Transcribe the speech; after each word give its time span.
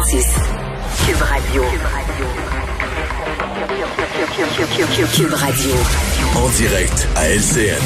1076. 0.00 0.24
Cube 1.06 1.22
Radio. 1.22 1.62
Cube 5.12 5.34
Radio. 5.34 5.72
En 6.36 6.48
direct 6.56 7.08
à 7.16 7.28
LCN. 7.28 7.76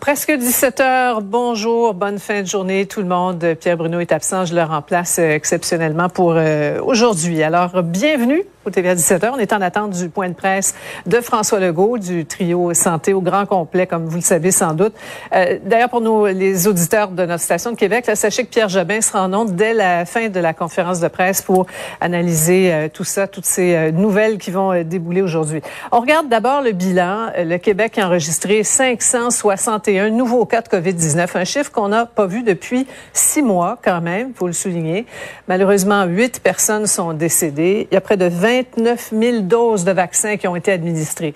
Presque 0.00 0.32
17 0.32 0.80
heures. 0.80 1.20
Bonjour, 1.20 1.92
bonne 1.92 2.18
fin 2.18 2.40
de 2.40 2.46
journée 2.46 2.86
tout 2.86 3.00
le 3.00 3.06
monde. 3.08 3.44
Pierre 3.60 3.76
Bruno 3.76 4.00
est 4.00 4.10
absent, 4.10 4.46
je 4.46 4.54
le 4.54 4.62
remplace 4.62 5.18
euh, 5.18 5.32
exceptionnellement 5.32 6.08
pour 6.08 6.32
euh, 6.34 6.80
aujourd'hui. 6.82 7.42
Alors, 7.42 7.82
bienvenue 7.82 8.42
au 8.68 8.70
TVA 8.70 8.94
17h. 8.94 9.30
On 9.34 9.38
est 9.38 9.52
en 9.52 9.60
attente 9.60 9.90
du 9.92 10.08
point 10.10 10.28
de 10.28 10.34
presse 10.34 10.74
de 11.06 11.20
François 11.20 11.58
Legault, 11.58 11.98
du 11.98 12.26
trio 12.26 12.74
santé 12.74 13.14
au 13.14 13.20
grand 13.20 13.46
complet, 13.46 13.86
comme 13.86 14.06
vous 14.06 14.16
le 14.16 14.22
savez 14.22 14.50
sans 14.50 14.74
doute. 14.74 14.94
Euh, 15.34 15.58
D'ailleurs, 15.64 15.88
pour 15.88 16.00
nous, 16.00 16.26
les 16.26 16.68
auditeurs 16.68 17.08
de 17.08 17.24
notre 17.24 17.42
station 17.42 17.72
de 17.72 17.76
Québec, 17.76 18.08
sachez 18.14 18.44
que 18.44 18.50
Pierre 18.50 18.68
Jobin 18.68 19.00
sera 19.00 19.24
en 19.24 19.32
onde 19.32 19.56
dès 19.56 19.72
la 19.72 20.04
fin 20.04 20.28
de 20.28 20.40
la 20.40 20.52
conférence 20.52 21.00
de 21.00 21.08
presse 21.08 21.42
pour 21.42 21.66
analyser 22.00 22.72
euh, 22.72 22.88
tout 22.92 23.04
ça, 23.04 23.26
toutes 23.26 23.46
ces 23.46 23.74
euh, 23.74 23.90
nouvelles 23.90 24.38
qui 24.38 24.50
vont 24.50 24.82
débouler 24.82 25.22
aujourd'hui. 25.22 25.62
On 25.90 26.00
regarde 26.00 26.28
d'abord 26.28 26.62
le 26.62 26.72
bilan. 26.72 27.30
Le 27.38 27.56
Québec 27.56 27.98
a 27.98 28.06
enregistré 28.06 28.62
561 28.62 30.10
nouveaux 30.10 30.44
cas 30.44 30.60
de 30.60 30.68
COVID-19, 30.68 31.38
un 31.38 31.44
chiffre 31.44 31.72
qu'on 31.72 31.88
n'a 31.88 32.06
pas 32.06 32.26
vu 32.26 32.42
depuis 32.42 32.86
six 33.12 33.42
mois 33.42 33.78
quand 33.82 34.00
même, 34.00 34.32
faut 34.34 34.46
le 34.46 34.52
souligner. 34.52 35.06
Malheureusement, 35.48 36.04
huit 36.04 36.40
personnes 36.40 36.86
sont 36.86 37.14
décédées. 37.14 37.88
Il 37.90 37.94
y 37.94 37.96
a 37.96 38.00
près 38.00 38.16
de 38.16 38.28
29 38.58 39.12
000 39.12 39.40
doses 39.42 39.84
de 39.84 39.92
vaccins 39.92 40.36
qui 40.36 40.48
ont 40.48 40.56
été 40.56 40.72
administrées. 40.72 41.34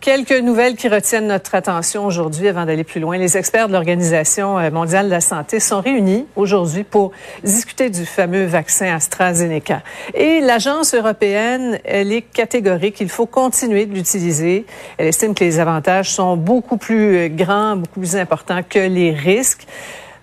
Quelques 0.00 0.32
nouvelles 0.32 0.76
qui 0.76 0.88
retiennent 0.88 1.28
notre 1.28 1.54
attention 1.54 2.04
aujourd'hui 2.04 2.48
avant 2.48 2.66
d'aller 2.66 2.84
plus 2.84 3.00
loin. 3.00 3.16
Les 3.16 3.38
experts 3.38 3.68
de 3.68 3.72
l'Organisation 3.72 4.58
euh, 4.58 4.70
mondiale 4.70 5.06
de 5.06 5.10
la 5.10 5.22
santé 5.22 5.60
sont 5.60 5.80
réunis 5.80 6.26
aujourd'hui 6.36 6.84
pour 6.84 7.12
discuter 7.42 7.88
du 7.88 8.04
fameux 8.04 8.44
vaccin 8.44 8.94
AstraZeneca. 8.94 9.82
Et 10.12 10.40
l'Agence 10.40 10.94
européenne, 10.94 11.78
elle 11.84 12.12
est 12.12 12.20
catégorique. 12.22 13.00
Il 13.00 13.08
faut 13.08 13.26
continuer 13.26 13.86
de 13.86 13.94
l'utiliser. 13.94 14.66
Elle 14.98 15.08
estime 15.08 15.34
que 15.34 15.44
les 15.44 15.58
avantages 15.58 16.10
sont 16.10 16.36
beaucoup 16.36 16.76
plus 16.76 17.16
euh, 17.16 17.28
grands, 17.28 17.76
beaucoup 17.76 18.00
plus 18.00 18.16
importants 18.16 18.60
que 18.68 18.80
les 18.80 19.12
risques. 19.12 19.66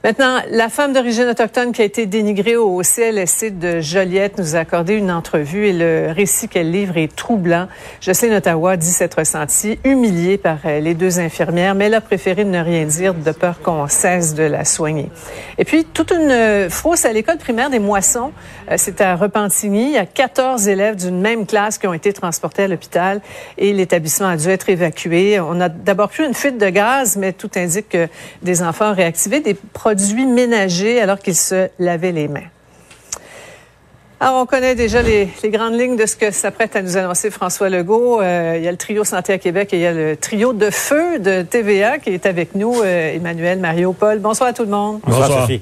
Maintenant, 0.04 0.40
la 0.50 0.70
femme 0.70 0.94
d'origine 0.94 1.26
autochtone 1.26 1.74
qui 1.74 1.84
a 1.84 1.86
été 1.86 2.08
dénigrée 2.08 2.56
au 2.56 2.82
CLSC 2.82 3.60
de 3.60 3.82
Joliette 3.82 4.40
nous 4.40 4.56
a 4.56 4.60
accordé 4.60 4.96
une 4.96 5.12
entrevue 5.12 5.68
et 5.68 5.74
le 5.74 6.12
récit 6.12 6.48
qu'elle 6.48 6.72
livre 6.72 6.98
est 6.98 7.16
troublant. 7.16 7.68
Jocelyne 8.02 8.34
Ottawa 8.34 8.78
dit 8.78 8.90
s'être 8.90 9.20
ressentie 9.20 9.78
humiliée 9.84 10.40
par 10.40 10.58
euh, 10.66 10.80
les 10.80 10.96
deux 10.96 11.20
infirmières, 11.20 11.76
mais 11.76 11.86
elle 11.86 11.94
a 11.94 12.02
préféré 12.02 12.46
ne 12.46 12.60
rien 12.64 12.86
dire 12.86 13.14
de 13.14 13.32
peur 13.32 13.62
qu'on 13.62 13.88
cesse 13.88 14.34
de 14.34 14.42
la 14.42 14.66
soigner. 14.66 15.12
Et 15.60 15.66
puis, 15.66 15.86
toute 15.86 16.10
une 16.10 16.32
euh, 16.32 16.70
fausse 16.72 17.06
à 17.06 17.14
l'école 17.14 17.38
primaire 17.38 17.70
des 17.70 17.78
Moissons. 17.78 18.32
Euh, 18.72 18.78
C'est 18.78 19.02
à 19.02 19.16
Repentigny. 19.16 19.84
Il 19.84 19.94
y 19.94 19.98
a 19.98 20.08
14 20.08 20.68
élèves 20.68 20.96
d'une 20.96 21.22
même 21.22 21.46
classe 21.46 21.78
qui 21.78 21.86
ont 21.86 21.94
été 21.94 22.12
transportés 22.12 22.64
à 22.64 22.68
l'hôpital 22.68 23.22
et 23.60 23.72
l'établissement 23.72 24.30
a 24.30 24.38
dû 24.38 24.50
être 24.50 24.68
évacué. 24.68 25.40
On 25.40 25.62
a 25.62 25.70
d'abord 25.70 26.10
eu 26.18 26.26
une 26.26 26.34
fuite 26.34 26.58
de 26.58 26.70
gaz, 26.70 27.18
mais 27.18 27.34
tout 27.34 27.52
indique 27.56 27.90
que 27.90 28.08
des 28.42 28.64
enfants 28.64 28.94
ont 28.94 28.96
des 28.96 29.58
produits 29.92 30.26
ménagers 30.26 31.02
alors 31.02 31.20
qu'ils 31.20 31.36
se 31.36 31.68
lavaient 31.78 32.14
les 32.14 32.30
mains. 32.30 32.48
Alors, 34.24 34.44
on 34.44 34.46
connaît 34.46 34.76
déjà 34.76 35.02
les, 35.02 35.30
les, 35.42 35.50
grandes 35.50 35.74
lignes 35.74 35.96
de 35.96 36.06
ce 36.06 36.16
que 36.16 36.30
s'apprête 36.30 36.76
à 36.76 36.84
nous 36.84 36.96
annoncer 36.96 37.32
François 37.32 37.70
Legault. 37.70 38.22
Euh, 38.22 38.54
il 38.56 38.64
y 38.64 38.68
a 38.68 38.72
le 38.72 38.78
trio 38.78 39.04
Santé 39.04 39.34
à 39.34 39.40
Québec 39.40 39.74
et 39.74 39.78
il 39.78 39.82
y 39.82 39.88
a 39.88 39.94
le 39.94 40.16
trio 40.16 40.54
de 40.54 40.70
feu 40.70 41.18
de 41.18 41.42
TVA 41.42 41.98
qui 41.98 42.12
est 42.12 42.28
avec 42.28 42.54
nous, 42.54 42.84
euh, 42.84 43.16
Emmanuel, 43.16 43.58
Mario, 43.58 43.94
Paul. 43.94 44.20
Bonsoir 44.20 44.50
à 44.50 44.54
tout 44.54 44.62
le 44.62 44.70
monde. 44.70 45.00
Bonsoir, 45.04 45.28
Bonsoir. 45.28 45.42
Sophie. 45.42 45.62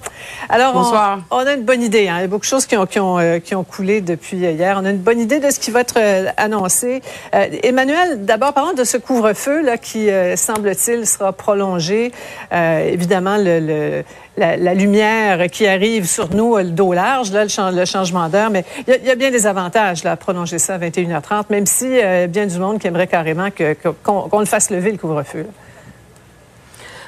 Alors, 0.50 0.74
Bonsoir. 0.74 1.22
On, 1.32 1.38
on, 1.38 1.48
a 1.48 1.54
une 1.54 1.64
bonne 1.64 1.82
idée. 1.82 2.10
Hein. 2.10 2.16
Il 2.18 2.22
y 2.24 2.26
a 2.26 2.28
beaucoup 2.28 2.42
de 2.42 2.50
choses 2.50 2.66
qui 2.66 2.76
ont, 2.76 2.86
qui, 2.86 3.00
ont, 3.00 3.18
euh, 3.18 3.40
qui 3.40 3.56
ont 3.56 3.64
coulé 3.64 4.02
depuis 4.02 4.36
hier. 4.36 4.78
On 4.78 4.84
a 4.84 4.90
une 4.90 4.98
bonne 4.98 5.22
idée 5.22 5.40
de 5.40 5.52
ce 5.52 5.60
qui 5.62 5.72
va 5.72 5.80
être 5.80 5.96
euh, 5.96 6.26
annoncé. 6.36 7.02
Emmanuel, 7.32 8.26
d'abord, 8.26 8.52
parlons 8.52 8.74
de 8.74 8.84
ce 8.84 8.98
couvre-feu 8.98 9.62
là 9.62 9.78
qui, 9.78 10.10
semble-t-il, 10.36 11.08
sera 11.08 11.32
prolongé. 11.32 12.12
évidemment, 12.52 13.38
le, 13.38 13.60
le 13.62 14.04
la, 14.40 14.74
lumière 14.74 15.50
qui 15.50 15.68
arrive 15.68 16.08
sur 16.08 16.34
nous, 16.34 16.58
le 16.58 16.64
dos 16.66 16.94
large, 16.94 17.32
le, 17.32 17.86
changement 17.86 18.30
d'heure. 18.30 18.50
Mais 18.50 18.66
il 18.88 19.06
y, 19.06 19.12
a 19.12 19.16
bien 19.16 19.32
des 19.32 19.46
avantages 19.46 20.04
là, 20.04 20.12
à 20.12 20.16
prolonger 20.16 20.60
ça 20.60 20.76
à 20.76 20.78
21h30, 20.78 21.46
même 21.50 21.66
si 21.66 21.86
euh, 21.88 22.28
bien 22.28 22.46
du 22.46 22.58
monde 22.58 22.80
qui 22.80 22.88
aimerait 22.88 23.08
carrément 23.08 23.50
qu'on 24.04 24.40
le 24.40 24.46
fasse 24.46 24.70
lever, 24.70 24.92
le 24.92 24.98
couvre-feu. 24.98 25.46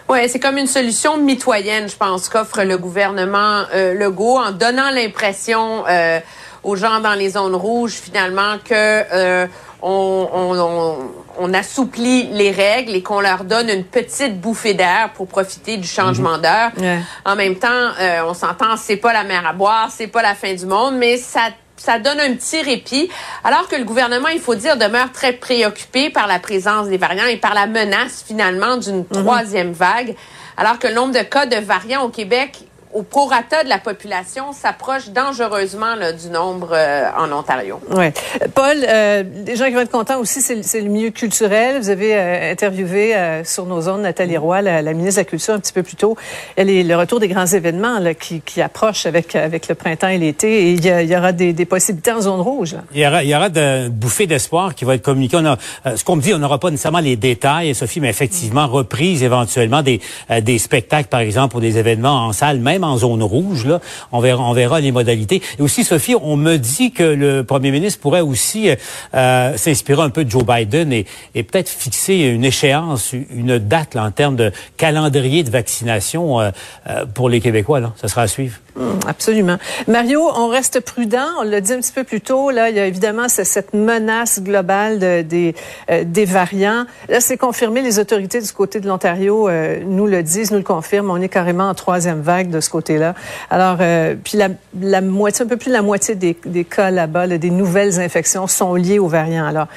Oui, 0.09 0.19
c'est 0.27 0.39
comme 0.39 0.57
une 0.57 0.67
solution 0.67 1.17
mitoyenne, 1.17 1.87
je 1.87 1.95
pense, 1.95 2.27
qu'offre 2.27 2.63
le 2.63 2.77
gouvernement 2.77 3.63
euh, 3.73 3.93
Legault 3.93 4.39
en 4.39 4.51
donnant 4.51 4.91
l'impression 4.91 5.85
euh, 5.87 6.19
aux 6.63 6.75
gens 6.75 6.99
dans 6.99 7.13
les 7.13 7.29
zones 7.29 7.55
rouges, 7.55 7.93
finalement, 7.93 8.57
que 8.63 9.47
on, 9.81 10.29
on, 10.33 10.97
on, 11.39 11.53
assouplit 11.53 12.27
les 12.31 12.51
règles 12.51 12.95
et 12.95 13.01
qu'on 13.01 13.19
leur 13.19 13.43
donne 13.43 13.69
une 13.69 13.83
petite 13.83 14.39
bouffée 14.39 14.73
d'air 14.73 15.11
pour 15.15 15.27
profiter 15.27 15.77
du 15.77 15.87
changement 15.87 16.37
-hmm. 16.37 16.41
d'heure. 16.41 16.71
Ouais. 16.77 16.99
En 17.25 17.35
même 17.35 17.55
temps, 17.55 17.67
euh, 17.99 18.21
on 18.25 18.33
s'entend, 18.33 18.77
c'est 18.77 18.97
pas 18.97 19.13
la 19.13 19.23
mer 19.23 19.45
à 19.47 19.53
boire, 19.53 19.89
c'est 19.91 20.07
pas 20.07 20.21
la 20.21 20.35
fin 20.35 20.53
du 20.53 20.65
monde, 20.65 20.95
mais 20.95 21.17
ça 21.17 21.49
ça 21.77 21.97
donne 21.97 22.19
un 22.19 22.33
petit 22.35 22.61
répit, 22.61 23.09
alors 23.43 23.67
que 23.67 23.75
le 23.75 23.83
gouvernement, 23.83 24.27
il 24.27 24.39
faut 24.39 24.53
dire, 24.53 24.77
demeure 24.77 25.11
très 25.11 25.33
préoccupé 25.33 26.11
par 26.11 26.27
la 26.27 26.37
présence 26.37 26.87
des 26.87 26.97
variants 26.97 27.25
et 27.25 27.37
par 27.37 27.55
la 27.55 27.65
menace 27.65 28.23
finalement 28.27 28.77
d'une 28.77 29.01
-hmm. 29.01 29.21
troisième 29.23 29.71
vague, 29.71 30.15
alors 30.57 30.77
que 30.77 30.87
le 30.87 30.93
nombre 30.93 31.13
de 31.13 31.23
cas 31.23 31.47
de 31.47 31.57
variants 31.57 32.03
au 32.03 32.09
Québec 32.09 32.51
au 32.93 33.03
prorata 33.03 33.63
de 33.63 33.69
la 33.69 33.79
population 33.79 34.53
s'approche 34.53 35.09
dangereusement 35.09 35.95
là, 35.95 36.13
du 36.13 36.29
nombre 36.29 36.69
euh, 36.73 37.05
en 37.17 37.31
Ontario. 37.31 37.79
Oui. 37.91 38.05
Paul, 38.53 38.77
euh, 38.87 39.23
des 39.23 39.55
gens 39.55 39.65
qui 39.65 39.73
vont 39.73 39.81
être 39.81 39.91
contents 39.91 40.19
aussi, 40.19 40.41
c'est 40.41 40.81
le 40.81 40.89
milieu 40.89 41.09
culturel. 41.09 41.79
Vous 41.79 41.89
avez 41.89 42.15
euh, 42.15 42.51
interviewé 42.51 43.15
euh, 43.15 43.43
sur 43.43 43.65
nos 43.65 43.81
zones 43.81 44.01
Nathalie 44.01 44.37
Roy, 44.37 44.61
la, 44.61 44.81
la, 44.81 44.93
ministre 44.93 45.21
de 45.21 45.25
la 45.25 45.29
Culture, 45.29 45.53
un 45.53 45.59
petit 45.59 45.73
peu 45.73 45.83
plus 45.83 45.95
tôt. 45.95 46.17
Elle 46.55 46.69
est 46.69 46.83
le 46.83 46.95
retour 46.95 47.19
des 47.19 47.27
grands 47.27 47.45
événements 47.45 47.99
là, 47.99 48.13
qui, 48.13 48.41
qui 48.41 48.61
approchent 48.61 49.05
avec, 49.05 49.35
avec 49.35 49.67
le 49.67 49.75
printemps 49.75 50.07
et 50.07 50.17
l'été. 50.17 50.69
Et 50.69 50.71
il 50.73 50.85
y, 50.85 51.15
aura 51.15 51.31
des, 51.31 51.53
des, 51.53 51.65
possibilités 51.65 52.11
en 52.11 52.21
zone 52.21 52.41
rouge. 52.41 52.73
Là. 52.73 52.81
Il 52.93 53.01
y 53.01 53.07
aura, 53.07 53.23
il 53.23 53.29
y 53.29 53.35
aura 53.35 53.49
de 53.49 53.89
bouffées 53.89 54.27
d'espoir 54.27 54.75
qui 54.75 54.85
vont 54.85 54.91
être 54.91 55.01
communiquées. 55.01 55.37
On 55.37 55.45
a, 55.45 55.57
euh, 55.85 55.95
ce 55.95 56.03
qu'on 56.03 56.15
me 56.15 56.21
dit, 56.21 56.33
on 56.33 56.39
n'aura 56.39 56.59
pas 56.59 56.69
nécessairement 56.69 56.99
les 56.99 57.15
détails, 57.15 57.73
Sophie, 57.75 57.99
mais 57.99 58.09
effectivement, 58.09 58.67
reprise 58.67 59.23
éventuellement 59.23 59.81
des, 59.81 60.01
euh, 60.29 60.41
des 60.41 60.57
spectacles, 60.57 61.09
par 61.09 61.21
exemple, 61.21 61.51
pour 61.51 61.61
des 61.61 61.77
événements 61.77 62.25
en 62.27 62.33
salle, 62.33 62.59
même 62.59 62.80
en 62.83 62.97
zone 62.97 63.23
rouge. 63.23 63.65
Là, 63.65 63.79
on 64.11 64.19
verra, 64.19 64.81
les 64.81 64.91
modalités. 64.91 65.41
Et 65.59 65.61
aussi, 65.61 65.83
Sophie, 65.83 66.15
on 66.15 66.35
me 66.35 66.57
dit 66.57 66.91
que 66.91 67.03
le 67.03 67.43
premier 67.43 67.71
ministre 67.71 67.99
pourrait 67.99 68.21
aussi 68.21 68.69
euh, 69.13 69.57
s'inspirer 69.57 70.01
un 70.01 70.09
peu 70.09 70.25
de 70.25 70.29
Joe 70.29 70.43
Biden 70.45 70.91
et, 70.93 71.05
peut-être 71.33 71.69
fixer 71.69 72.15
une 72.15 72.45
échéance, 72.45 73.13
une 73.13 73.57
date 73.57 73.95
là, 73.95 74.03
en 74.05 74.11
termes 74.11 74.35
de 74.35 74.51
calendrier 74.77 75.43
de 75.43 75.49
vaccination 75.49 76.39
euh, 76.39 76.51
euh, 76.87 77.05
pour 77.05 77.29
les 77.29 77.41
Québécois. 77.41 77.79
Là. 77.79 77.93
Ça 77.99 78.07
sera 78.07 78.23
à 78.23 78.27
suivre. 78.27 78.57
Mmh, 78.75 78.83
absolument. 79.05 79.57
Mario, 79.87 80.21
on 80.33 80.47
reste 80.47 80.79
prudent. 80.79 81.27
On 81.39 81.43
l'a 81.43 81.59
dit 81.59 81.73
un 81.73 81.79
petit 81.79 81.91
peu 81.91 82.05
plus 82.05 82.21
tôt. 82.21 82.51
Là, 82.51 82.69
il 82.69 82.75
y 82.75 82.79
a 82.79 82.85
évidemment 82.85 83.27
cette 83.27 83.73
menace 83.73 84.41
globale 84.41 84.99
euh, 85.01 85.23
des 85.23 86.25
variants. 86.25 86.85
Là, 87.09 87.19
c'est 87.19 87.37
confirmé. 87.37 87.81
Les 87.81 87.99
autorités 87.99 88.39
du 88.39 88.51
côté 88.51 88.79
de 88.79 88.87
l'Ontario 88.87 89.49
euh, 89.49 89.79
nous 89.85 90.07
le 90.07 90.23
disent, 90.23 90.51
nous 90.51 90.57
le 90.57 90.63
confirment. 90.63 91.11
On 91.11 91.21
est 91.21 91.29
carrément 91.29 91.67
en 91.69 91.73
troisième 91.73 92.21
vague 92.21 92.49
de 92.49 92.61
ce 92.61 92.69
côté-là. 92.69 93.13
Alors, 93.49 93.77
euh, 93.81 94.15
puis 94.21 94.37
la, 94.37 95.01
moitié, 95.01 95.45
un 95.45 95.49
peu 95.49 95.57
plus 95.57 95.69
de 95.69 95.75
la 95.75 95.81
moitié 95.81 96.15
des, 96.15 96.33
cas 96.63 96.91
là-bas, 96.91 97.27
là, 97.27 97.37
des 97.37 97.49
nouvelles 97.49 97.99
infections 97.99 98.47
sont 98.47 98.75
liées 98.75 98.99
aux 98.99 99.07
variants. 99.07 99.45
Alors, 99.45 99.67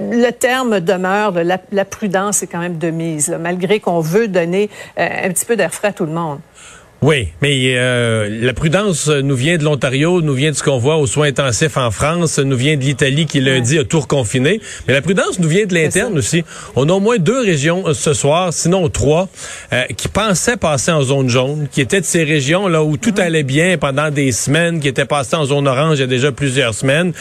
le 0.00 0.30
terme 0.30 0.80
demeure, 0.80 1.32
la, 1.32 1.58
la 1.70 1.84
prudence 1.84 2.42
est 2.42 2.46
quand 2.46 2.60
même 2.60 2.78
de 2.78 2.90
mise, 2.90 3.28
là, 3.28 3.36
malgré 3.36 3.78
qu'on 3.80 4.00
veut 4.00 4.28
donner 4.28 4.70
un 4.96 5.28
petit 5.30 5.44
peu 5.44 5.56
d'air 5.56 5.74
frais 5.74 5.88
à 5.88 5.92
tout 5.92 6.06
le 6.06 6.12
monde. 6.12 6.38
Oui, 7.02 7.26
mais 7.40 7.74
euh, 7.74 8.28
la 8.30 8.52
prudence 8.52 9.08
nous 9.08 9.34
vient 9.34 9.56
de 9.58 9.64
l'Ontario, 9.64 10.22
nous 10.22 10.34
vient 10.34 10.52
de 10.52 10.56
ce 10.56 10.62
qu'on 10.62 10.78
voit 10.78 10.98
aux 10.98 11.08
soins 11.08 11.26
intensifs 11.26 11.76
en 11.76 11.90
France, 11.90 12.38
nous 12.38 12.56
vient 12.56 12.76
de 12.76 12.82
l'Italie 12.82 13.26
qui 13.26 13.40
lundi 13.40 13.76
a 13.76 13.82
tout 13.82 13.98
reconfiné. 13.98 14.60
Mais 14.86 14.94
la 14.94 15.02
prudence 15.02 15.40
nous 15.40 15.48
vient 15.48 15.66
de 15.66 15.74
l'interne 15.74 16.16
aussi. 16.16 16.44
On 16.76 16.88
a 16.88 16.92
au 16.92 17.00
moins 17.00 17.18
deux 17.18 17.40
régions 17.40 17.88
euh, 17.88 17.92
ce 17.92 18.14
soir, 18.14 18.52
sinon 18.52 18.88
trois, 18.88 19.28
euh, 19.72 19.82
qui 19.96 20.06
pensaient 20.06 20.56
passer 20.56 20.92
en 20.92 21.02
zone 21.02 21.28
jaune, 21.28 21.66
qui 21.72 21.80
étaient 21.80 22.00
de 22.00 22.06
ces 22.06 22.22
régions 22.22 22.68
là 22.68 22.84
où 22.84 22.96
tout 22.96 23.14
allait 23.18 23.42
bien 23.42 23.78
pendant 23.78 24.08
des 24.12 24.30
semaines, 24.30 24.78
qui 24.78 24.86
étaient 24.86 25.04
passées 25.04 25.34
en 25.34 25.44
zone 25.44 25.66
orange 25.66 25.98
il 25.98 26.02
y 26.02 26.04
a 26.04 26.06
déjà 26.06 26.30
plusieurs 26.30 26.72
semaines, 26.72 27.12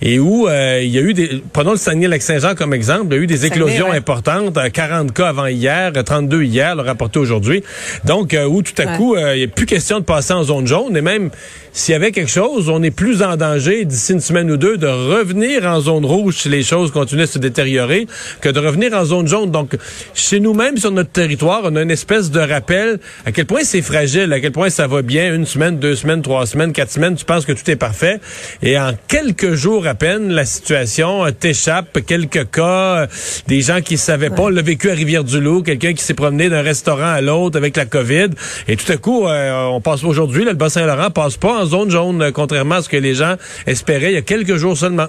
et 0.00 0.20
où 0.20 0.46
euh, 0.46 0.80
il 0.80 0.90
y 0.90 0.98
a 0.98 1.02
eu 1.02 1.12
des, 1.12 1.42
prenons 1.52 1.72
le 1.72 1.76
Saguenay-Lac-Saint-Jean 1.76 2.54
comme 2.54 2.72
exemple, 2.72 3.06
il 3.10 3.16
y 3.16 3.18
a 3.18 3.22
eu 3.24 3.26
des 3.26 3.46
éclosions 3.46 3.90
ouais. 3.90 3.96
importantes, 3.96 4.56
40 4.72 5.12
cas 5.12 5.26
avant 5.26 5.46
hier, 5.46 5.90
32 5.92 6.44
hier, 6.44 6.76
le 6.76 6.82
rapporté 6.82 7.18
aujourd'hui. 7.18 7.64
Donc 8.04 8.36
où 8.48 8.62
tout 8.62 8.80
à 8.80 8.96
coup 8.96 9.16
il 9.32 9.38
n'y 9.38 9.44
a 9.44 9.48
plus 9.48 9.66
question 9.66 10.00
de 10.00 10.04
passer 10.04 10.32
en 10.32 10.44
zone 10.44 10.66
jaune. 10.66 10.96
Et 10.96 11.00
même 11.00 11.30
s'il 11.72 11.92
y 11.92 11.96
avait 11.96 12.12
quelque 12.12 12.30
chose, 12.30 12.68
on 12.68 12.82
est 12.82 12.90
plus 12.90 13.22
en 13.22 13.36
danger 13.36 13.84
d'ici 13.84 14.12
une 14.12 14.20
semaine 14.20 14.50
ou 14.50 14.56
deux 14.56 14.76
de 14.76 14.86
revenir 14.86 15.64
en 15.66 15.80
zone 15.80 16.04
rouge 16.04 16.36
si 16.38 16.48
les 16.48 16.62
choses 16.62 16.90
continuent 16.92 17.22
à 17.22 17.26
se 17.26 17.38
détériorer 17.38 18.06
que 18.40 18.48
de 18.48 18.60
revenir 18.60 18.92
en 18.94 19.04
zone 19.04 19.26
jaune. 19.26 19.50
Donc, 19.50 19.76
chez 20.14 20.40
nous-mêmes, 20.40 20.76
sur 20.76 20.90
notre 20.90 21.10
territoire, 21.10 21.62
on 21.64 21.74
a 21.76 21.82
une 21.82 21.90
espèce 21.90 22.30
de 22.30 22.40
rappel 22.40 22.98
à 23.26 23.32
quel 23.32 23.46
point 23.46 23.62
c'est 23.64 23.82
fragile, 23.82 24.32
à 24.32 24.40
quel 24.40 24.52
point 24.52 24.70
ça 24.70 24.86
va 24.86 25.02
bien, 25.02 25.34
une 25.34 25.46
semaine, 25.46 25.78
deux 25.78 25.96
semaines, 25.96 26.22
trois 26.22 26.46
semaines, 26.46 26.72
quatre 26.72 26.90
semaines, 26.90 27.16
tu 27.16 27.24
penses 27.24 27.44
que 27.44 27.52
tout 27.52 27.70
est 27.70 27.76
parfait. 27.76 28.20
Et 28.62 28.78
en 28.78 28.92
quelques 29.08 29.54
jours 29.54 29.86
à 29.86 29.94
peine, 29.94 30.30
la 30.30 30.44
situation 30.44 31.24
t'échappe. 31.32 31.98
Quelques 32.06 32.50
cas, 32.50 33.06
des 33.46 33.60
gens 33.60 33.80
qui 33.80 33.98
savaient 33.98 34.30
pas, 34.30 34.50
le 34.50 34.62
vécu 34.62 34.90
à 34.90 34.94
Rivière-du-Loup, 34.94 35.62
quelqu'un 35.62 35.92
qui 35.92 36.02
s'est 36.02 36.14
promené 36.14 36.48
d'un 36.48 36.62
restaurant 36.62 37.12
à 37.12 37.20
l'autre 37.20 37.56
avec 37.56 37.76
la 37.76 37.84
COVID. 37.84 38.28
Et 38.68 38.76
tout 38.76 38.90
à 38.90 38.96
coup, 38.96 39.13
euh, 39.22 39.66
on 39.66 39.80
passe 39.80 40.04
aujourd'hui, 40.04 40.44
le 40.44 40.52
Bas-Saint-Laurent 40.52 41.10
passe 41.10 41.36
pas 41.36 41.62
en 41.62 41.66
zone 41.66 41.90
jaune, 41.90 42.22
euh, 42.22 42.32
contrairement 42.32 42.76
à 42.76 42.82
ce 42.82 42.88
que 42.88 42.96
les 42.96 43.14
gens 43.14 43.36
espéraient 43.66 44.12
il 44.12 44.14
y 44.14 44.18
a 44.18 44.22
quelques 44.22 44.56
jours 44.56 44.76
seulement. 44.76 45.06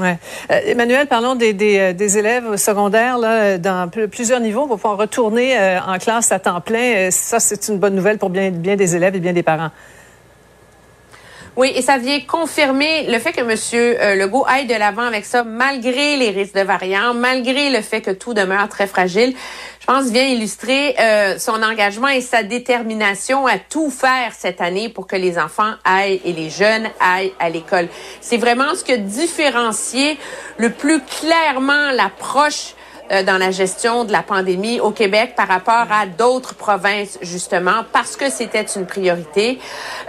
Euh, 0.00 0.14
Emmanuel, 0.48 1.06
parlons 1.08 1.34
des, 1.34 2.18
élèves 2.18 2.56
secondaires 2.56 3.18
là, 3.18 3.58
dans 3.58 3.90
plusieurs 4.10 4.40
niveaux 4.40 4.66
pour 4.66 4.76
pouvoir 4.76 4.96
retourner 4.96 5.56
en 5.86 5.98
classe 5.98 6.32
à 6.32 6.38
temps 6.38 6.60
plein. 6.60 7.10
Ça, 7.10 7.40
c'est 7.40 7.68
une 7.68 7.78
bonne 7.78 7.94
nouvelle 7.94 8.16
pour 8.16 8.30
bien 8.30 8.50
des 8.50 8.96
élèves 8.96 9.16
et 9.16 9.20
bien 9.20 9.32
des 9.32 9.42
parents. 9.42 9.70
Oui, 11.60 11.74
et 11.76 11.82
ça 11.82 11.98
vient 11.98 12.18
confirmer 12.20 13.04
le 13.06 13.18
fait 13.18 13.32
que 13.32 13.42
M. 13.42 13.54
Euh, 13.74 14.14
Legault 14.14 14.46
aille 14.48 14.64
de 14.64 14.74
l'avant 14.74 15.02
avec 15.02 15.26
ça, 15.26 15.44
malgré 15.44 16.16
les 16.16 16.30
risques 16.30 16.54
de 16.54 16.62
variants, 16.62 17.12
malgré 17.12 17.68
le 17.68 17.82
fait 17.82 18.00
que 18.00 18.12
tout 18.12 18.32
demeure 18.32 18.66
très 18.70 18.86
fragile. 18.86 19.34
Je 19.78 19.84
pense 19.84 20.06
vient 20.06 20.24
illustrer 20.24 20.96
euh, 20.98 21.38
son 21.38 21.62
engagement 21.62 22.08
et 22.08 22.22
sa 22.22 22.44
détermination 22.44 23.46
à 23.46 23.58
tout 23.58 23.90
faire 23.90 24.32
cette 24.32 24.62
année 24.62 24.88
pour 24.88 25.06
que 25.06 25.16
les 25.16 25.38
enfants 25.38 25.74
aillent 25.84 26.22
et 26.24 26.32
les 26.32 26.48
jeunes 26.48 26.88
aillent 26.98 27.34
à 27.38 27.50
l'école. 27.50 27.88
C'est 28.22 28.38
vraiment 28.38 28.74
ce 28.74 28.82
que 28.82 28.96
différencier 28.96 30.18
le 30.56 30.70
plus 30.70 31.02
clairement 31.02 31.90
l'approche 31.90 32.74
euh, 33.10 33.22
dans 33.22 33.38
la 33.38 33.50
gestion 33.50 34.04
de 34.04 34.12
la 34.12 34.22
pandémie 34.22 34.80
au 34.80 34.90
Québec 34.90 35.34
par 35.36 35.48
rapport 35.48 35.86
à 35.90 36.06
d'autres 36.06 36.54
provinces, 36.54 37.18
justement, 37.22 37.84
parce 37.92 38.16
que 38.16 38.30
c'était 38.30 38.66
une 38.76 38.86
priorité. 38.86 39.58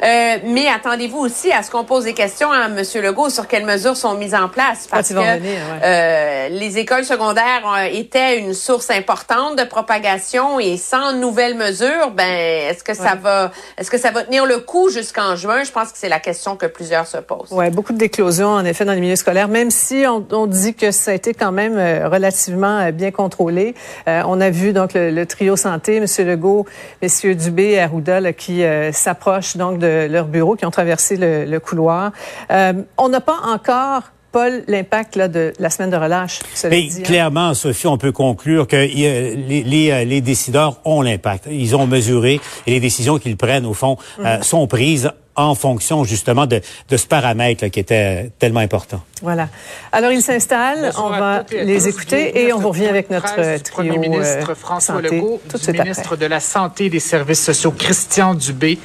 Euh, 0.03 0.37
mais 0.45 0.67
attendez-vous 0.67 1.19
aussi 1.19 1.51
à 1.51 1.63
ce 1.63 1.71
qu'on 1.71 1.83
pose 1.83 2.05
des 2.05 2.13
questions 2.13 2.51
à 2.51 2.65
M. 2.65 2.83
Legault 3.01 3.29
sur 3.29 3.47
quelles 3.47 3.65
mesures 3.65 3.95
sont 3.95 4.15
mises 4.15 4.35
en 4.35 4.49
place, 4.49 4.87
parce 4.89 5.09
que 5.09 5.15
euh, 5.15 6.49
les 6.49 6.77
écoles 6.77 7.05
secondaires 7.05 7.63
euh, 7.67 7.87
étaient 7.91 8.39
une 8.39 8.53
source 8.53 8.89
importante 8.89 9.57
de 9.57 9.63
propagation 9.63 10.59
et 10.59 10.77
sans 10.77 11.13
nouvelles 11.13 11.55
mesures, 11.55 12.11
ben 12.11 12.69
est-ce 12.69 12.83
que 12.83 12.93
ça 12.93 13.15
va, 13.15 13.51
est-ce 13.77 13.91
que 13.91 13.97
ça 13.97 14.11
va 14.11 14.23
tenir 14.23 14.45
le 14.45 14.59
coup 14.59 14.89
jusqu'en 14.89 15.35
juin? 15.35 15.63
Je 15.63 15.71
pense 15.71 15.91
que 15.91 15.97
c'est 15.97 16.09
la 16.09 16.19
question 16.19 16.55
que 16.55 16.65
plusieurs 16.65 17.07
se 17.07 17.17
posent. 17.17 17.51
Ouais, 17.51 17.69
beaucoup 17.69 17.93
de 17.93 17.97
déclosions 17.97 18.49
en 18.49 18.65
effet 18.65 18.85
dans 18.85 18.93
les 18.93 19.01
milieux 19.01 19.15
scolaires, 19.15 19.47
même 19.47 19.71
si 19.71 20.05
on, 20.07 20.25
on 20.31 20.47
dit 20.47 20.73
que 20.73 20.91
ça 20.91 21.11
a 21.11 21.13
été 21.13 21.33
quand 21.33 21.51
même 21.51 21.77
relativement 22.07 22.90
bien 22.91 23.11
contrôlé. 23.11 23.75
Euh, 24.07 24.23
on 24.27 24.39
a 24.41 24.49
vu 24.49 24.73
donc 24.73 24.91
le, 24.93 25.23
trio 25.25 25.55
santé, 25.55 25.97
M. 25.97 26.05
Legault, 26.27 26.65
M. 27.01 27.35
Dubé 27.35 27.71
et 27.71 27.79
Arruda, 27.79 28.33
qui 28.33 28.63
euh, 28.63 28.91
s'approchent 28.91 29.57
donc 29.57 29.79
de 29.79 30.07
leur 30.09 30.25
bureau, 30.25 30.55
qui 30.55 30.65
ont 30.65 30.71
traversé 30.71 31.17
le, 31.17 31.59
couloir. 31.59 32.11
Euh, 32.51 32.73
on 32.97 33.09
n'a 33.09 33.21
pas 33.21 33.37
encore 33.45 34.03
Paul, 34.31 34.63
l'impact 34.67 35.17
de 35.17 35.51
la 35.59 35.69
semaine 35.69 35.89
de 35.89 35.97
relâche. 35.97 36.39
Mais 36.69 36.87
hein? 36.87 37.01
clairement, 37.03 37.53
Sophie, 37.53 37.87
on 37.87 37.97
peut 37.97 38.13
conclure 38.13 38.65
que 38.65 38.77
les, 38.77 39.35
les, 39.63 40.05
les, 40.05 40.21
décideurs 40.21 40.79
ont 40.85 41.01
l'impact. 41.01 41.49
Ils 41.51 41.75
ont 41.75 41.85
mesuré 41.85 42.39
et 42.65 42.71
les 42.71 42.79
décisions 42.79 43.19
qu'ils 43.19 43.35
prennent, 43.35 43.65
au 43.65 43.73
fond, 43.73 43.97
mhm. 44.19 44.41
sont 44.41 44.67
prises 44.67 45.11
en 45.35 45.55
fonction 45.55 46.03
justement 46.03 46.45
de, 46.45 46.61
de 46.89 46.97
ce 46.97 47.07
paramètre 47.07 47.67
qui 47.67 47.79
était 47.79 48.31
tellement 48.39 48.59
important. 48.59 49.01
Voilà. 49.21 49.49
Alors 49.91 50.11
ils 50.11 50.21
s'installent, 50.21 50.91
on 50.97 51.09
va 51.09 51.43
les 51.51 51.87
écouter 51.87 52.43
et 52.43 52.53
on 52.53 52.59
revient 52.59 52.87
avec 52.87 53.09
notre 53.09 53.35
trio 53.63 53.93
Premier 53.93 53.97
ministre 53.97 54.53
François 54.55 54.95
santé, 54.95 55.15
Legault, 55.15 55.41
tout 55.49 55.57
du 55.57 55.79
ministre 55.79 56.15
de 56.15 56.25
la 56.25 56.39
Santé 56.39 56.85
et 56.85 56.89
des 56.89 56.99
Services 56.99 57.43
sociaux 57.43 57.71
Christian 57.71 58.35
Dubé 58.35 58.77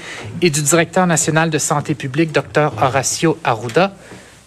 et 0.42 0.50
du 0.50 0.62
directeur 0.62 1.06
national 1.06 1.50
de 1.50 1.58
santé 1.58 1.94
publique 1.94 2.32
Dr 2.32 2.72
Horacio 2.80 3.38
Arruda. 3.44 3.92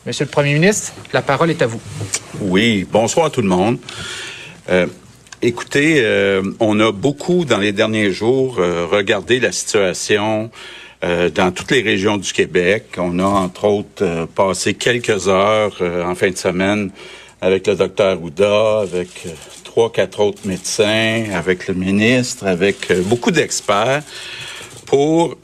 Monsieur 0.05 0.25
le 0.25 0.31
Premier 0.31 0.53
ministre, 0.53 0.93
la 1.13 1.21
parole 1.21 1.49
est 1.49 1.61
à 1.61 1.67
vous. 1.67 1.81
Oui, 2.39 2.87
bonsoir 2.89 3.25
à 3.27 3.29
tout 3.29 3.41
le 3.41 3.47
monde. 3.47 3.77
Euh, 4.69 4.87
écoutez, 5.41 6.01
euh, 6.03 6.41
on 6.59 6.79
a 6.79 6.91
beaucoup 6.91 7.45
dans 7.45 7.57
les 7.57 7.73
derniers 7.73 8.11
jours 8.11 8.57
euh, 8.59 8.85
regardé 8.89 9.39
la 9.39 9.51
situation 9.51 10.49
euh, 11.01 11.29
dans 11.29 11.51
toutes 11.51 11.71
les 11.71 11.81
régions 11.81 12.17
du 12.17 12.33
Québec. 12.33 12.95
On 12.97 13.19
a 13.19 13.23
entre 13.23 13.63
autres 13.63 14.03
euh, 14.03 14.25
passé 14.25 14.73
quelques 14.73 15.29
heures 15.29 15.77
euh, 15.79 16.03
en 16.03 16.13
fin 16.13 16.29
de 16.29 16.35
semaine 16.35 16.91
avec 17.39 17.67
le 17.67 17.75
docteur 17.75 18.21
Ouda, 18.21 18.81
avec 18.81 19.25
trois, 19.63 19.93
quatre 19.93 20.19
autres 20.19 20.41
médecins, 20.43 21.23
avec 21.33 21.69
le 21.69 21.73
ministre, 21.73 22.45
avec 22.45 22.91
beaucoup 23.03 23.31
d'experts 23.31 24.03
pour 24.85 25.37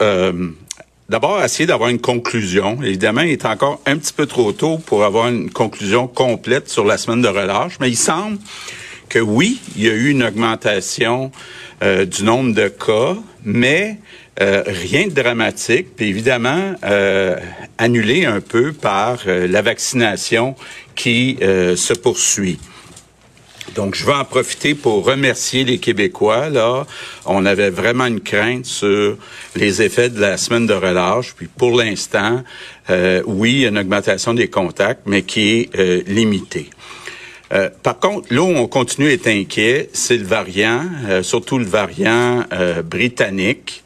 d'abord 1.08 1.42
essayer 1.42 1.66
d'avoir 1.66 1.88
une 1.88 2.00
conclusion. 2.00 2.82
Évidemment, 2.82 3.22
il 3.22 3.30
est 3.30 3.46
encore 3.46 3.80
un 3.86 3.96
petit 3.96 4.12
peu 4.12 4.26
trop 4.26 4.52
tôt 4.52 4.76
pour 4.76 5.04
avoir 5.04 5.28
une 5.28 5.48
conclusion 5.48 6.06
complète 6.06 6.68
sur 6.68 6.84
la 6.84 6.98
semaine 6.98 7.22
de 7.22 7.28
relâche, 7.28 7.78
mais 7.80 7.88
il 7.88 7.96
semble 7.96 8.36
que 9.08 9.20
oui, 9.20 9.58
il 9.74 9.84
y 9.84 9.88
a 9.88 9.94
eu 9.94 10.10
une 10.10 10.22
augmentation 10.22 11.30
du 11.80 12.24
nombre 12.24 12.52
de 12.52 12.68
cas, 12.68 13.16
mais 13.42 13.96
euh, 14.38 14.62
rien 14.66 15.06
de 15.06 15.14
dramatique, 15.14 15.96
puis 15.96 16.08
évidemment 16.08 16.74
euh, 16.84 17.36
annulé 17.78 18.26
un 18.26 18.42
peu 18.42 18.74
par 18.74 19.20
euh, 19.26 19.46
la 19.48 19.62
vaccination 19.62 20.54
qui 20.94 21.38
se 21.40 21.92
poursuit. 21.92 22.58
Donc, 23.74 23.94
je 23.94 24.06
vais 24.06 24.14
en 24.14 24.24
profiter 24.24 24.74
pour 24.74 25.04
remercier 25.04 25.64
les 25.64 25.76
Québécois. 25.76 26.48
Là, 26.48 26.86
on 27.26 27.44
avait 27.44 27.68
vraiment 27.68 28.06
une 28.06 28.20
crainte 28.20 28.64
sur 28.64 29.18
les 29.54 29.82
effets 29.82 30.08
de 30.08 30.18
la 30.18 30.38
semaine 30.38 30.66
de 30.66 30.72
relâche. 30.72 31.34
Puis, 31.36 31.48
pour 31.48 31.76
l'instant, 31.76 32.42
oui, 33.26 33.52
il 33.52 33.58
y 33.60 33.66
a 33.66 33.68
une 33.68 33.78
augmentation 33.78 34.32
des 34.32 34.48
contacts, 34.48 35.02
mais 35.04 35.20
qui 35.20 35.68
est 35.74 36.08
limitée. 36.08 36.70
par 37.82 37.98
contre, 37.98 38.32
là 38.32 38.40
où 38.40 38.56
on 38.56 38.68
continue 38.68 39.08
à 39.08 39.12
être 39.12 39.28
inquiet, 39.28 39.90
c'est 39.92 40.16
le 40.16 40.24
variant, 40.24 40.82
surtout 41.20 41.58
le 41.58 41.66
variant 41.66 42.44
britannique. 42.82 43.84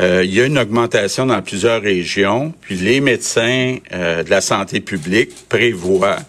Euh, 0.00 0.24
il 0.24 0.34
y 0.34 0.40
a 0.40 0.46
une 0.46 0.58
augmentation 0.58 1.26
dans 1.26 1.42
plusieurs 1.42 1.82
régions, 1.82 2.54
puis 2.60 2.76
les 2.76 3.00
médecins 3.00 3.76
euh, 3.92 4.22
de 4.22 4.30
la 4.30 4.40
santé 4.40 4.80
publique 4.80 5.30
prévoient, 5.48 6.20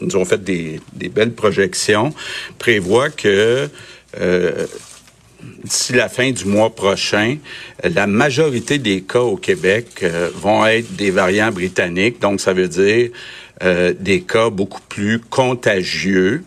nous 0.00 0.16
ont 0.16 0.24
fait 0.24 0.42
des, 0.42 0.80
belles 1.08 1.32
projections, 1.32 2.14
prévoient 2.58 3.10
que 3.10 3.68
euh, 4.20 4.66
d'ici 5.64 5.94
la 5.94 6.08
fin 6.08 6.30
du 6.30 6.44
mois 6.44 6.72
prochain, 6.72 7.38
la 7.82 8.06
majorité 8.06 8.78
des 8.78 9.02
cas 9.02 9.20
au 9.20 9.36
Québec 9.36 10.04
vont 10.34 10.64
être 10.66 10.94
des 10.94 11.10
variants 11.10 11.50
britanniques, 11.50 12.20
donc 12.20 12.40
ça 12.40 12.52
veut 12.52 12.68
dire 12.68 13.10
des 13.98 14.22
cas 14.22 14.50
beaucoup 14.50 14.80
plus 14.88 15.20
contagieux. 15.20 16.44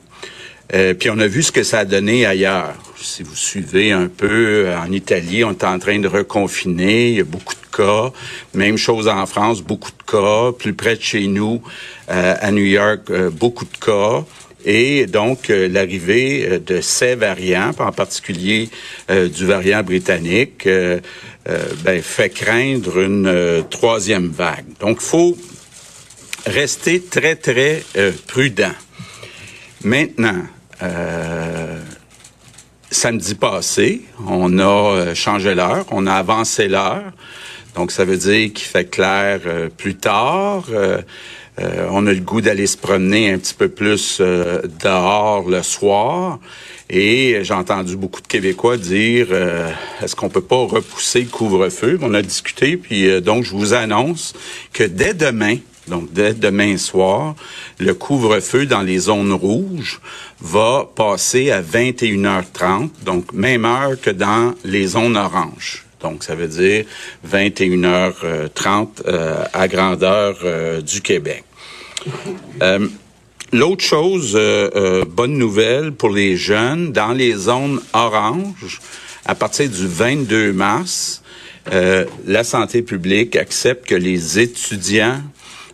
Puis 0.72 1.10
on 1.10 1.20
a 1.20 1.28
vu 1.28 1.44
ce 1.44 1.52
que 1.52 1.64
ça 1.64 1.80
a 1.80 1.86
donné 1.86 2.26
ailleurs 2.26 2.76
si 3.04 3.24
vous 3.24 3.36
suivez 3.36 3.92
un 3.92 4.08
peu, 4.08 4.68
en 4.76 4.92
Italie, 4.92 5.44
on 5.44 5.52
est 5.52 5.64
en 5.64 5.80
train 5.80 6.00
de 6.00 6.08
reconfiner. 6.08 7.10
Il 7.10 7.16
y 7.16 7.22
a 7.22 7.24
beaucoup 7.24 7.56
de 7.56 7.76
cas. 7.76 8.12
Même 8.54 8.78
chose 8.78 9.08
en 9.08 9.26
France, 9.26 9.62
beaucoup 9.62 9.92
de 9.92 10.12
cas. 10.12 10.52
Plus 10.58 10.74
près 10.74 10.96
de 10.96 11.02
chez 11.02 11.28
nous, 11.28 11.62
euh, 12.10 12.36
à 12.40 12.52
New 12.52 12.64
York, 12.64 13.10
euh, 13.10 13.30
beaucoup 13.30 13.66
de 13.66 13.78
cas. 13.78 14.24
Et 14.64 15.08
donc, 15.08 15.50
euh, 15.50 15.68
l'arrivée 15.68 16.60
de 16.60 16.82
ces 16.82 17.16
variants, 17.16 17.72
en 17.80 17.92
particulier 17.92 18.70
du 19.10 19.46
variant 19.46 19.82
britannique, 19.82 20.68
ben, 20.68 22.02
fait 22.02 22.30
craindre 22.30 23.00
une 23.00 23.66
troisième 23.70 24.30
vague. 24.30 24.66
Donc, 24.80 25.02
faut 25.02 25.36
rester 26.46 27.02
très, 27.02 27.36
très 27.36 27.84
prudent. 28.28 28.74
Maintenant, 29.84 30.44
samedi 32.92 33.36
passé, 33.36 34.02
on 34.28 34.60
a 34.60 34.64
euh, 34.64 35.16
changé 35.16 35.56
l'heure, 35.56 35.86
on 35.92 36.06
a 36.06 36.14
avancé 36.14 36.68
l'heure. 36.68 37.12
Donc, 37.76 37.92
ça 37.92 38.04
veut 38.04 38.18
dire 38.18 38.52
qu'il 38.54 38.68
fait 38.68 38.86
clair 38.86 39.40
euh, 39.46 39.70
plus 39.70 39.96
tard. 39.96 40.66
Euh, 40.70 41.02
on 41.90 42.06
a 42.06 42.14
le 42.14 42.20
goût 42.20 42.42
d'aller 42.42 42.68
se 42.68 42.78
promener 42.78 43.32
un 43.32 43.38
petit 43.38 43.54
peu 43.54 43.70
plus 43.70 44.20
dehors 44.20 45.48
le 45.48 45.62
soir. 45.62 46.40
Et 46.90 47.40
j'ai 47.44 47.54
entendu 47.54 47.98
beaucoup 47.98 48.22
de 48.22 48.28
Québécois 48.28 48.78
dire 48.78 49.28
est-ce 50.02 50.16
qu'on 50.16 50.30
peut 50.30 50.42
pas 50.42 50.66
repousser 50.66 51.22
le 51.22 51.28
couvre-feu? 51.28 52.00
On 52.02 52.14
a 52.14 52.22
discuté, 52.22 52.78
puis 52.78 53.22
donc 53.22 53.44
je 53.44 53.52
vous 53.52 53.74
annonce 53.74 54.34
que 54.74 54.84
dès 54.84 55.14
demain, 55.14 55.58
donc 55.92 56.12
dès 56.12 56.34
demain 56.34 56.78
soir, 56.78 57.36
le 57.78 57.94
couvre-feu 57.94 58.66
dans 58.66 58.82
les 58.82 58.98
zones 58.98 59.34
rouges 59.34 60.00
va 60.40 60.90
passer 60.96 61.52
à 61.52 61.62
21h30, 61.62 62.90
donc 63.06 63.34
même 63.34 63.66
heure 63.66 64.00
que 64.02 64.10
dans 64.10 64.56
les 64.64 64.88
zones 64.88 65.18
oranges. 65.18 65.86
Donc, 66.02 66.24
ça 66.24 66.34
veut 66.34 66.48
dire 66.48 66.86
21h30 67.30 68.88
euh, 69.06 69.44
à 69.54 69.68
grandeur 69.68 70.40
euh, 70.44 70.82
du 70.82 71.02
Québec. 71.02 71.44
Euh, 72.64 72.88
l'autre 73.54 73.84
chose, 73.84 74.40
bonne 75.08 75.38
nouvelle 75.38 75.92
pour 75.92 76.10
les 76.10 76.38
jeunes, 76.38 76.92
dans 76.92 77.12
les 77.12 77.34
zones 77.34 77.80
oranges, 77.94 78.80
à 79.26 79.36
partir 79.36 79.70
du 79.70 79.86
22 79.86 80.54
mars, 80.54 81.22
la 82.26 82.44
santé 82.44 82.82
publique 82.82 83.36
accepte 83.36 83.88
que 83.88 83.94
les 83.94 84.40
étudiants 84.40 85.22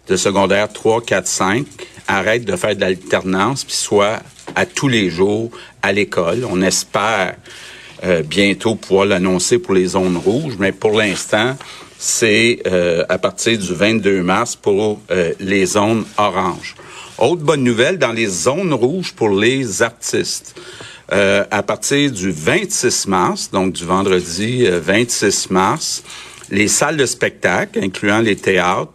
de 0.08 0.16
secondaire 0.16 0.72
3, 0.72 1.02
4, 1.02 1.28
5 1.28 1.66
arrêtent 2.08 2.46
de 2.46 2.56
faire 2.56 2.76
de 2.76 2.82
l'alternance 2.82 3.64
puis 3.64 3.76
soient 3.76 4.20
à 4.56 4.66
tous 4.66 4.88
les 4.88 5.10
jours 5.10 5.52
à 5.82 5.92
l'école. 5.92 6.46
On 6.50 6.62
espère 6.62 7.36
euh, 8.04 8.22
bientôt 8.22 8.76
pouvoir 8.76 9.06
l'annoncer 9.06 9.60
pour 9.60 9.74
les 9.74 9.88
zones 9.88 10.18
rouges, 10.18 10.56
mais 10.60 10.72
pour 10.72 10.92
l'instant, 10.98 11.56
c'est 11.98 12.60
euh, 12.68 13.04
à 13.10 13.18
partir 13.18 13.58
du 13.58 13.74
22 13.74 14.22
mars 14.22 14.56
pour 14.56 15.02
euh, 15.12 15.34
les 15.40 15.66
zones 15.66 16.06
oranges. 16.18 16.76
Autre 17.18 17.42
bonne 17.42 17.64
nouvelle, 17.64 17.98
dans 17.98 18.12
les 18.12 18.28
zones 18.28 18.74
rouges 18.74 19.14
pour 19.14 19.30
les 19.30 19.82
artistes. 19.82 20.56
à 21.10 21.64
partir 21.64 22.12
du 22.12 22.30
26 22.32 23.08
mars, 23.08 23.50
donc 23.50 23.74
du 23.74 23.86
vendredi 23.86 24.68
26 24.68 25.50
mars, 25.50 26.04
les 26.52 26.68
salles 26.68 26.98
de 26.98 27.06
spectacle, 27.06 27.80
incluant 27.82 28.20
les 28.20 28.36
théâtres, 28.36 28.92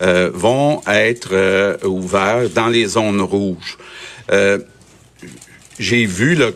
vont 0.00 0.82
être 0.86 1.84
ouvertes 1.86 2.52
dans 2.52 2.68
les 2.68 2.86
zones 2.86 3.20
rouges 3.20 3.78
j'ai 5.78 6.06
vu 6.06 6.34
là, 6.34 6.50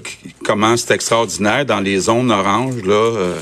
comment 0.44 0.76
c'est 0.76 0.94
extraordinaire 0.94 1.64
dans 1.64 1.80
les 1.80 1.98
zones 1.98 2.30
oranges. 2.30 2.82
Là, 2.84 3.34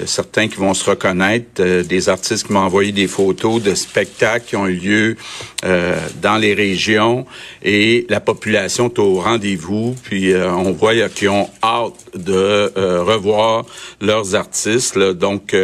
euh, 0.00 0.06
certains 0.06 0.48
qui 0.48 0.56
vont 0.56 0.74
se 0.74 0.88
reconnaître, 0.88 1.60
euh, 1.60 1.82
des 1.82 2.08
artistes 2.08 2.46
qui 2.46 2.52
m'ont 2.52 2.60
envoyé 2.60 2.92
des 2.92 3.06
photos 3.06 3.62
de 3.62 3.74
spectacles 3.74 4.44
qui 4.46 4.56
ont 4.56 4.66
eu 4.66 4.74
lieu 4.74 5.16
euh, 5.64 5.98
dans 6.20 6.36
les 6.36 6.54
régions 6.54 7.26
et 7.62 8.06
la 8.08 8.20
population 8.20 8.88
est 8.88 8.98
au 8.98 9.20
rendez-vous. 9.20 9.94
Puis 10.04 10.34
on 10.34 10.72
voit 10.72 11.08
qu'ils 11.08 11.28
ont 11.28 11.48
hâte 11.62 11.94
de 12.14 12.72
revoir 13.00 13.64
leurs 14.00 14.34
artistes. 14.34 14.98
Donc 14.98 15.54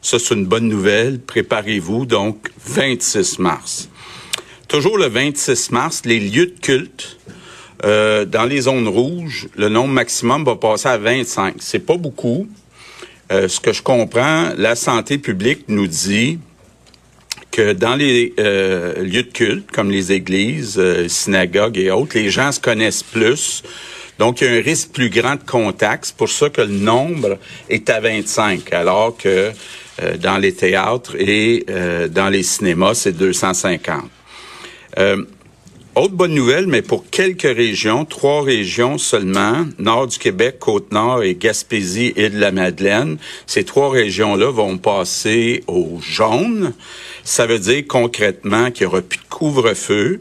ça, 0.00 0.18
c'est 0.18 0.34
une 0.34 0.46
bonne 0.46 0.68
nouvelle. 0.68 1.20
Préparez-vous. 1.20 2.06
Donc 2.06 2.50
26 2.64 3.38
mars. 3.38 3.88
Toujours 4.68 4.98
le 4.98 5.08
26 5.08 5.70
mars, 5.70 6.02
les 6.04 6.20
lieux 6.20 6.46
de 6.46 6.58
culte 6.60 7.18
dans 7.82 8.48
les 8.48 8.62
zones 8.62 8.88
rouges, 8.88 9.48
le 9.56 9.68
nombre 9.68 9.92
maximum 9.92 10.44
va 10.44 10.56
passer 10.56 10.88
à 10.88 10.98
25. 10.98 11.56
C'est 11.58 11.80
pas 11.80 11.96
beaucoup. 11.96 12.46
Euh, 13.32 13.48
ce 13.48 13.60
que 13.60 13.72
je 13.72 13.82
comprends, 13.82 14.50
la 14.58 14.76
santé 14.76 15.16
publique 15.16 15.64
nous 15.68 15.86
dit 15.86 16.38
que 17.50 17.72
dans 17.72 17.94
les 17.94 18.34
euh, 18.38 19.02
lieux 19.02 19.22
de 19.22 19.32
culte, 19.32 19.70
comme 19.70 19.90
les 19.90 20.12
églises, 20.12 20.80
synagogues 21.08 21.78
et 21.78 21.90
autres, 21.90 22.18
les 22.18 22.30
gens 22.30 22.52
se 22.52 22.60
connaissent 22.60 23.02
plus. 23.02 23.62
Donc, 24.18 24.40
il 24.40 24.46
y 24.46 24.50
a 24.50 24.58
un 24.58 24.62
risque 24.62 24.90
plus 24.90 25.08
grand 25.08 25.36
de 25.36 25.44
contact. 25.44 26.06
C'est 26.06 26.16
pour 26.16 26.28
ça 26.28 26.50
que 26.50 26.60
le 26.60 26.68
nombre 26.68 27.38
est 27.70 27.88
à 27.88 28.00
25, 28.00 28.72
alors 28.72 29.16
que 29.16 29.50
dans 30.18 30.38
les 30.38 30.52
théâtres 30.52 31.16
et 31.18 31.64
dans 32.10 32.28
les 32.28 32.42
cinémas, 32.42 32.94
c'est 32.94 33.12
250. 33.12 34.04
Autre 35.94 36.14
bonne 36.14 36.32
nouvelle, 36.32 36.68
mais 36.68 36.80
pour 36.80 37.04
quelques 37.10 37.42
régions, 37.42 38.06
trois 38.06 38.42
régions 38.42 38.96
seulement, 38.96 39.66
nord 39.78 40.06
du 40.06 40.16
Québec, 40.16 40.58
Côte-Nord 40.58 41.22
et 41.22 41.34
Gaspésie 41.34 42.14
et 42.16 42.30
de 42.30 42.40
la 42.40 42.50
Madeleine, 42.50 43.18
ces 43.46 43.64
trois 43.64 43.90
régions-là 43.90 44.50
vont 44.50 44.78
passer 44.78 45.62
au 45.66 45.98
jaune. 46.00 46.72
Ça 47.24 47.44
veut 47.44 47.58
dire 47.58 47.84
concrètement 47.86 48.70
qu'il 48.70 48.86
n'y 48.86 48.90
aura 48.90 49.02
plus 49.02 49.18
de 49.18 49.28
couvre-feu. 49.28 50.20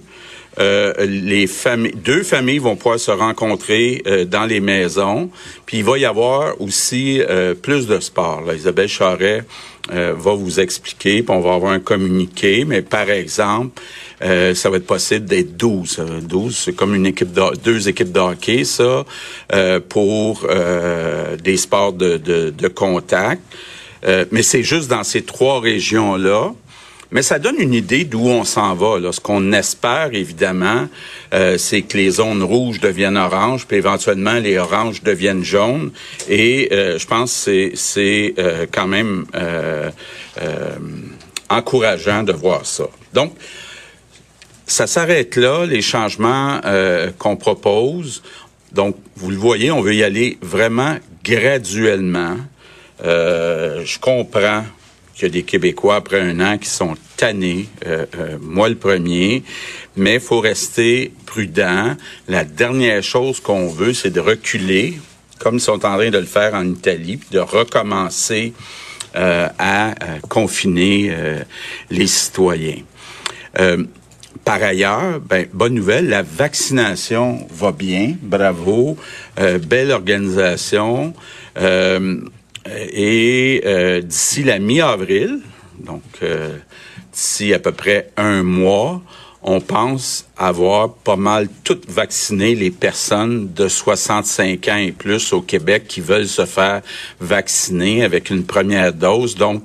Euh, 0.60 0.94
les 1.06 1.48
familles, 1.48 1.96
deux 1.96 2.24
familles 2.24 2.60
vont 2.60 2.76
pouvoir 2.76 3.00
se 3.00 3.12
rencontrer 3.12 4.04
euh, 4.08 4.26
dans 4.26 4.44
les 4.44 4.60
maisons. 4.60 5.30
Puis 5.66 5.78
il 5.78 5.86
va 5.86 5.98
y 5.98 6.04
avoir 6.04 6.60
aussi 6.60 7.22
euh, 7.22 7.54
plus 7.54 7.88
de 7.88 8.02
sport. 8.02 8.44
Isabelle 8.54 8.90
Charret 8.90 9.46
va 9.90 10.36
vous 10.36 10.60
expliquer, 10.60 11.22
puis 11.22 11.36
on 11.36 11.42
va 11.42 11.56
avoir 11.56 11.74
un 11.74 11.80
communiqué. 11.80 12.64
Mais 12.66 12.82
par 12.82 13.10
exemple, 13.10 13.82
euh, 14.24 14.54
ça 14.54 14.70
va 14.70 14.78
être 14.78 14.86
possible 14.86 15.26
d'être 15.26 15.58
12. 15.58 16.02
12, 16.24 16.56
c'est 16.56 16.74
comme 16.74 16.94
une 16.96 17.06
équipe 17.06 17.34
de, 17.34 17.42
deux 17.64 17.90
équipes 17.90 18.12
de 18.12 18.20
hockey, 18.20 18.64
ça, 18.64 19.06
euh, 19.54 19.80
pour 19.80 20.46
euh, 20.50 21.36
des 21.38 21.58
sports 21.58 21.94
de, 21.94 22.18
de, 22.18 22.52
de 22.52 22.68
contact. 22.68 23.42
mais 24.32 24.44
c'est 24.44 24.64
juste 24.64 24.90
dans 24.90 25.04
ces 25.04 25.24
trois 25.24 25.60
régions-là. 25.60 26.54
Mais 27.14 27.24
ça 27.24 27.40
donne 27.40 27.58
une 27.60 27.74
idée 27.74 28.06
d'où 28.06 28.30
on 28.30 28.46
s'en 28.46 28.74
va. 28.74 28.98
Là. 28.98 29.12
Ce 29.12 29.20
qu'on 29.20 29.52
espère, 29.52 30.12
évidemment, 30.14 30.88
c'est 31.58 31.82
que 31.82 31.98
les 31.98 32.10
zones 32.10 32.42
rouges 32.42 32.80
deviennent 32.80 33.18
oranges, 33.18 33.68
puis 33.68 33.76
éventuellement 33.76 34.36
les 34.36 34.58
oranges 34.58 35.04
deviennent 35.04 35.44
jaunes. 35.44 35.92
Et 36.30 36.70
je 36.72 37.06
pense 37.06 37.46
que 37.46 37.72
c'est 37.76 38.34
quand 38.72 38.88
même 38.88 39.26
encourageant 41.50 42.24
de 42.24 42.32
voir 42.32 42.66
ça. 42.66 42.86
Donc, 43.14 43.34
ça 44.72 44.88
s'arrête 44.88 45.36
là, 45.36 45.66
les 45.66 45.82
changements 45.82 46.62
euh, 46.64 47.12
qu'on 47.18 47.36
propose. 47.36 48.24
Donc, 48.72 48.96
vous 49.18 49.30
le 49.30 49.36
voyez, 49.36 49.70
on 49.70 49.82
veut 49.82 49.96
y 49.96 50.04
aller 50.04 50.38
vraiment 50.42 50.98
graduellement. 51.26 52.38
Euh, 53.04 53.84
je 53.84 54.00
comprends 54.00 54.64
qu'il 55.14 55.24
y 55.24 55.26
a 55.26 55.30
des 55.30 55.44
Québécois 55.44 55.96
après 55.96 56.22
un 56.22 56.40
an 56.40 56.58
qui 56.58 56.70
sont 56.70 56.96
tannés, 57.18 57.68
euh, 57.86 58.06
moi 58.40 58.70
le 58.70 58.76
premier, 58.76 59.44
mais 59.98 60.16
il 60.16 60.20
faut 60.22 60.40
rester 60.40 61.12
prudent. 61.26 61.98
La 62.30 62.46
dernière 62.46 63.04
chose 63.04 63.42
qu'on 63.42 63.68
veut, 63.68 63.94
c'est 63.94 64.10
de 64.10 64.22
reculer, 64.22 64.94
comme 65.40 65.56
ils 65.56 65.62
sont 65.62 65.86
en 65.86 65.98
train 65.98 66.10
de 66.10 66.18
le 66.18 66.26
faire 66.26 66.54
en 66.54 66.66
Italie, 66.66 67.18
puis 67.18 67.30
de 67.32 67.40
recommencer 67.40 68.54
à 69.14 69.94
confiner 70.30 71.14
les 71.90 72.08
citoyens. 72.08 72.84
Par 74.52 74.64
ailleurs, 74.64 75.22
ben, 75.22 75.48
bonne 75.54 75.76
nouvelle, 75.76 76.10
la 76.10 76.24
vaccination 76.24 77.48
va 77.52 77.72
bien, 77.72 78.16
bravo, 78.22 78.98
euh, 79.40 79.60
belle 79.60 79.92
organisation. 79.92 81.14
Euh, 81.58 82.18
et 82.92 83.62
euh, 83.66 84.02
d'ici 84.02 84.44
la 84.44 84.60
mi-avril, 84.60 85.40
donc 85.80 86.04
d'ici 87.14 87.54
à 87.54 87.60
peu 87.60 87.72
près 87.72 88.10
un 88.18 88.44
mois, 88.44 89.02
on 89.42 89.62
pense 89.62 90.28
avoir 90.38 90.94
pas 90.96 91.16
mal 91.16 91.48
toutes 91.64 91.90
vacciné 91.90 92.54
les 92.54 92.72
personnes 92.72 93.54
de 93.54 93.70
65 93.70 94.68
ans 94.68 94.76
et 94.76 94.92
plus 94.92 95.32
au 95.34 95.42
Québec 95.42 95.86
qui 95.88 96.02
veulent 96.02 96.28
se 96.28 96.46
faire 96.46 96.82
vacciner 97.22 98.04
avec 98.04 98.30
une 98.30 98.44
première 98.44 98.94
dose. 98.94 99.36
Donc, 99.36 99.64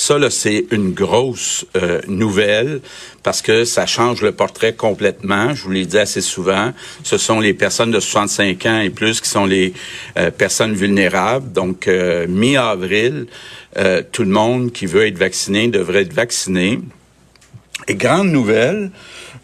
ça, 0.00 0.16
là, 0.16 0.30
c'est 0.30 0.66
une 0.70 0.92
grosse 0.92 1.66
euh, 1.76 2.00
nouvelle 2.06 2.82
parce 3.24 3.42
que 3.42 3.64
ça 3.64 3.84
change 3.84 4.22
le 4.22 4.30
portrait 4.30 4.72
complètement. 4.72 5.56
Je 5.56 5.64
vous 5.64 5.72
l'ai 5.72 5.86
dit 5.86 5.98
assez 5.98 6.20
souvent. 6.20 6.72
Ce 7.02 7.18
sont 7.18 7.40
les 7.40 7.52
personnes 7.52 7.90
de 7.90 7.98
65 7.98 8.64
ans 8.66 8.78
et 8.78 8.90
plus 8.90 9.20
qui 9.20 9.28
sont 9.28 9.44
les 9.44 9.72
euh, 10.16 10.30
personnes 10.30 10.74
vulnérables. 10.74 11.50
Donc, 11.50 11.88
euh, 11.88 12.28
mi-avril, 12.28 13.26
tout 14.12 14.22
le 14.22 14.30
monde 14.30 14.70
qui 14.70 14.86
veut 14.86 15.04
être 15.04 15.18
vacciné 15.18 15.66
devrait 15.66 16.02
être 16.02 16.12
vacciné. 16.12 16.78
Et 17.88 17.96
grande 17.96 18.28
nouvelle, 18.28 18.90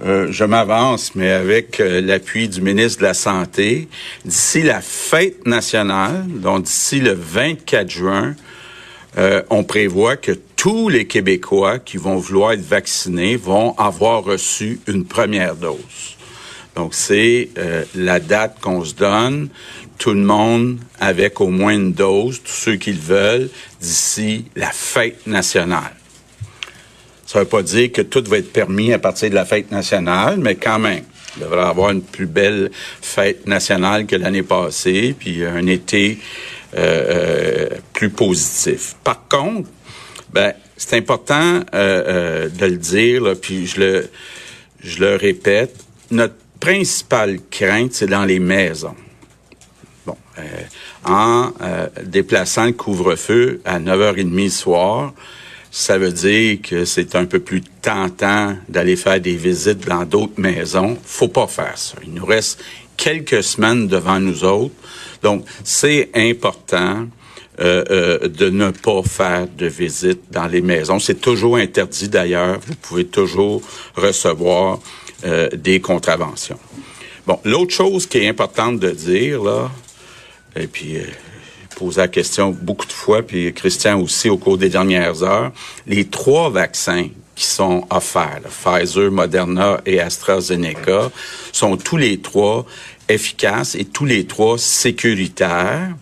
je 0.03 0.45
m'avance, 0.45 1.15
mais 1.15 1.31
avec 1.31 1.79
l'appui 1.79 2.49
du 2.49 2.61
ministre 2.61 2.99
de 3.01 3.05
la 3.05 3.15
Santé, 3.15 3.89
d'ici 4.25 4.63
la 4.63 4.81
fête 4.81 5.47
nationale, 5.47 6.25
donc 6.27 6.65
d'ici 6.65 7.01
le 7.01 7.13
24 7.13 7.91
juin, 7.91 8.35
euh, 9.19 9.43
on 9.51 9.65
prévoit 9.65 10.17
que 10.17 10.33
tous 10.57 10.89
les 10.89 11.07
Québécois 11.07 11.79
qui 11.79 11.97
vont 11.97 12.17
vouloir 12.17 12.53
être 12.53 12.61
vaccinés 12.61 13.37
vont 13.37 13.75
avoir 13.79 14.25
reçu 14.25 14.81
une 14.87 15.05
première 15.05 15.57
dose. 15.57 16.17
Donc 16.75 16.95
c'est 16.95 17.51
la 17.95 18.19
date 18.19 18.59
qu'on 18.61 18.85
se 18.85 18.95
donne. 18.95 19.49
Tout 19.99 20.11
le 20.11 20.23
monde 20.23 20.79
avec 20.99 21.41
au 21.41 21.49
moins 21.49 21.75
une 21.75 21.93
dose, 21.93 22.43
tous 22.43 22.53
ceux 22.53 22.77
qui 22.77 22.93
le 22.93 22.99
veulent, 22.99 23.51
d'ici 23.81 24.47
la 24.57 24.71
fête 24.71 25.25
nationale. 25.27 25.95
Ça 27.27 27.39
ne 27.39 27.45
veut 27.45 27.49
pas 27.49 27.63
dire 27.63 27.91
que 27.93 28.03
tout 28.03 28.23
va 28.27 28.39
être 28.39 28.53
permis 28.53 28.93
à 28.93 28.99
partir 28.99 29.31
de 29.31 29.35
la 29.35 29.45
fête 29.45 29.71
nationale, 29.71 30.39
mais 30.39 30.57
quand 30.57 30.79
même, 30.79 31.05
il 31.37 31.43
devrait 31.43 31.63
avoir 31.63 31.91
une 31.91 32.03
plus 32.03 32.27
belle 32.27 32.71
fête 33.03 33.47
nationale 33.47 34.07
que 34.07 34.15
l'année 34.17 34.43
passée, 34.43 35.15
puis 35.19 35.45
un 35.45 35.67
été 35.67 36.19
euh, 36.77 37.69
euh, 37.69 37.69
plus 37.93 38.11
positif. 38.11 38.97
Par 39.05 39.29
contre, 39.29 39.69
ben, 40.33 40.53
c'est 40.77 40.97
important 40.97 41.61
euh, 41.75 42.49
de 42.49 42.67
le 42.67 42.77
dire, 42.77 43.35
puis 43.41 43.67
je 43.67 43.81
le, 43.81 44.11
je 44.83 44.99
le 44.99 45.17
répète, 45.17 45.77
notre 46.11 46.35
principale 46.59 47.39
crainte, 47.51 47.93
c'est 47.93 48.07
dans 48.07 48.25
les 48.25 48.41
maisons. 48.41 48.97
Bon, 50.07 50.17
en 51.05 51.53
déplaçant 52.03 52.67
le 52.67 52.73
couvre-feu 52.73 53.61
à 53.65 53.79
9h30 53.79 54.45
le 54.45 54.51
soir, 54.51 55.15
ça 55.71 55.99
veut 55.99 56.13
dire 56.13 56.59
que 56.63 56.85
c'est 56.85 57.17
un 57.17 57.25
peu 57.25 57.41
plus 57.41 57.61
tentant 57.83 58.57
d'aller 58.69 58.97
faire 58.97 59.21
des 59.21 59.37
visites 59.37 59.87
dans 59.87 60.05
d'autres 60.05 60.39
maisons. 60.41 60.97
Faut 61.05 61.29
pas 61.29 61.47
faire 61.47 61.77
ça. 61.77 61.97
Il 62.05 62.15
nous 62.15 62.25
reste 62.25 62.63
quelques 62.97 63.43
semaines 63.43 63.89
devant 63.89 64.21
nous 64.21 64.45
autres. 64.45 64.75
Donc, 65.25 65.47
c'est 65.65 66.11
important 66.15 67.07
euh, 67.59 67.83
euh, 67.91 68.29
de 68.29 68.51
ne 68.51 68.71
pas 68.71 69.03
faire 69.03 69.47
de 69.49 69.67
visite 69.67 70.21
dans 70.31 70.47
les 70.47 70.61
maisons. 70.61 70.99
C'est 70.99 71.21
toujours 71.21 71.57
interdit 71.57 72.11
d'ailleurs. 72.11 72.61
Vous 72.67 72.75
pouvez 72.75 73.07
toujours 73.07 73.63
recevoir 73.97 74.81
euh, 75.25 75.49
des 75.55 75.81
contraventions. 75.81 76.59
Bon, 77.27 77.41
l'autre 77.45 77.73
chose 77.73 78.07
qui 78.07 78.19
est 78.19 78.29
importante 78.29 78.79
de 78.81 78.91
dire, 78.91 79.43
là, 79.43 79.71
et 80.57 80.67
puis 80.67 80.99
poser 81.77 82.03
la 82.03 82.09
question 82.09 82.51
beaucoup 82.51 82.87
de 82.87 82.93
fois, 82.93 83.23
puis 83.23 83.53
Christian 83.55 83.99
aussi 84.01 84.29
au 84.29 84.37
cours 84.37 84.59
des 84.59 84.69
dernières 84.69 85.23
heures, 85.23 85.51
les 85.87 86.05
trois 86.05 86.51
vaccins 86.51 87.09
qui 87.35 87.45
sont 87.45 87.87
offerts, 87.91 88.43
Pfizer, 88.49 89.11
Moderna 89.11 89.81
et 89.87 90.01
AstraZeneca, 90.01 91.11
sont 91.53 91.77
tous 91.77 91.97
les 91.97 92.19
trois 92.21 92.67
efficaces 93.09 93.75
et 93.75 93.85
tous 93.85 94.05
les 94.05 94.27
trois 94.27 94.59
sécuritaires. 94.59 95.95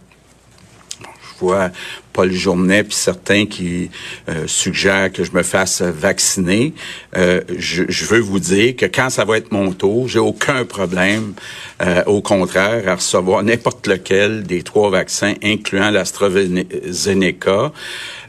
je 1.00 1.38
vois 1.40 1.71
Paul 2.12 2.33
Journet 2.33 2.85
puis 2.85 2.95
certains 2.95 3.47
qui 3.47 3.90
euh, 4.28 4.45
suggèrent 4.47 5.12
que 5.12 5.25
je 5.25 5.33
me 5.33 5.42
fasse 5.42 5.83
vacciner. 5.83 6.75
Euh, 7.16 7.40
je, 7.59 7.85
je, 7.88 8.04
veux 8.07 8.21
vous 8.21 8.38
dire 8.38 8.76
que 8.76 8.87
quand 8.87 9.11
ça 9.11 9.25
va 9.25 9.38
être 9.38 9.52
mon 9.52 9.73
tour, 9.73 10.09
j'ai 10.09 10.19
aucun 10.19 10.64
problème, 10.64 11.35
euh, 11.83 12.02
au 12.07 12.23
contraire, 12.23 12.88
à 12.88 12.97
recevoir 12.97 13.42
n'importe 13.42 13.87
lequel 13.87 14.45
des 14.45 14.62
trois 14.62 14.90
vaccins, 14.90 15.35
incluant 15.42 15.90
l'AstraZeneca. 15.90 17.73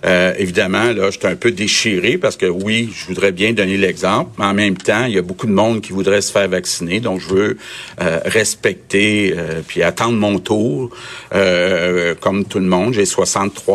Euh, 0.06 0.34
évidemment, 0.38 0.92
là, 0.92 1.12
je 1.12 1.18
suis 1.18 1.28
un 1.28 1.36
peu 1.36 1.52
déchiré 1.52 2.18
parce 2.18 2.36
que 2.36 2.46
oui, 2.46 2.90
je 2.94 3.06
voudrais 3.06 3.32
bien 3.32 3.54
donner 3.54 3.78
l'exemple, 3.78 4.32
mais 4.38 4.46
en 4.46 4.54
même 4.54 4.75
temps, 4.75 5.06
il 5.06 5.13
y 5.13 5.18
a 5.18 5.22
beaucoup 5.22 5.48
de 5.48 5.54
monde 5.54 5.80
qui 5.80 5.94
voudrait 5.94 6.22
se 6.22 6.32
faire 6.32 6.50
vacciner, 6.50 7.00
donc 7.00 7.22
je 7.22 7.28
veux 7.30 7.58
euh, 8.02 8.20
respecter 8.25 9.34
euh, 9.38 9.62
puis 9.66 9.82
attendre 9.82 10.18
mon 10.18 10.40
tour, 10.40 10.90
comme 12.20 12.46
tout 12.46 12.60
le 12.60 12.66
monde. 12.66 12.94
J'ai 12.94 13.06
63 13.06 13.73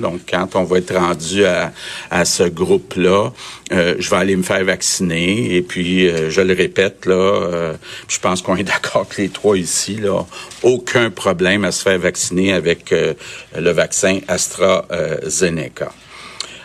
donc 0.00 0.20
quand 0.28 0.56
on 0.56 0.64
va 0.64 0.78
être 0.78 0.94
rendu 0.94 1.44
à, 1.44 1.72
à 2.10 2.24
ce 2.24 2.44
groupe-là, 2.44 3.32
je 3.70 4.10
vais 4.10 4.16
aller 4.16 4.36
me 4.36 4.42
faire 4.42 4.64
vacciner. 4.64 5.54
Et 5.54 5.62
puis, 5.62 6.08
je 6.08 6.40
le 6.40 6.54
répète 6.54 7.06
là, 7.06 7.72
je 8.08 8.18
pense 8.18 8.42
qu'on 8.42 8.56
est 8.56 8.64
d'accord 8.84 9.08
que 9.08 9.22
les 9.22 9.28
trois 9.28 9.56
ici, 9.56 9.96
là, 9.96 10.24
aucun 10.62 11.10
problème 11.10 11.64
à 11.64 11.72
se 11.72 11.82
faire 11.82 11.98
vacciner 11.98 12.52
avec 12.52 12.92
le 12.92 13.70
vaccin 13.70 14.20
AstraZeneca. 14.28 15.92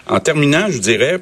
En 0.07 0.19
terminant, 0.19 0.67
je 0.69 0.79
dirais, 0.79 1.19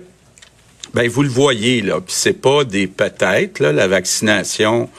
ben 0.93 1.07
vous 1.07 1.21
le 1.21 1.29
voyez 1.29 1.81
là, 1.81 2.01
puis 2.01 2.15
c'est 2.17 2.33
pas 2.33 2.63
des 2.63 2.87
peut-être 2.87 3.59
la 3.59 3.87
vaccination. 3.87 4.89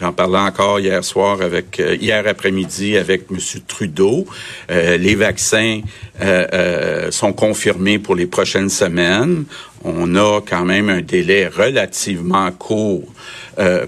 J'en 0.00 0.14
parlais 0.14 0.38
encore 0.38 0.80
hier 0.80 1.04
soir 1.04 1.42
avec 1.42 1.78
euh, 1.78 1.94
hier 2.00 2.26
après-midi 2.26 2.96
avec 2.96 3.24
M. 3.30 3.36
Trudeau. 3.68 4.26
Euh, 4.70 4.96
les 4.96 5.14
vaccins 5.14 5.82
euh, 6.22 7.10
sont 7.10 7.34
confirmés 7.34 7.98
pour 7.98 8.14
les 8.14 8.24
prochaines 8.26 8.70
semaines. 8.70 9.44
On 9.84 10.16
a 10.16 10.40
quand 10.40 10.64
même 10.64 10.88
un 10.88 11.02
délai 11.02 11.48
relativement 11.48 12.50
court 12.52 13.04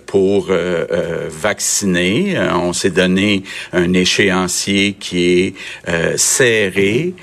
pour 0.07 0.49
vacciner. 1.29 2.39
on 2.55 2.73
s'est 2.73 2.91
donné 2.91 3.43
un 3.73 3.93
échéancier 3.93 4.95
qui 4.95 5.55
est 5.89 6.17
serré. 6.17 7.15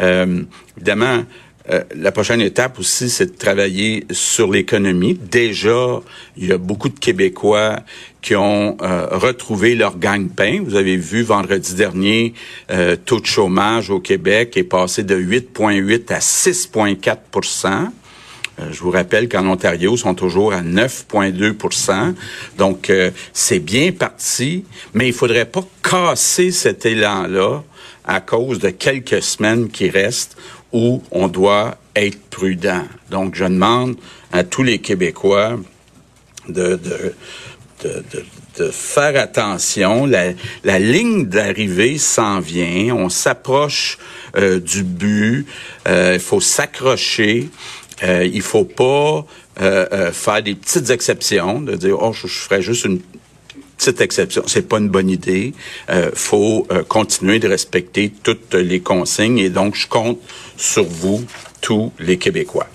Euh, 0.00 0.42
évidemment, 0.76 1.22
euh, 1.70 1.82
la 1.96 2.12
prochaine 2.12 2.40
étape 2.40 2.78
aussi, 2.78 3.10
c'est 3.10 3.26
de 3.26 3.36
travailler 3.36 4.06
sur 4.10 4.50
l'économie. 4.50 5.14
Déjà, 5.14 6.00
il 6.36 6.46
y 6.46 6.52
a 6.52 6.58
beaucoup 6.58 6.88
de 6.88 6.98
Québécois 6.98 7.80
qui 8.26 8.34
ont 8.34 8.76
euh, 8.82 9.06
retrouvé 9.12 9.76
leur 9.76 10.00
gagne-pain. 10.00 10.60
Vous 10.64 10.74
avez 10.74 10.96
vu 10.96 11.22
vendredi 11.22 11.74
dernier, 11.74 12.34
euh, 12.72 12.96
taux 12.96 13.20
de 13.20 13.26
chômage 13.26 13.88
au 13.88 14.00
Québec 14.00 14.56
est 14.56 14.64
passé 14.64 15.04
de 15.04 15.16
8,8 15.16 16.12
à 16.12 16.18
6,4% 16.18 17.90
je 18.72 18.80
vous 18.80 18.90
rappelle 18.90 19.28
qu'en 19.28 19.46
Ontario, 19.46 19.96
ils 19.96 19.98
sont 19.98 20.14
toujours 20.14 20.54
à 20.54 20.62
9,2 20.62 22.14
Donc, 22.56 22.90
c'est 23.34 23.58
bien 23.58 23.92
parti, 23.92 24.64
mais 24.94 25.08
il 25.08 25.12
faudrait 25.12 25.44
pas 25.44 25.60
casser 25.82 26.50
cet 26.52 26.86
élan-là 26.86 27.62
à 28.06 28.20
cause 28.22 28.58
de 28.58 28.70
quelques 28.70 29.22
semaines 29.22 29.68
qui 29.68 29.90
restent 29.90 30.38
où 30.72 31.02
on 31.10 31.28
doit 31.28 31.76
être 31.94 32.18
prudent. 32.30 32.84
Donc, 33.10 33.34
je 33.34 33.44
demande 33.44 33.96
à 34.32 34.42
tous 34.42 34.62
les 34.62 34.78
Québécois 34.78 35.58
de, 36.48 36.80
de, 37.82 38.04
de 38.58 38.70
faire 38.70 39.20
attention. 39.20 40.06
La, 40.06 40.32
la 40.64 40.78
ligne 40.78 41.26
d'arrivée 41.26 41.98
s'en 41.98 42.40
vient. 42.40 42.94
On 42.94 43.08
s'approche 43.08 43.98
euh, 44.36 44.60
du 44.60 44.82
but. 44.82 45.46
Euh, 45.88 46.12
il 46.14 46.20
faut 46.20 46.40
s'accrocher. 46.40 47.48
Euh, 48.02 48.28
il 48.30 48.42
faut 48.42 48.64
pas 48.64 49.24
euh, 49.60 49.86
euh, 49.92 50.12
faire 50.12 50.42
des 50.42 50.54
petites 50.54 50.90
exceptions, 50.90 51.60
de 51.60 51.76
dire 51.76 51.96
oh 52.00 52.12
je, 52.12 52.26
je 52.26 52.38
ferai 52.40 52.60
juste 52.60 52.84
une 52.84 53.00
petite 53.78 54.00
exception, 54.02 54.42
c'est 54.46 54.68
pas 54.68 54.78
une 54.78 54.88
bonne 54.88 55.10
idée. 55.10 55.52
Faut 56.14 56.66
continuer 56.88 57.38
de 57.38 57.48
respecter 57.48 58.10
toutes 58.22 58.54
les 58.54 58.80
consignes 58.80 59.38
et 59.38 59.50
donc 59.50 59.74
je 59.74 59.86
compte 59.86 60.18
sur 60.56 60.84
vous, 60.84 61.24
tous 61.60 61.92
les 61.98 62.16
Québécois. 62.16 62.68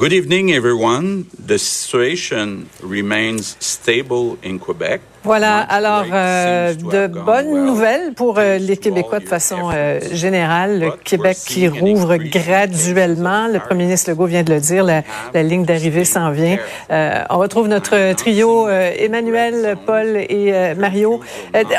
Good 0.00 0.14
evening, 0.14 0.50
everyone. 0.50 1.28
The 1.38 1.58
situation 1.58 2.70
remains 2.80 3.54
stable 3.62 4.38
in 4.42 4.58
Quebec. 4.58 5.02
Voilà, 5.22 5.58
alors 5.58 6.06
euh, 6.14 6.72
de 6.72 7.06
bonnes 7.06 7.66
nouvelles 7.66 8.14
pour 8.14 8.38
euh, 8.38 8.56
les 8.56 8.78
Québécois 8.78 9.18
de 9.18 9.26
façon 9.26 9.68
euh, 9.70 10.00
générale. 10.12 10.80
Le 10.80 10.90
Québec 10.92 11.36
qui 11.46 11.68
rouvre 11.68 12.16
graduellement. 12.16 13.46
Le 13.46 13.58
premier 13.58 13.84
ministre 13.84 14.10
Legault 14.10 14.24
vient 14.24 14.42
de 14.42 14.54
le 14.54 14.60
dire, 14.60 14.82
la, 14.82 15.02
la 15.34 15.42
ligne 15.42 15.66
d'arrivée 15.66 16.06
s'en 16.06 16.30
vient. 16.30 16.56
on 16.88 17.38
retrouve 17.38 17.68
notre 17.68 18.14
trio 18.14 18.66
Emmanuel, 18.68 19.76
Paul 19.84 20.16
et 20.16 20.74
Mario. 20.74 21.20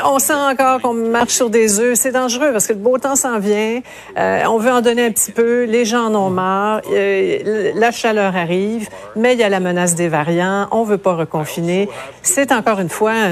on 0.04 0.18
sent 0.20 0.32
encore 0.34 0.80
qu'on 0.80 0.94
marche 0.94 1.32
sur 1.32 1.50
des 1.50 1.80
œufs. 1.80 1.98
C'est 1.98 2.12
dangereux 2.12 2.52
parce 2.52 2.68
que 2.68 2.74
le 2.74 2.78
beau 2.78 2.98
temps 2.98 3.16
s'en 3.16 3.40
vient. 3.40 3.80
on 4.16 4.58
veut 4.58 4.70
en 4.70 4.82
donner 4.82 5.06
un 5.06 5.10
petit 5.10 5.32
peu. 5.32 5.64
Les 5.64 5.84
gens 5.84 6.06
en 6.06 6.14
ont 6.14 6.30
marre. 6.30 6.82
la 6.92 7.90
chaleur 7.90 8.36
arrive, 8.36 8.88
mais 9.16 9.32
il 9.32 9.40
y 9.40 9.44
a 9.44 9.48
la 9.48 9.60
menace 9.60 9.96
des 9.96 10.08
variants. 10.08 10.68
On 10.70 10.84
veut 10.84 10.98
pas 10.98 11.14
reconfiner. 11.14 11.88
C'est 12.22 12.52
encore 12.52 12.78
une 12.78 12.88
fois 12.88 13.31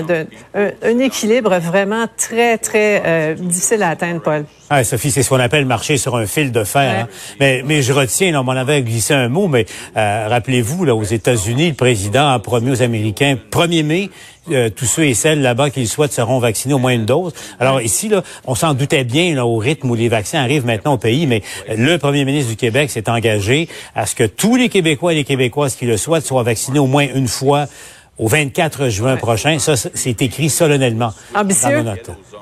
un, 0.54 0.98
équilibre 0.98 1.58
vraiment 1.58 2.06
très, 2.16 2.58
très 2.58 3.02
euh, 3.04 3.34
difficile 3.34 3.82
à 3.82 3.90
atteindre, 3.90 4.20
Paul. 4.20 4.44
Ah, 4.68 4.84
Sophie, 4.84 5.10
c'est 5.10 5.22
ce 5.22 5.28
qu'on 5.28 5.40
appelle 5.40 5.66
marcher 5.66 5.96
sur 5.96 6.16
un 6.16 6.26
fil 6.26 6.52
de 6.52 6.64
fer. 6.64 7.04
Hein. 7.04 7.08
Mais, 7.40 7.62
mais 7.64 7.82
je 7.82 7.92
retiens, 7.92 8.38
on 8.38 8.44
m'en 8.44 8.52
avait 8.52 8.82
glissé 8.82 9.14
un 9.14 9.28
mot, 9.28 9.48
mais 9.48 9.66
euh, 9.96 10.26
rappelez-vous, 10.28 10.84
là, 10.84 10.94
aux 10.94 11.02
États-Unis, 11.02 11.70
le 11.70 11.74
président 11.74 12.28
a 12.28 12.38
promis 12.38 12.70
aux 12.70 12.82
Américains, 12.82 13.36
1er 13.50 13.82
mai, 13.82 14.10
euh, 14.50 14.70
tous 14.70 14.86
ceux 14.86 15.04
et 15.04 15.14
celles 15.14 15.42
là-bas 15.42 15.70
qui 15.70 15.80
le 15.80 15.86
souhaitent 15.86 16.12
seront 16.12 16.38
vaccinés 16.38 16.74
au 16.74 16.78
moins 16.78 16.92
une 16.92 17.04
dose. 17.04 17.32
Alors 17.58 17.80
ici, 17.80 18.08
là, 18.08 18.22
on 18.46 18.54
s'en 18.54 18.74
doutait 18.74 19.04
bien 19.04 19.34
là, 19.34 19.44
au 19.44 19.58
rythme 19.58 19.90
où 19.90 19.94
les 19.94 20.08
vaccins 20.08 20.38
arrivent 20.38 20.64
maintenant 20.64 20.94
au 20.94 20.98
pays, 20.98 21.26
mais 21.26 21.42
le 21.68 21.98
premier 21.98 22.24
ministre 22.24 22.50
du 22.50 22.56
Québec 22.56 22.90
s'est 22.90 23.08
engagé 23.08 23.68
à 23.94 24.06
ce 24.06 24.14
que 24.14 24.24
tous 24.24 24.56
les 24.56 24.68
Québécois 24.68 25.12
et 25.12 25.16
les 25.16 25.24
Québécoises 25.24 25.76
qui 25.76 25.84
le 25.84 25.96
souhaitent 25.96 26.26
soient 26.26 26.42
vaccinés 26.42 26.78
au 26.78 26.86
moins 26.86 27.06
une 27.14 27.28
fois 27.28 27.66
au 28.20 28.28
24 28.28 28.90
juin 28.90 29.16
prochain. 29.16 29.58
Ça, 29.58 29.76
c'est 29.76 30.22
écrit 30.22 30.50
solennellement. 30.50 31.12
Ambitieux? 31.34 31.82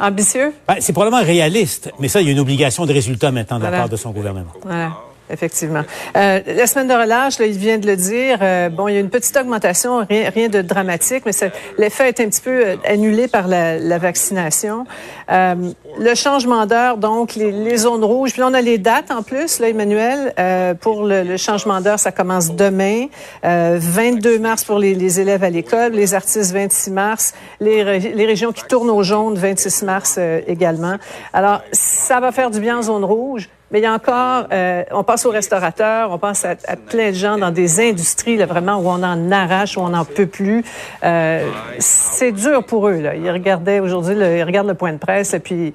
Ambitieux? 0.01 0.53
Ben, 0.67 0.77
c'est 0.81 0.93
probablement 0.93 1.25
réaliste, 1.25 1.93
mais 2.01 2.09
ça, 2.09 2.21
il 2.21 2.27
y 2.27 2.29
a 2.29 2.33
une 2.33 2.41
obligation 2.41 2.85
de 2.85 2.93
résultat 2.93 3.31
maintenant 3.31 3.59
de 3.59 3.65
la 3.65 3.71
part 3.71 3.89
de 3.89 3.97
son 3.97 4.11
gouvernement. 4.11 4.53
Voilà. 4.65 4.93
Effectivement. 5.31 5.83
Euh, 6.17 6.41
la 6.47 6.67
semaine 6.67 6.89
de 6.89 6.95
relâche, 6.95 7.39
là, 7.39 7.47
il 7.47 7.59
vient 7.59 7.79
de 7.79 7.87
le 7.87 7.97
dire. 7.97 8.39
Euh, 8.41 8.71
bon, 8.71 8.89
il 8.89 8.95
y 8.95 8.97
a 8.97 9.01
une 9.01 9.11
petite 9.11 9.37
augmentation, 9.37 10.07
rien, 10.09 10.31
rien 10.31 10.49
de 10.49 10.63
dramatique, 10.63 11.25
mais 11.27 11.33
l'effet 11.77 12.09
est 12.09 12.21
un 12.21 12.29
petit 12.29 12.41
peu 12.41 12.67
euh, 12.67 12.77
annulé 12.85 13.29
par 13.29 13.47
la, 13.47 13.79
la 13.79 13.99
vaccination. 13.99 14.87
Euh, 15.31 15.55
le 15.99 16.15
changement 16.15 16.65
d'heure, 16.65 16.97
donc 16.97 17.35
les, 17.35 17.53
les, 17.53 17.77
zones 17.77 18.05
rouges. 18.05 18.33
Puis 18.33 18.41
là, 18.41 18.49
on 18.51 18.55
a 18.55 18.63
les 18.63 18.79
dates 18.79 19.11
en 19.11 19.23
plus, 19.23 19.59
là, 19.59 19.69
Emmanuel. 19.69 20.33
Euh, 20.39 20.73
pour 20.73 21.05
le, 21.05 21.23
le 21.23 21.37
changement 21.37 21.81
d'heure, 21.83 21.99
ça 21.99 22.13
commence 22.13 22.55
demain, 22.55 23.07
22 23.43 24.39
mars 24.39 24.65
pour 24.65 24.79
les, 24.79 24.95
les 24.95 25.21
élèves 25.21 25.45
à 25.45 25.51
l'école, 25.51 25.93
les 25.93 26.15
artistes 26.15 26.53
26 26.53 26.91
mars, 26.91 27.35
les, 27.61 27.99
les 27.99 28.27
régions 28.27 28.53
qui 28.53 28.65
tournent 28.65 28.91
au 28.91 29.03
jaune 29.03 29.35
26 29.37 29.83
mars 29.83 30.19
également. 30.47 30.97
Alors, 31.33 31.61
ça 31.73 32.21
va 32.21 32.33
faire 32.33 32.51
du 32.51 32.61
bien 32.61 32.79
en 32.79 32.83
zone 32.83 33.05
rouge 33.05 33.49
Mais 33.71 33.81
il 33.81 33.83
y 33.83 33.87
a 33.87 33.93
encore, 33.93 34.47
euh, 34.51 34.83
on 34.93 35.05
pense 35.05 35.27
aux 35.27 35.31
restaurateurs, 35.31 36.11
on 36.11 36.19
pense 36.19 36.45
à, 36.45 36.57
plein 36.77 37.11
de 37.11 37.15
gens 37.15 37.37
dans 37.37 37.51
des 37.51 37.81
industries 37.81 38.37
là, 38.37 38.47
vraiment 38.47 38.79
où 38.79 38.89
on 38.89 39.03
en 39.03 39.31
arrache, 39.31 39.77
où 39.77 39.81
on 39.81 39.91
n'en 39.91 40.07
peut 40.07 40.27
plus. 40.27 40.65
Euh, 41.05 41.51
c'est 41.79 42.33
dur 42.33 42.65
pour 42.65 42.89
eux. 42.89 43.01
Là. 43.01 43.15
Ils 43.15 43.31
regardaient 43.31 43.81
aujourd'hui, 43.81 44.15
ils 44.15 44.43
regardent 44.43 44.69
le 44.69 44.75
point 44.75 44.93
de 44.93 44.99
presse, 44.99 45.35
et 45.35 45.41
puis 45.41 45.75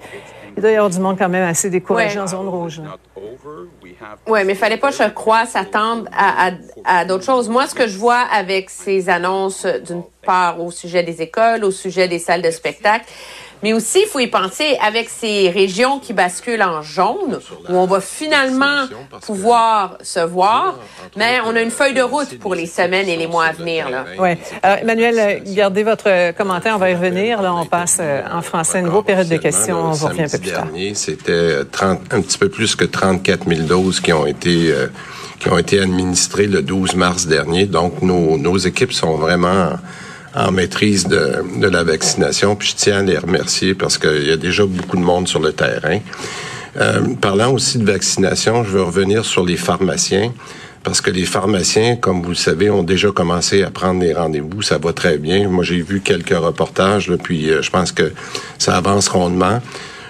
il 0.56 0.62
doit 0.62 0.72
y 0.72 0.76
avoir 0.76 0.90
du 0.90 1.00
monde 1.00 1.18
quand 1.18 1.30
même 1.30 1.48
assez 1.48 1.70
découragé 1.70 2.20
en 2.20 2.28
zone 2.28 2.48
rouge. 2.48 2.82
Oui, 4.28 4.40
mais 4.46 4.54
il 4.54 4.58
fallait 4.58 4.78
pas, 4.78 4.92
je 4.92 5.10
crois, 5.10 5.46
s'attendre 5.46 6.06
à, 6.16 6.52
à 6.86 7.06
d'autres 7.06 7.24
choses. 7.24 7.50
Moi, 7.50 7.68
ce 7.68 7.76
que 7.76 7.88
je 7.88 7.98
vois 7.98 8.22
avec 8.32 8.70
ces 8.70 9.10
annonces, 9.10 9.66
d'une 9.66 10.04
part 10.26 10.62
au 10.62 10.72
sujet 10.72 11.04
des 11.04 11.22
écoles, 11.22 11.64
au 11.64 11.72
sujet 11.72 12.08
des 12.08 12.20
salles 12.20 12.42
de 12.42 12.52
spectacle, 12.52 13.06
mais 13.64 13.72
aussi, 13.72 14.02
il 14.02 14.08
faut 14.08 14.20
y 14.20 14.28
penser 14.28 14.78
avec 14.86 15.10
ces 15.10 15.50
régions 15.50 15.98
qui 16.00 16.12
basculent 16.12 16.62
en 16.62 16.82
jaune, 16.82 17.40
où 17.70 17.74
on 17.74 17.86
va 17.86 18.02
finalement 18.02 18.88
pouvoir 19.26 19.98
se 20.02 20.20
voir, 20.20 20.78
mais 21.16 21.40
on 21.46 21.56
a 21.56 21.62
une 21.62 21.72
feuille 21.72 21.94
de 21.94 22.02
route 22.02 22.38
pour 22.40 22.56
les 22.56 22.66
semaines 22.66 23.08
et 23.08 23.16
les 23.16 23.26
mois 23.26 23.46
à 23.46 23.52
venir. 23.54 23.88
Oui. 24.20 24.32
Alors, 24.62 24.80
Emmanuel, 24.80 25.44
gardez 25.48 25.84
votre 25.84 26.34
commentaire, 26.34 26.76
on 26.76 26.80
va 26.80 26.92
y 26.92 26.94
revenir. 26.94 27.42
Là, 27.42 27.54
on 27.56 27.66
passe 27.66 28.00
euh, 28.02 28.22
en 28.30 28.42
français, 28.42 28.80
une 28.80 28.86
nouvelle 28.86 29.04
période 29.04 29.30
de 29.30 29.38
questions, 29.38 29.78
on 29.78 29.92
vous 29.92 30.08
revient 30.08 30.24
un 30.24 30.30
peu 30.30 30.40
plus 30.40 30.52
tard. 30.52 30.68
C'était 30.94 31.60
un 31.82 32.22
petit 32.22 32.38
peu 32.38 32.50
plus 32.50 32.76
que 32.76 32.84
34 32.84 33.48
000 33.48 33.62
doses 33.62 34.02
qui 34.02 34.12
ont 34.12 34.26
été... 34.26 34.72
Euh, 34.72 34.88
qui 35.40 35.50
ont 35.50 35.58
été 35.58 35.82
administrées 35.82 36.48
le 36.48 36.62
12 36.62 36.96
mars 36.96 37.28
dernier. 37.28 37.66
Donc, 37.66 38.02
nos, 38.02 38.38
nos 38.38 38.58
équipes 38.58 38.94
sont 38.94 39.18
vraiment 39.18 39.72
en 40.36 40.52
maîtrise 40.52 41.08
de, 41.08 41.44
de, 41.60 41.68
la 41.68 41.84
vaccination. 41.84 42.56
Puis 42.56 42.70
je 42.70 42.76
tiens 42.76 43.00
à 43.00 43.04
les 43.04 43.18
remercier 43.18 43.76
parce 43.76 43.98
qu'il 43.98 44.28
y 44.28 44.32
a 44.32 44.38
déjà 44.38 44.66
beaucoup 44.66 44.98
de 44.98 45.04
monde 45.04 45.28
sur 45.28 45.40
le 45.40 45.54
terrain. 45.54 46.00
Euh, 46.80 47.02
parlant 47.22 47.54
aussi 47.54 47.78
de 47.78 47.86
vaccination, 47.86 48.64
je 48.64 48.72
veux 48.72 48.84
revenir 48.84 49.26
sur 49.26 49.46
les 49.46 49.58
pharmaciens 49.58 50.34
parce 50.84 51.00
que 51.00 51.12
les 51.12 51.26
pharmaciens, 51.26 51.96
comme 51.96 52.22
vous 52.22 52.30
le 52.30 52.36
savez, 52.36 52.70
ont 52.70 52.84
déjà 52.84 53.10
commencé 53.12 53.64
à 53.64 53.70
prendre 53.70 54.02
des 54.02 54.14
rendez-vous. 54.14 54.62
Ça 54.62 54.78
va 54.78 54.92
très 54.92 55.18
bien. 55.18 55.48
Moi, 55.48 55.64
j'ai 55.64 55.82
vu 55.82 56.02
quelques 56.02 56.38
reportages, 56.38 57.10
là, 57.10 57.18
puis 57.22 57.50
euh, 57.50 57.62
je 57.62 57.70
pense 57.70 57.92
que 57.92 58.12
ça 58.58 58.76
avance 58.76 59.08
rondement. 59.08 59.62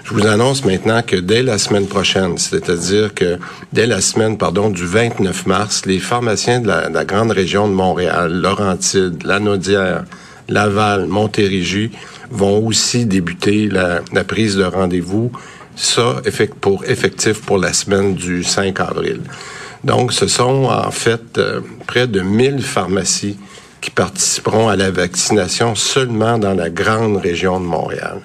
Je 0.04 0.12
vous 0.12 0.26
annonce 0.26 0.66
maintenant 0.66 1.00
que 1.00 1.16
dès 1.16 1.42
la 1.42 1.56
semaine 1.56 1.86
prochaine, 1.86 2.36
c'est-à-dire 2.36 3.14
que 3.14 3.38
dès 3.72 3.86
la 3.86 4.02
semaine, 4.02 4.36
pardon, 4.36 4.68
du 4.68 4.84
29 4.84 5.46
mars, 5.46 5.86
les 5.86 5.98
pharmaciens 5.98 6.60
de 6.60 6.66
la, 6.66 7.04
grande 7.06 7.30
région 7.30 7.68
de 7.68 7.72
Montréal, 7.72 8.30
Laurentides, 8.30 9.22
Lanaudière, 9.24 10.04
Laval, 10.50 11.06
Montérégie, 11.06 11.90
vont 12.30 12.66
aussi 12.66 13.06
débuter 13.06 13.70
la, 13.70 14.02
prise 14.24 14.56
de 14.56 14.64
rendez-vous, 14.64 15.32
ça 15.74 16.20
pour 16.60 16.84
effectif 16.84 17.40
pour 17.40 17.56
la 17.56 17.72
semaine 17.72 18.14
du 18.14 18.44
5 18.44 18.78
avril. 18.80 19.22
Donc, 19.84 20.12
ce 20.12 20.26
sont 20.26 20.66
en 20.66 20.90
fait 20.90 21.38
euh, 21.38 21.62
près 21.86 22.06
de 22.06 22.20
1000 22.20 22.60
pharmacies 22.60 23.38
qui 23.80 23.90
participeront 23.90 24.68
à 24.68 24.76
la 24.76 24.90
vaccination 24.90 25.74
seulement 25.74 26.38
dans 26.38 26.54
la 26.54 26.68
grande 26.68 27.16
région 27.16 27.58
de 27.58 27.64
Montréal. 27.64 28.20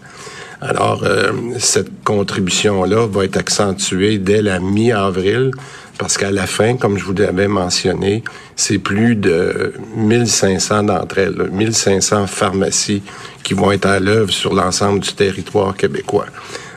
Alors, 0.61 1.03
euh, 1.05 1.31
cette 1.57 2.03
contribution-là 2.03 3.07
va 3.07 3.23
être 3.23 3.37
accentuée 3.37 4.17
dès 4.17 4.41
la 4.41 4.59
mi-avril, 4.59 5.51
parce 5.97 6.17
qu'à 6.17 6.31
la 6.31 6.47
fin, 6.47 6.75
comme 6.75 6.97
je 6.97 7.05
vous 7.05 7.13
l'avais 7.13 7.47
mentionné, 7.47 8.23
c'est 8.57 8.77
plus 8.77 9.15
de 9.15 9.73
1500 9.95 10.83
d'entre 10.83 11.17
elles, 11.17 11.49
1500 11.51 12.27
pharmacies 12.27 13.03
qui 13.43 13.53
vont 13.53 13.71
être 13.71 13.85
à 13.85 13.99
l'œuvre 13.99 14.31
sur 14.31 14.53
l'ensemble 14.53 14.99
du 14.99 15.13
territoire 15.13 15.75
québécois. 15.75 16.25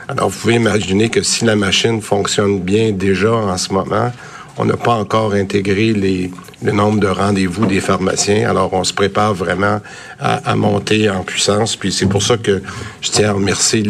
Alors, 0.07 0.29
vous 0.29 0.39
pouvez 0.39 0.55
imaginer 0.55 1.09
que 1.09 1.21
si 1.21 1.43
la 1.43 1.57
machine 1.57 2.01
fonctionne 2.01 2.61
bien 2.61 2.91
déjà 2.91 3.33
en 3.33 3.57
ce 3.57 3.73
moment, 3.73 4.11
on 4.57 4.65
n'a 4.65 4.77
pas 4.77 4.93
encore 4.93 5.33
intégré 5.33 5.93
les, 5.93 6.31
le 6.63 6.71
nombre 6.71 6.99
de 6.99 7.07
rendez-vous 7.07 7.65
des 7.65 7.81
pharmaciens. 7.81 8.49
Alors, 8.49 8.73
on 8.73 8.83
se 8.83 8.93
prépare 8.93 9.33
vraiment 9.33 9.81
à, 10.19 10.55
monter 10.55 11.09
en 11.09 11.23
puissance. 11.23 11.75
Puis 11.75 11.91
c'est 11.91 12.05
pour 12.05 12.23
ça 12.23 12.37
que 12.37 12.61
je 13.01 13.11
tiens 13.11 13.29
à 13.29 13.33
remercier 13.33 13.81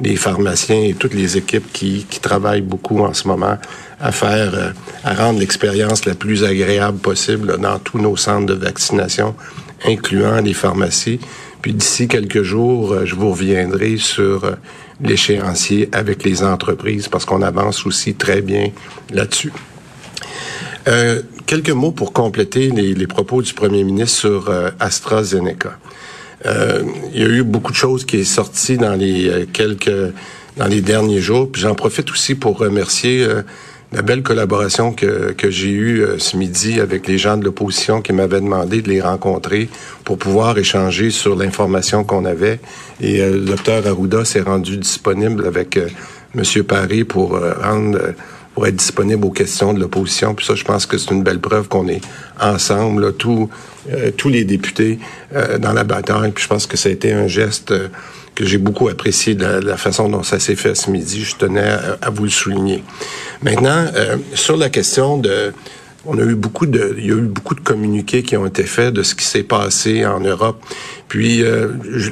les, 0.00 0.16
pharmaciens 0.16 0.82
et 0.82 0.94
toutes 0.94 1.14
les 1.14 1.36
équipes 1.36 1.72
qui, 1.72 2.06
travaillent 2.22 2.62
beaucoup 2.62 3.00
en 3.00 3.12
ce 3.12 3.26
moment 3.26 3.58
à 4.00 4.12
faire, 4.12 4.54
euh, 4.54 4.70
à 5.02 5.14
rendre 5.14 5.38
l'expérience 5.38 6.04
la 6.04 6.14
plus 6.14 6.44
agréable 6.44 6.98
possible 6.98 7.58
dans 7.58 7.78
tous 7.78 7.98
nos 7.98 8.16
centres 8.16 8.46
de 8.46 8.54
vaccination, 8.54 9.34
incluant 9.84 10.40
les 10.40 10.54
pharmacies. 10.54 11.20
Puis 11.62 11.72
d'ici 11.72 12.08
quelques 12.08 12.42
jours, 12.42 12.92
euh, 12.92 13.06
je 13.06 13.14
vous 13.14 13.30
reviendrai 13.30 13.96
sur 13.96 14.44
euh, 14.44 14.52
l'échéancier 15.00 15.88
avec 15.92 16.24
les 16.24 16.42
entreprises 16.42 17.08
parce 17.08 17.24
qu'on 17.24 17.42
avance 17.42 17.86
aussi 17.86 18.14
très 18.14 18.40
bien 18.40 18.70
là-dessus. 19.10 19.52
Quelques 21.54 21.70
mots 21.70 21.92
pour 21.92 22.12
compléter 22.12 22.70
les, 22.70 23.06
propos 23.06 23.40
du 23.40 23.54
premier 23.54 23.84
ministre 23.84 24.18
sur 24.18 24.48
euh, 24.48 24.70
AstraZeneca. 24.80 25.78
Euh, 26.46 26.82
il 27.14 27.22
y 27.22 27.24
a 27.24 27.28
eu 27.28 27.44
beaucoup 27.44 27.70
de 27.70 27.76
choses 27.76 28.04
qui 28.04 28.16
est 28.16 28.24
sorties 28.24 28.76
dans 28.76 28.94
les 28.94 29.28
euh, 29.28 29.46
quelques 29.52 30.12
dans 30.56 30.66
les 30.66 30.80
derniers 30.80 31.20
jours. 31.20 31.48
Puis 31.52 31.62
j'en 31.62 31.76
profite 31.76 32.10
aussi 32.10 32.34
pour 32.34 32.58
remercier 32.58 33.26
la 33.92 34.02
belle 34.02 34.22
collaboration 34.22 34.92
que, 34.92 35.32
que 35.32 35.50
j'ai 35.50 35.70
eue 35.70 36.04
ce 36.18 36.36
midi 36.36 36.80
avec 36.80 37.08
les 37.08 37.18
gens 37.18 37.36
de 37.36 37.44
l'opposition 37.44 38.02
qui 38.02 38.12
m'avaient 38.12 38.40
demandé 38.40 38.80
de 38.80 38.88
les 38.88 39.00
rencontrer 39.00 39.68
pour 40.04 40.16
pouvoir 40.16 40.56
échanger 40.56 41.10
sur 41.10 41.34
l'information 41.34 42.04
qu'on 42.04 42.24
avait. 42.24 42.60
Et 43.00 43.18
le 43.18 43.40
docteur 43.40 43.84
Arruda 43.84 44.24
s'est 44.24 44.42
rendu 44.42 44.76
disponible 44.76 45.44
avec 45.44 45.76
Monsieur 46.34 46.62
Paris 46.62 47.02
pour 47.02 47.36
rendre 47.60 47.98
pour 48.54 48.66
être 48.66 48.76
disponible 48.76 49.24
aux 49.26 49.30
questions 49.30 49.72
de 49.72 49.80
l'opposition. 49.80 50.34
Puis 50.34 50.46
ça, 50.46 50.54
je 50.54 50.64
pense 50.64 50.86
que 50.86 50.96
c'est 50.96 51.10
une 51.10 51.22
belle 51.22 51.40
preuve 51.40 51.68
qu'on 51.68 51.88
est 51.88 52.00
ensemble, 52.40 53.14
tous, 53.14 53.50
euh, 53.92 54.10
tous 54.16 54.28
les 54.28 54.44
députés 54.44 54.98
euh, 55.34 55.58
dans 55.58 55.72
la 55.72 55.84
bataille. 55.84 56.30
Puis 56.30 56.44
je 56.44 56.48
pense 56.48 56.66
que 56.66 56.76
ça 56.76 56.88
a 56.88 56.92
été 56.92 57.12
un 57.12 57.26
geste 57.26 57.72
euh, 57.72 57.88
que 58.34 58.44
j'ai 58.44 58.58
beaucoup 58.58 58.88
apprécié 58.88 59.34
de 59.34 59.44
la, 59.44 59.76
façon 59.76 60.08
dont 60.08 60.22
ça 60.22 60.38
s'est 60.38 60.56
fait 60.56 60.74
ce 60.74 60.90
midi. 60.90 61.24
Je 61.24 61.36
tenais 61.36 61.76
à, 62.00 62.10
vous 62.10 62.24
le 62.24 62.30
souligner. 62.30 62.82
Maintenant, 63.42 63.86
sur 64.34 64.56
la 64.56 64.70
question 64.70 65.18
de 65.18 65.52
on 66.06 66.18
a 66.18 66.22
eu 66.22 66.34
beaucoup 66.34 66.66
de, 66.66 66.94
il 66.98 67.06
y 67.06 67.10
a 67.10 67.16
eu 67.16 67.28
beaucoup 67.28 67.54
de 67.54 67.60
communiqués 67.60 68.22
qui 68.22 68.36
ont 68.36 68.46
été 68.46 68.64
faits 68.64 68.92
de 68.92 69.02
ce 69.02 69.14
qui 69.14 69.24
s'est 69.24 69.42
passé 69.42 70.04
en 70.04 70.20
Europe. 70.20 70.62
Puis, 71.08 71.42
euh, 71.42 71.68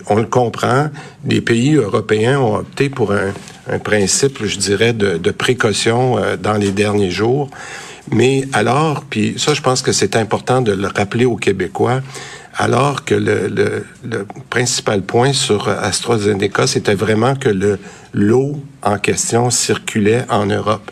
on 0.08 0.16
le 0.16 0.26
comprend, 0.26 0.90
les 1.26 1.40
pays 1.40 1.74
européens 1.74 2.40
ont 2.40 2.56
opté 2.56 2.88
pour 2.88 3.12
un, 3.12 3.32
un 3.68 3.78
principe, 3.78 4.44
je 4.44 4.56
dirais, 4.58 4.92
de, 4.92 5.18
de 5.18 5.30
précaution 5.30 6.18
euh, 6.18 6.36
dans 6.36 6.54
les 6.54 6.70
derniers 6.70 7.10
jours. 7.10 7.50
Mais 8.10 8.48
alors, 8.52 9.04
puis 9.08 9.34
ça, 9.38 9.54
je 9.54 9.60
pense 9.60 9.82
que 9.82 9.92
c'est 9.92 10.16
important 10.16 10.60
de 10.60 10.72
le 10.72 10.88
rappeler 10.88 11.24
aux 11.24 11.36
Québécois, 11.36 12.00
alors 12.56 13.04
que 13.04 13.14
le, 13.14 13.48
le, 13.48 13.86
le 14.04 14.26
principal 14.50 15.02
point 15.02 15.32
sur 15.32 15.68
AstraZeneca, 15.68 16.66
c'était 16.66 16.94
vraiment 16.94 17.34
que 17.34 17.48
le 17.48 17.78
l'eau 18.12 18.60
en 18.82 18.98
question 18.98 19.50
circulait 19.50 20.24
en 20.28 20.46
Europe. 20.46 20.90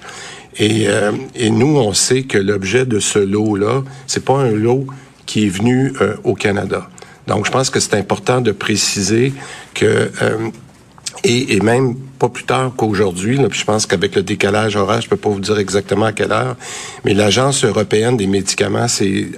Et, 0.60 0.88
euh, 0.88 1.12
et 1.34 1.50
nous, 1.50 1.78
on 1.78 1.94
sait 1.94 2.24
que 2.24 2.36
l'objet 2.36 2.84
de 2.84 3.00
ce 3.00 3.18
lot-là, 3.18 3.82
c'est 4.06 4.24
pas 4.24 4.36
un 4.36 4.50
lot 4.50 4.86
qui 5.24 5.46
est 5.46 5.48
venu 5.48 5.94
euh, 6.00 6.16
au 6.22 6.34
Canada. 6.34 6.88
Donc, 7.26 7.46
je 7.46 7.50
pense 7.50 7.70
que 7.70 7.80
c'est 7.80 7.94
important 7.94 8.42
de 8.42 8.52
préciser 8.52 9.32
que 9.74 10.10
euh, 10.22 10.50
et, 11.24 11.56
et, 11.56 11.60
même 11.60 11.96
pas 12.18 12.28
plus 12.28 12.44
tard 12.44 12.72
qu'aujourd'hui, 12.76 13.38
je 13.50 13.64
pense 13.64 13.86
qu'avec 13.86 14.14
le 14.14 14.22
décalage 14.22 14.76
horaire, 14.76 15.00
je 15.00 15.08
peux 15.08 15.16
pas 15.16 15.30
vous 15.30 15.40
dire 15.40 15.58
exactement 15.58 16.06
à 16.06 16.12
quelle 16.12 16.32
heure, 16.32 16.56
mais 17.04 17.14
l'Agence 17.14 17.64
européenne 17.64 18.16
des 18.16 18.26
médicaments 18.26 18.88
s'est 18.88 19.28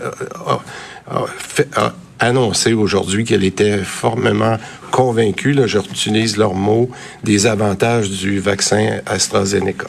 a, 1.76 1.94
annoncé 2.22 2.72
aujourd'hui 2.72 3.24
qu'elle 3.24 3.44
était 3.44 3.78
formellement 3.78 4.56
convaincue, 4.92 5.52
là, 5.52 5.66
je 5.66 5.78
utilise 5.78 6.36
leurs 6.36 6.54
mots, 6.54 6.88
des 7.24 7.46
avantages 7.46 8.10
du 8.10 8.38
vaccin 8.38 9.00
AstraZeneca. 9.06 9.88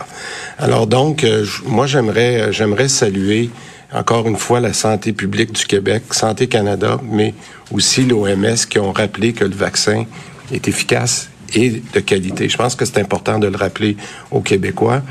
Alors 0.58 0.88
donc, 0.88 1.24
euh, 1.24 1.46
moi 1.66 1.86
j'aimerais 1.86 2.42
euh, 2.42 2.52
j'aimerais 2.52 2.90
saluer 2.90 3.50
encore 3.94 4.28
une 4.28 4.38
fois 4.38 4.60
la 4.60 4.74
santé 4.74 5.14
publique 5.14 5.52
du 5.52 5.66
Québec, 5.66 6.04
Santé 6.12 6.48
Canada, 6.48 7.00
mais 7.04 7.36
aussi 7.72 8.04
l'OMS 8.04 8.56
qui 8.68 8.80
ont 8.80 8.92
rappelé 8.92 9.34
que 9.34 9.46
le 9.46 9.56
vaccin 9.56 10.06
est 10.52 10.68
efficace 10.68 11.30
et 11.54 11.84
de 11.94 12.00
qualité. 12.00 12.50
Je 12.50 12.58
pense 12.58 12.76
que 12.76 12.86
c'est 12.86 13.00
important 13.00 13.38
de 13.38 13.48
le 13.48 13.58
rappeler 13.58 13.96
aux 14.32 14.42
Québécois. 14.42 15.04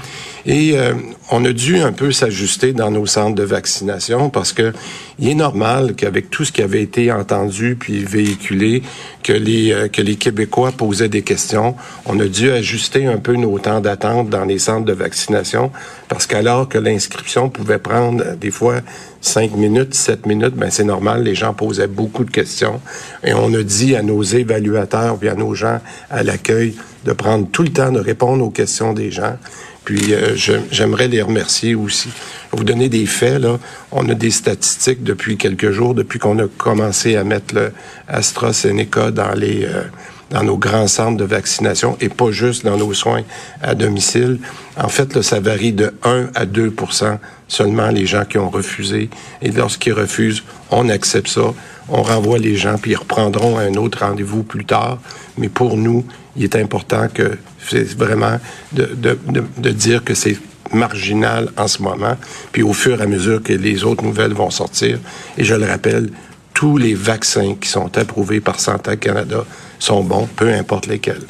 Et 0.44 0.72
euh, 0.76 0.94
on 1.31 1.44
a 1.44 1.52
dû 1.52 1.78
un 1.78 1.92
peu 1.92 2.11
s'ajuster 2.11 2.72
dans 2.72 2.90
nos 2.90 3.07
centres 3.07 3.37
de 3.37 3.44
vaccination 3.44 4.28
parce 4.28 4.52
que 4.52 4.72
il 5.18 5.28
est 5.28 5.35
normal 5.35 5.94
qu'avec 5.94 6.31
tout 6.31 6.44
ce 6.44 6.50
qui 6.50 6.62
avait 6.62 6.83
été 6.83 7.12
entendu 7.12 7.76
puis 7.78 8.05
véhiculé, 8.05 8.83
que 9.22 9.33
les 9.33 9.72
euh, 9.72 9.88
que 9.88 10.02
les 10.02 10.16
Québécois 10.16 10.72
posaient 10.72 11.09
des 11.09 11.22
questions. 11.22 11.76
On 12.07 12.18
a 12.18 12.26
dû 12.26 12.50
ajuster 12.50 13.07
un 13.07 13.18
peu 13.18 13.37
nos 13.37 13.59
temps 13.59 13.81
d'attente 13.81 14.31
dans 14.31 14.44
les 14.44 14.59
centres 14.59 14.85
de 14.85 14.92
vaccination 14.92 15.70
parce 16.09 16.26
qu'alors 16.26 16.68
que 16.68 16.78
l'inscription 16.78 17.48
pouvait 17.48 17.78
prendre 17.78 18.24
euh, 18.26 18.35
des 18.35 18.50
fois 18.50 18.81
cinq 19.20 19.55
minutes, 19.55 19.94
sept 19.94 20.26
minutes, 20.26 20.55
ben 20.57 20.70
c'est 20.70 20.83
normal, 20.83 21.22
les 21.22 21.37
gens 21.37 21.55
posaient 21.55 21.87
beaucoup 21.87 22.24
de 22.24 22.31
questions 22.33 22.81
et 23.22 23.33
on 23.33 23.55
a 23.55 23.62
dit 23.62 23.94
à 23.94 24.02
nos 24.02 24.22
évaluateurs 24.24 25.16
puis 25.18 25.28
à 25.28 25.37
nos 25.37 25.55
gens 25.55 25.78
à 26.11 26.24
l'accueil 26.24 26.74
de 27.05 27.12
prendre 27.12 27.46
tout 27.50 27.62
le 27.62 27.70
temps 27.70 27.92
de 27.92 28.00
répondre 28.00 28.44
aux 28.44 28.50
questions 28.50 28.92
des 28.92 29.11
gens 29.11 29.37
Puis 29.85 30.12
euh, 30.14 30.37
j'aimerais 30.71 31.09
les 31.09 31.23
remercier 31.23 31.75
aussi. 31.75 32.09
Vous 32.53 32.64
donner 32.64 32.88
des 32.88 33.07
faits. 33.07 33.40
Là. 33.40 33.59
On 33.90 34.09
a 34.09 34.14
des 34.14 34.31
statistiques 34.31 35.03
depuis 35.03 35.37
quelques 35.37 35.71
jours, 35.71 35.95
depuis 35.95 36.18
qu'on 36.18 36.38
a 36.38 36.47
commencé 36.47 37.16
à 37.16 37.25
mettre 37.25 37.55
le 37.55 37.73
dans 39.11 39.33
les 39.35 39.64
euh, 39.64 39.83
dans 40.33 40.42
nos 40.42 40.57
grands 40.57 40.88
centres 40.88 41.18
de 41.18 41.25
vaccination 41.25 41.97
et 42.01 42.09
pas 42.09 42.31
juste 42.31 42.64
dans 42.64 42.79
nos 42.79 42.95
soins 42.95 43.23
à 43.61 43.75
domicile. 43.75 44.38
En 44.77 44.88
fait, 44.88 45.14
là, 45.14 45.23
ça 45.23 45.40
varie 45.40 45.73
de 45.73 45.92
1 46.05 46.31
à 46.35 46.47
2 46.47 46.75
seulement 47.49 47.88
les 47.88 48.07
gens 48.07 48.25
qui 48.25 48.38
ont 48.38 48.49
refusé. 48.49 49.11
Et 49.42 49.51
lorsqu'ils 49.51 49.92
refusent, 49.92 50.42
on 50.71 50.88
accepte 50.88 51.29
ça, 51.29 51.53
on 51.88 52.03
renvoie 52.03 52.38
les 52.38 52.57
gens, 52.57 52.77
puis 52.79 52.92
ils 52.92 52.97
reprendront 52.97 53.59
un 53.59 53.75
autre 53.75 54.01
rendez-vous 54.01 54.42
plus 54.42 54.64
tard. 54.64 54.99
Mais 55.38 55.49
pour 55.49 55.77
nous, 55.77 56.05
il 56.37 56.45
est 56.45 56.57
important 56.57 57.09
que 57.12 57.38
c'est 57.68 57.97
vraiment 57.97 58.38
de, 58.73 59.71
dire 59.71 60.05
que 60.05 60.14
c'est 60.14 60.37
marginal 60.73 61.51
en 61.57 61.68
ce 61.68 61.83
moment, 61.83 62.16
puis 62.51 62.62
au 62.62 62.73
fur 62.73 63.01
et 63.01 63.05
à 63.05 63.07
mesure 63.07 63.42
que 63.42 63.53
les 63.53 63.85
autres 63.85 64.05
nouvelles 64.05 64.33
vont 64.33 64.51
sortir. 64.51 64.99
Et 65.37 65.45
je 65.45 65.55
le 65.55 65.66
rappelle, 65.66 66.11
tous 66.55 66.77
les 66.77 66.95
vaccins 66.95 67.55
qui 67.61 67.68
sont 67.68 67.97
approuvés 67.99 68.40
par 68.40 68.61
Santé 68.61 68.97
Canada 68.97 69.45
sont 69.79 70.03
bons, 70.03 70.29
peu 70.37 70.53
importe 70.53 70.87
lesquels. 70.87 71.23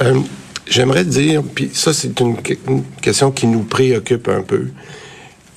Euh, 0.00 0.20
J'aimerais 0.70 1.04
dire, 1.04 1.42
puis 1.42 1.68
ça 1.72 1.92
c'est 1.92 2.20
une, 2.20 2.36
question 3.02 3.32
qui 3.32 3.48
nous 3.48 3.64
préoccupe 3.64 4.28
un 4.28 4.42
peu. 4.42 4.68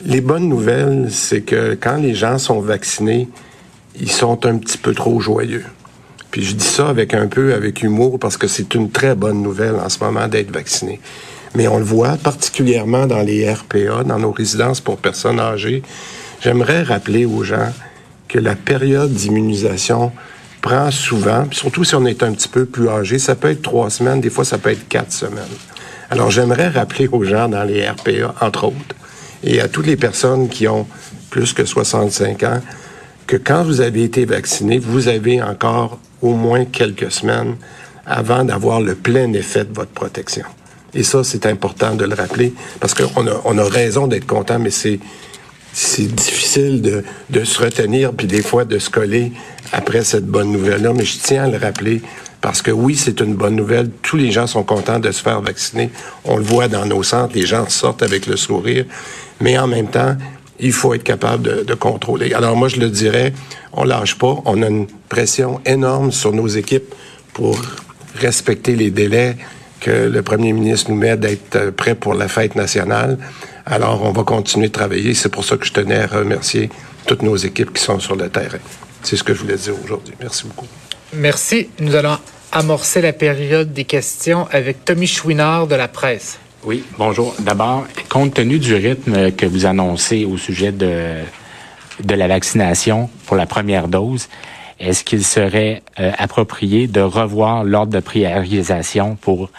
Les 0.04 0.22
bonnes 0.22 0.50
nouvelles, 0.50 1.10
c'est 1.12 1.42
que 1.42 1.78
quand 1.80 1.98
les 1.98 2.16
gens 2.16 2.40
sont 2.40 2.60
vaccinés, 2.62 3.28
ils 4.00 4.12
sont 4.12 4.46
un 4.46 4.58
petit 4.58 4.78
peu 4.78 4.94
trop 4.94 5.20
joyeux. 5.20 5.66
Puis 6.32 6.44
je 6.44 6.56
dis 6.56 6.66
ça 6.66 6.90
avec 6.90 7.14
un 7.14 7.28
peu 7.28 7.54
avec 7.54 7.84
humour 7.84 8.18
parce 8.20 8.38
que 8.38 8.48
c'est 8.48 8.74
une 8.74 8.90
très 8.90 9.16
bonne 9.16 9.42
nouvelle 9.42 9.76
en 9.76 9.90
ce 9.90 10.04
moment 10.04 10.28
d'être 10.28 10.52
vacciné. 10.52 11.00
Mais 11.56 11.68
on 11.68 11.78
le 11.78 11.84
voit 11.84 12.18
particulièrement 12.18 13.06
dans 13.06 13.22
les 13.22 13.52
RPA, 13.52 14.04
dans 14.04 14.18
nos 14.18 14.32
résidences 14.32 14.82
pour 14.82 14.98
personnes 14.98 15.40
âgées. 15.40 15.84
J'aimerais 16.42 16.82
rappeler 16.82 17.26
aux 17.26 17.44
gens 17.44 17.72
que 18.28 18.40
la 18.40 18.56
période 18.56 19.14
d'immunisation 19.14 20.12
prend 20.64 20.90
souvent, 20.90 21.46
surtout 21.52 21.84
si 21.84 21.94
on 21.94 22.06
est 22.06 22.24
un 22.24 22.32
petit 22.32 22.48
peu 22.48 22.66
plus 22.66 22.90
âgé, 22.90 23.20
ça 23.20 23.36
peut 23.36 23.52
être 23.52 23.62
trois 23.62 23.90
semaines, 23.90 24.22
des 24.22 24.30
fois 24.30 24.46
ça 24.46 24.58
peut 24.58 24.72
être 24.72 24.88
quatre 24.88 25.12
semaines. 25.12 25.44
Alors 26.10 26.32
j'aimerais 26.32 26.70
rappeler 26.70 27.08
aux 27.12 27.24
gens 27.24 27.48
dans 27.48 27.64
les 27.64 27.88
RPA, 27.88 28.34
entre 28.42 28.66
autres, 28.66 28.96
et 29.44 29.62
à 29.62 29.68
toutes 29.68 29.86
les 29.86 29.98
personnes 29.98 30.48
qui 30.48 30.68
ont 30.68 30.88
plus 31.30 31.54
que 31.54 31.66
65 31.66 32.44
ans, 32.44 32.62
que 33.28 33.38
quand 33.38 33.64
vous 33.64 33.82
avez 33.82 34.04
été 34.04 34.26
vacciné, 34.26 34.80
vous 34.80 35.08
avez 35.08 35.42
encore 35.42 36.00
au 36.22 36.34
moins 36.34 36.66
quelques 36.66 37.12
semaines 37.12 37.56
avant 38.06 38.44
d'avoir 38.44 38.82
le 38.82 38.96
plein 38.96 39.32
effet 39.34 39.66
de 39.66 39.74
votre 39.74 39.92
protection. 39.92 40.46
Et 40.94 41.04
ça, 41.04 41.24
c'est 41.24 41.46
important 41.46 41.96
de 41.96 42.06
le 42.06 42.14
rappeler 42.14 42.54
parce 42.80 42.94
qu'on 42.94 43.28
a, 43.28 43.42
on 43.46 43.58
a 43.58 43.64
raison 43.64 44.08
d'être 44.08 44.28
content, 44.28 44.60
mais 44.60 44.70
c'est 44.70 45.00
c'est 45.76 46.06
difficile 46.06 46.84
de, 46.84 47.04
de 47.32 47.44
se 47.44 47.60
retenir 47.60 48.14
puis 48.14 48.28
des 48.28 48.44
fois 48.44 48.64
de 48.64 48.78
se 48.78 48.92
coller 48.92 49.32
après 49.72 50.04
cette 50.04 50.28
bonne 50.28 50.52
nouvelle-là. 50.52 50.94
Mais 50.94 51.04
je 51.04 51.18
tiens 51.18 51.46
à 51.46 51.48
le 51.48 51.58
rappeler 51.58 52.04
parce 52.42 52.62
que 52.62 52.70
oui, 52.70 52.96
c'est 52.96 53.22
une 53.22 53.34
bonne 53.34 53.56
nouvelle. 53.56 53.90
Tous 54.04 54.18
les 54.18 54.32
gens 54.32 54.46
sont 54.46 54.64
contents 54.64 55.00
de 55.00 55.12
se 55.12 55.24
faire 55.24 55.42
vacciner. 55.42 55.90
On 56.26 56.38
le 56.38 56.44
voit 56.44 56.68
dans 56.68 56.86
nos 56.86 57.02
centres, 57.02 57.34
les 57.34 57.48
gens 57.48 57.68
sortent 57.70 58.04
avec 58.04 58.28
le 58.28 58.38
sourire. 58.38 58.86
Mais 59.42 59.58
en 59.58 59.66
même 59.66 59.88
temps, 59.88 60.16
il 60.60 60.72
faut 60.72 60.94
être 60.94 61.04
capable 61.04 61.66
de, 61.66 61.74
contrôler. 61.74 62.34
Alors 62.34 62.56
moi, 62.56 62.68
je 62.68 62.78
le 62.78 62.90
dirais, 62.90 63.34
on 63.74 63.84
lâche 63.84 64.18
pas. 64.18 64.38
On 64.46 64.62
a 64.62 64.68
une 64.68 64.88
pression 65.10 65.60
énorme 65.66 66.12
sur 66.12 66.32
nos 66.34 66.48
équipes 66.48 66.94
pour 67.34 67.60
respecter 68.16 68.76
les 68.76 68.92
délais 68.92 69.38
que 69.80 69.92
le 69.92 70.22
premier 70.22 70.54
ministre 70.54 70.92
nous 70.92 70.98
met 70.98 71.18
d'être 71.18 71.72
prêt 71.72 71.96
pour 71.96 72.14
la 72.14 72.28
fête 72.28 72.56
nationale. 72.56 73.18
Alors, 73.66 74.04
on 74.04 74.12
va 74.12 74.24
continuer 74.24 74.68
de 74.68 74.74
travailler. 74.74 75.14
C'est 75.14 75.30
pour 75.30 75.44
ça 75.44 75.58
que 75.58 75.66
je 75.66 75.74
tenais 75.74 76.00
à 76.00 76.08
remercier 76.08 76.70
toutes 77.06 77.22
nos 77.22 77.36
équipes 77.36 77.74
qui 77.74 77.82
sont 77.82 78.00
sur 78.00 78.16
le 78.16 78.30
terrain. 78.30 78.60
C'est 79.02 79.18
ce 79.18 79.24
que 79.24 79.34
je 79.34 79.40
voulais 79.40 79.58
dire 79.58 79.74
aujourd'hui. 79.84 80.14
Merci 80.22 80.46
beaucoup. 80.46 80.68
Merci. 81.14 81.70
Nous 81.80 81.96
allons 81.96 82.18
amorcer 82.52 83.02
la 83.02 83.14
période 83.14 83.74
des 83.74 83.84
questions 83.84 84.48
avec 84.52 84.86
Tommy 84.86 85.08
Chouinard 85.08 85.68
de 85.68 85.76
la 85.76 85.88
presse. 85.88 86.38
Oui, 86.66 86.82
bonjour. 86.98 87.36
D'abord, 87.40 87.86
compte 88.08 88.36
tenu 88.36 88.58
du 88.58 88.74
rythme 88.74 89.32
que 89.32 89.46
vous 89.46 89.66
annoncez 89.66 90.24
au 90.24 90.38
sujet 90.38 90.72
de, 90.72 91.16
de 92.02 92.16
la 92.16 92.30
vaccination 92.30 93.10
pour 93.26 93.36
la 93.36 93.46
première 93.46 93.90
dose, 93.90 94.30
est-ce 94.80 95.04
qu'il 95.04 95.26
serait 95.26 95.84
euh, 96.00 96.12
approprié 96.18 96.88
de 96.88 97.02
revoir 97.02 97.66
l'ordre 97.66 97.92
de 97.92 98.00
priorisation 98.00 99.18
pour 99.20 99.50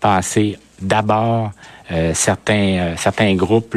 passer 0.00 0.56
d'abord 0.80 1.50
euh, 1.92 2.12
certains 2.14 2.78
euh, 2.78 2.94
certains 2.96 3.34
groupes, 3.34 3.76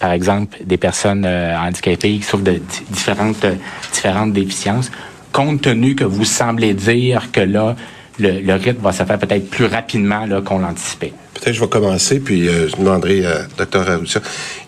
par 0.00 0.10
exemple 0.10 0.58
des 0.64 0.76
personnes 0.76 1.24
handicapées 1.24 2.16
qui 2.16 2.22
souffrent 2.22 2.42
de 2.42 2.60
différentes 2.90 3.46
différentes 3.92 4.32
déficiences, 4.32 4.90
compte 5.30 5.62
tenu 5.62 5.94
que 5.94 6.04
vous 6.04 6.24
semblez 6.24 6.74
dire 6.74 7.30
que 7.30 7.40
là 7.40 7.76
le, 8.18 8.40
le 8.40 8.54
rythme 8.54 8.82
va 8.82 8.90
se 8.90 9.04
faire 9.04 9.18
peut-être 9.20 9.48
plus 9.50 9.66
rapidement 9.66 10.26
qu'on 10.44 10.58
l'anticipait. 10.58 11.12
Peut-être 11.34 11.54
je 11.54 11.60
vais 11.60 11.68
commencer, 11.68 12.20
puis 12.20 12.48
euh, 12.48 12.68
je 12.68 12.76
demanderai 12.76 13.26
à 13.26 13.42
Dr. 13.58 13.88
Arusha. 13.88 14.20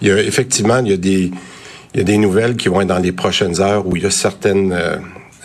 Il 0.02 0.08
y 0.08 0.10
a 0.10 0.18
effectivement, 0.18 0.78
il 0.78 0.90
y 0.90 0.94
a 0.94 0.96
des 0.96 1.30
il 1.94 2.00
y 2.00 2.02
a 2.02 2.04
des 2.04 2.18
nouvelles 2.18 2.56
qui 2.56 2.68
vont 2.68 2.82
être 2.82 2.88
dans 2.88 2.98
les 2.98 3.12
prochaines 3.12 3.58
heures 3.60 3.86
où 3.86 3.96
il 3.96 4.02
y 4.02 4.06
a 4.06 4.10
certaines 4.10 4.72
euh, 4.72 4.96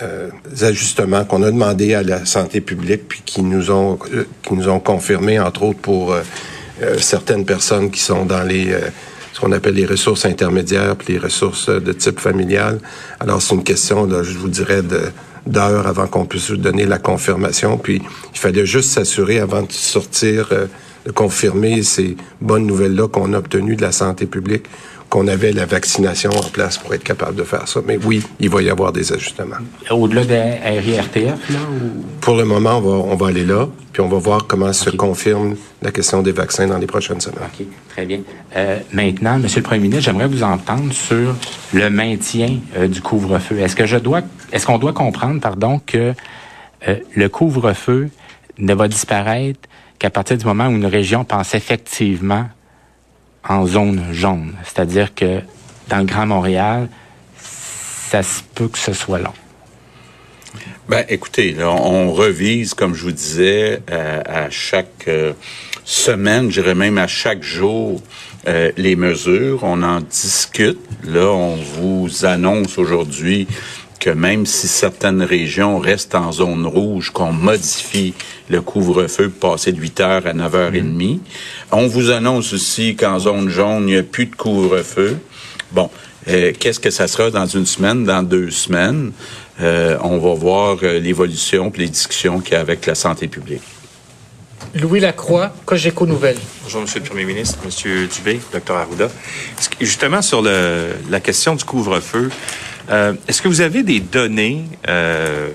euh, 0.02 0.30
ajustements 0.62 1.24
qu'on 1.24 1.44
a 1.44 1.52
demandé 1.52 1.94
à 1.94 2.04
la 2.04 2.26
santé 2.26 2.60
publique 2.60 3.08
puis 3.08 3.22
qui 3.26 3.42
nous 3.42 3.72
ont 3.72 3.98
euh, 4.14 4.26
qui 4.44 4.56
nous 4.56 4.68
ont 4.68 4.80
confirmé 4.80 5.40
entre 5.40 5.64
autres 5.64 5.80
pour 5.80 6.12
euh, 6.12 6.24
certaines 6.98 7.46
personnes 7.46 7.90
qui 7.92 8.02
sont 8.02 8.26
dans 8.26 8.44
les 8.44 8.76
ce 9.32 9.40
qu'on 9.40 9.52
appelle 9.52 9.76
les 9.76 9.86
ressources 9.86 10.26
intermédiaires 10.26 10.96
puis 10.98 11.14
les 11.14 11.20
ressources 11.20 11.70
de 11.70 11.94
type 11.94 12.20
familial. 12.20 12.80
Alors 13.20 13.42
c'est 13.42 13.56
une 13.56 13.64
question 13.64 14.06
là, 14.06 14.24
je 14.24 14.38
vous 14.38 14.50
dirais 14.50 14.82
de 14.82 15.12
d'heures 15.48 15.88
avant 15.88 16.08
qu'on 16.08 16.26
puisse 16.26 16.52
vous 16.52 16.58
donner 16.58 16.86
la 16.86 16.98
confirmation. 16.98 17.78
Puis 17.78 18.02
il 18.34 18.40
fallait 18.40 18.66
juste 18.66 18.92
s'assurer 18.92 19.40
avant 19.40 19.64
de 19.64 19.72
sortir, 19.72 20.50
euh, 20.52 20.68
de 21.06 21.12
confirmer 21.12 21.84
ces 21.84 22.16
bonnes 22.40 22.66
nouvelles-là 22.66 23.08
qu'on 23.08 23.34
a 23.34 23.38
obtenues 23.38 23.76
de 23.76 23.82
la 23.82 23.92
santé 23.92 24.26
publique, 24.26 24.66
qu'on 25.12 25.28
avait 25.28 25.52
la 25.52 25.66
vaccination 25.66 26.32
en 26.32 26.50
place 26.50 26.78
pour 26.78 26.94
être 26.94 27.04
capable 27.04 27.36
de 27.36 27.44
faire 27.44 27.68
ça. 27.68 27.82
Mais 27.86 28.00
oui, 28.02 28.24
il 28.40 28.50
va 28.50 28.62
y 28.62 28.70
avoir 28.70 28.94
des 28.94 29.12
ajustements. 29.12 29.58
Au-delà 29.90 30.24
de 30.24 30.80
RIRTF, 30.80 31.50
là? 31.50 31.60
Ou... 31.70 32.02
Pour 32.22 32.36
le 32.38 32.46
moment, 32.46 32.78
on 32.78 32.82
va, 32.82 32.90
on 32.90 33.16
va 33.18 33.28
aller 33.28 33.44
là, 33.44 33.68
puis 33.92 34.02
on 34.02 34.08
va 34.08 34.18
voir 34.20 34.48
comment 34.48 34.68
okay. 34.68 34.74
se 34.74 34.90
confirme 34.92 35.56
la 35.82 35.92
question 35.92 36.22
des 36.22 36.32
vaccins 36.32 36.66
dans 36.66 36.78
les 36.78 36.88
prochaines 36.88 37.20
semaines. 37.20 37.44
OK, 37.44 37.66
très 37.90 38.06
bien. 38.06 38.22
Euh, 38.56 38.80
maintenant, 38.94 39.38
Monsieur 39.38 39.60
le 39.60 39.66
Premier 39.66 39.82
ministre, 39.82 40.06
j'aimerais 40.06 40.28
vous 40.28 40.44
entendre 40.44 40.94
sur 40.94 41.36
le 41.74 41.90
maintien 41.90 42.60
euh, 42.78 42.88
du 42.88 43.02
couvre-feu. 43.02 43.60
Est-ce 43.60 43.76
que 43.76 43.86
je 43.86 43.98
dois, 43.98 44.22
est-ce 44.54 44.66
qu'on 44.66 44.78
doit 44.78 44.94
comprendre, 44.94 45.42
pardon, 45.42 45.82
que 45.86 46.14
euh, 46.88 46.96
le 47.14 47.28
couvre-feu 47.28 48.10
ne 48.60 48.74
va 48.74 48.88
disparaître 48.88 49.60
qu'à 50.02 50.10
partir 50.10 50.36
du 50.36 50.46
moment 50.46 50.66
où 50.66 50.72
une 50.72 50.88
région 50.88 51.24
pense 51.24 51.54
effectivement 51.54 52.50
en 53.48 53.68
zone 53.68 54.04
jaune. 54.12 54.56
C'est-à-dire 54.64 55.14
que 55.14 55.42
dans 55.90 56.00
le 56.00 56.06
Grand 56.06 56.26
Montréal, 56.26 56.90
ça 57.38 58.24
se 58.24 58.42
peut 58.56 58.68
que 58.68 58.80
ce 58.80 58.94
soit 58.94 59.20
long. 59.20 59.34
Ben, 60.90 61.06
écoutez, 61.08 61.52
là, 61.52 61.70
on 61.70 62.12
revise, 62.14 62.74
comme 62.74 62.96
je 62.96 63.04
vous 63.04 63.12
disais, 63.12 63.84
euh, 63.92 64.24
à 64.26 64.50
chaque 64.50 65.08
euh, 65.08 65.34
semaine, 65.86 66.50
je 66.50 66.62
dirais 66.62 66.74
même 66.74 66.98
à 66.98 67.06
chaque 67.06 67.44
jour, 67.44 68.02
euh, 68.48 68.72
les 68.78 68.96
mesures. 68.96 69.60
On 69.62 69.84
en 69.84 70.02
discute. 70.02 70.80
Là, 71.04 71.28
on 71.28 71.58
vous 71.58 72.26
annonce 72.26 72.80
aujourd'hui 72.80 73.48
que 74.02 74.10
même 74.10 74.48
si 74.48 74.68
certaines 74.68 75.22
régions 75.22 75.78
restent 75.78 76.16
en 76.16 76.32
zone 76.32 76.66
rouge, 76.66 77.12
qu'on 77.12 77.32
modifie 77.32 78.16
le 78.50 78.60
couvre-feu 78.62 79.30
pour 79.30 79.52
passer 79.52 79.72
de 79.72 79.80
8 79.80 80.00
heures 80.02 80.28
à 80.28 80.34
9 80.34 80.56
heures 80.56 80.76
et 80.76 80.82
demie. 80.82 81.22
On 81.72 81.88
vous 81.88 82.10
annonce 82.10 82.52
aussi 82.52 82.96
qu'en 82.96 83.20
zone 83.20 83.48
jaune, 83.50 83.88
il 83.88 83.94
n'y 83.94 83.98
a 83.98 84.04
plus 84.04 84.26
de 84.26 84.36
couvre-feu. 84.36 85.20
Bon, 85.72 85.92
euh, 86.28 86.52
qu'est-ce 86.60 86.80
que 86.80 86.90
ça 86.90 87.08
sera 87.08 87.30
dans 87.30 87.46
une 87.46 87.68
semaine, 87.68 88.04
dans 88.04 88.24
deux 88.24 88.50
semaines? 88.50 89.12
Euh, 89.62 89.98
on 90.02 90.18
va 90.18 90.34
voir 90.34 90.78
euh, 90.82 91.00
l'évolution 91.00 91.72
et 91.76 91.78
les 91.82 91.88
discussions 91.90 92.40
qu'il 92.40 92.54
y 92.54 92.56
a 92.56 92.60
avec 92.60 92.88
la 92.88 92.96
santé 92.96 93.28
publique. 93.28 93.62
Louis 94.74 95.00
Lacroix, 95.00 95.54
Cogeco 95.66 96.08
Nouvelles. 96.08 96.38
Bonjour, 96.64 96.82
Monsieur 96.82 97.02
le 97.02 97.06
Premier 97.06 97.26
ministre, 97.26 97.60
Monsieur 97.64 98.08
Dubé, 98.08 98.40
Dr 98.52 98.76
Arruda. 98.76 99.10
Justement, 99.80 100.24
sur 100.24 100.42
le, 100.42 100.94
la 101.10 101.20
question 101.20 101.56
du 101.56 101.64
couvre-feu, 101.64 102.30
euh, 102.92 103.14
est-ce 103.28 103.42
que 103.42 103.48
vous 103.48 103.62
avez 103.62 103.84
des 103.84 104.00
données 104.00 104.64
euh, 104.90 105.50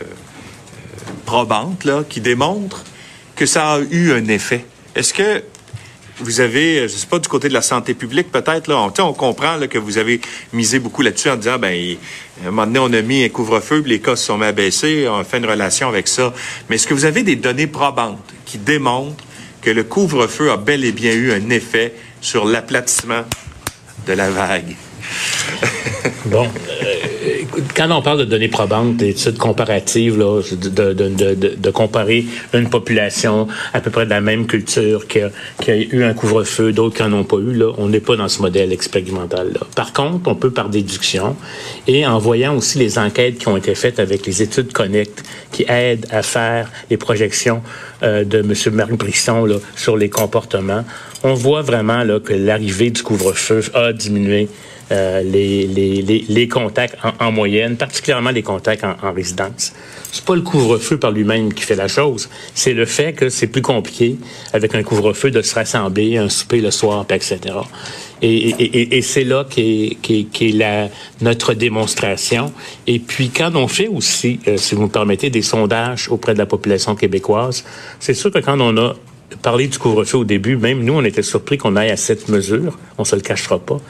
probantes 1.25 1.85
là, 1.85 2.03
qui 2.09 2.21
démontrent 2.21 2.85
que 3.35 3.47
ça 3.47 3.75
a 3.75 3.81
eu 3.81 4.13
un 4.13 4.27
effet? 4.29 4.65
Est-ce 4.95 5.13
que 5.13 5.43
vous 6.19 6.41
avez, 6.41 6.83
je 6.83 6.95
sais 6.95 7.07
pas, 7.07 7.19
du 7.19 7.29
côté 7.29 7.49
de 7.49 7.53
la 7.53 7.63
santé 7.63 7.93
publique, 7.93 8.33
peut-être, 8.33 8.69
là, 8.69 8.79
on, 8.79 9.03
on 9.03 9.13
comprend 9.13 9.59
que 9.69 9.79
vous 9.79 9.99
avez 9.99 10.21
misé 10.53 10.79
beaucoup 10.79 11.03
là-dessus 11.03 11.29
en 11.29 11.37
disant, 11.37 11.59
ben, 11.59 11.97
à 12.43 12.49
un 12.49 12.51
moment 12.51 12.67
donné, 12.67 12.79
on 12.79 12.93
a 12.99 13.03
mis 13.03 13.25
un 13.25 13.29
couvre-feu, 13.29 13.83
les 13.85 14.01
cas 14.01 14.17
se 14.17 14.25
sont 14.25 14.39
baisser, 14.39 15.07
on 15.09 15.23
fait 15.25 15.39
une 15.39 15.47
relation 15.47 15.89
avec 15.89 16.09
ça. 16.09 16.33
Mais 16.69 16.77
est-ce 16.77 16.87
que 16.87 16.95
vous 16.95 17.05
avez 17.05 17.23
des 17.23 17.37
données 17.37 17.67
probantes 17.67 18.33
qui 18.47 18.57
démontrent 18.57 19.25
que 19.61 19.71
le 19.71 19.85
couvre-feu 19.85 20.51
a 20.51 20.57
bel 20.57 20.85
et 20.85 20.93
bien 20.93 21.13
eu 21.13 21.33
un 21.33 21.51
effet 21.51 21.95
sur 22.23 22.47
l'aplatissement 22.47 23.25
de 24.07 24.13
la 24.15 24.31
vague? 24.31 24.77
bon, 26.27 26.47
euh, 26.47 27.07
quand 27.75 27.91
on 27.91 28.03
parle 28.03 28.21
de 28.21 28.25
données 28.25 28.49
probantes, 28.49 28.97
d'études 28.97 29.39
comparatives, 29.39 30.19
là, 30.19 30.41
de, 30.43 31.71
comparer 31.71 32.25
une 32.55 32.69
population 32.69 33.49
à 33.73 33.81
peu 33.81 33.91
près 33.91 34.05
de 34.05 34.11
la 34.11 34.21
même 34.21 34.47
culture 34.47 35.07
qui 35.07 35.21
a, 35.21 35.31
qui 35.61 35.71
a 35.71 35.77
eu 35.77 36.05
un 36.05 36.15
couvre-feu, 36.15 36.73
d'autres 36.73 36.97
qui 36.97 37.03
n'en 37.03 37.19
ont 37.19 37.25
pas 37.25 37.37
eu, 37.37 37.53
là, 37.53 37.73
on 37.79 37.89
n'est 37.89 38.01
pas 38.01 38.17
dans 38.17 38.29
ce 38.29 38.41
modèle 38.41 38.73
expérimental-là. 38.73 39.61
Par 39.75 39.93
contre, 39.93 40.29
on 40.29 40.35
peut 40.35 40.51
par 40.51 40.69
déduction 40.69 41.37
et 41.87 42.07
en 42.07 42.19
voyant 42.19 42.57
aussi 42.57 42.79
les 42.79 42.99
enquêtes 42.99 43.39
qui 43.39 43.49
ont 43.49 43.57
été 43.57 43.75
faites 43.75 43.99
avec 43.99 44.27
les 44.27 44.43
études 44.43 44.73
Connect 44.73 45.23
qui 45.53 45.65
aident 45.69 46.07
à 46.11 46.23
faire 46.23 46.71
les 46.91 46.97
projections 46.97 47.63
euh, 48.03 48.25
de 48.25 48.39
M. 48.39 48.75
Marc 48.75 48.93
Brisson 48.93 49.45
là, 49.45 49.57
sur 49.75 49.97
les 49.97 50.09
comportements, 50.09 50.85
on 51.23 51.35
voit 51.35 51.63
vraiment 51.63 52.05
là, 52.05 52.21
que 52.21 52.33
l'arrivée 52.33 52.91
du 52.91 53.03
couvre-feu 53.03 53.63
a 53.75 53.93
diminué 53.93 54.49
euh, 54.93 55.23
les, 55.23 56.49
contacts 56.49 56.97
en, 57.19 57.33
moyenne, 57.33 57.77
particulièrement 57.77 58.31
les 58.31 58.43
contacts 58.43 58.85
en, 58.85 58.97
en 59.03 59.13
résidence. 59.13 59.73
C'est 60.13 60.25
pas 60.25 60.35
le 60.35 60.43
couvre-feu 60.43 60.99
par 60.99 61.11
lui-même 61.11 61.53
qui 61.53 61.63
fait 61.63 61.75
la 61.75 61.89
chose, 61.89 62.29
c'est 62.55 62.73
le 62.73 62.87
fait 62.87 63.13
que 63.13 63.29
c'est 63.29 63.49
plus 63.49 63.63
compliqué 63.63 64.17
avec 64.53 64.75
un 64.75 64.83
couvre-feu 64.83 65.31
de 65.31 65.43
se 65.43 65.55
rassembler, 65.55 66.17
un 66.19 66.29
souper 66.29 66.61
le 66.61 66.71
soir, 66.71 67.05
etc. 67.11 67.39
Et, 68.23 69.03
c'est 69.03 69.25
là 69.25 69.45
qu'est 69.49 69.97
est, 70.09 70.53
la, 70.55 70.89
notre 71.21 71.55
démonstration. 71.55 72.53
Et 72.87 72.99
puis 72.99 73.31
quand 73.31 73.55
on 73.57 73.69
fait 73.69 73.89
aussi, 73.89 74.41
euh, 74.49 74.57
si 74.57 74.75
vous 74.75 74.83
me 74.83 74.89
permettez, 74.89 75.31
des 75.31 75.43
sondages 75.43 76.09
auprès 76.09 76.33
de 76.33 76.39
la 76.39 76.47
population 76.47 76.95
québécoise, 76.95 77.65
c'est 78.01 78.15
sûr 78.15 78.31
que 78.31 78.39
quand 78.39 78.59
on 78.61 78.77
a 78.79 78.95
parlé 79.43 79.67
du 79.67 79.79
couvre-feu 79.79 80.19
au 80.19 80.25
début, 80.25 80.57
même 80.57 80.83
nous, 80.83 80.95
on 80.95 81.05
était 81.05 81.23
surpris 81.23 81.59
qu'on 81.59 81.77
aille 81.77 81.91
à 81.91 81.97
cette 81.97 82.29
mesure, 82.29 82.79
on 82.97 83.05
se 83.05 83.17
le 83.17 83.23
cachera 83.23 83.59
pas. 83.59 83.81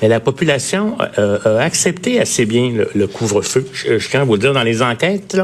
Mais 0.00 0.08
la 0.08 0.20
population 0.20 0.96
euh, 1.18 1.58
a 1.58 1.62
accepté 1.62 2.20
assez 2.20 2.46
bien 2.46 2.72
le, 2.94 3.06
couvre-feu. 3.06 3.66
Je, 3.72 3.98
je, 3.98 4.16
à 4.16 4.24
vous 4.24 4.34
le 4.34 4.38
dire, 4.38 4.52
dans 4.52 4.62
les 4.62 4.82
enquêtes, 4.82 5.36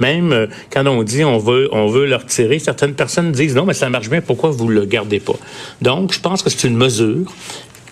même 0.00 0.32
euh, 0.32 0.46
quand 0.70 0.86
on 0.86 1.02
dit 1.02 1.24
on 1.24 1.38
veut, 1.38 1.68
on 1.72 1.86
veut 1.88 2.06
le 2.06 2.16
retirer, 2.16 2.58
certaines 2.58 2.94
personnes 2.94 3.32
disent 3.32 3.54
non, 3.54 3.64
mais 3.64 3.74
ça 3.74 3.88
marche 3.88 4.08
bien, 4.08 4.20
pourquoi 4.20 4.50
vous 4.50 4.68
le 4.68 4.84
gardez 4.84 5.20
pas? 5.20 5.36
Donc, 5.82 6.12
je 6.12 6.20
pense 6.20 6.42
que 6.42 6.50
c'est 6.50 6.68
une 6.68 6.76
mesure. 6.76 7.32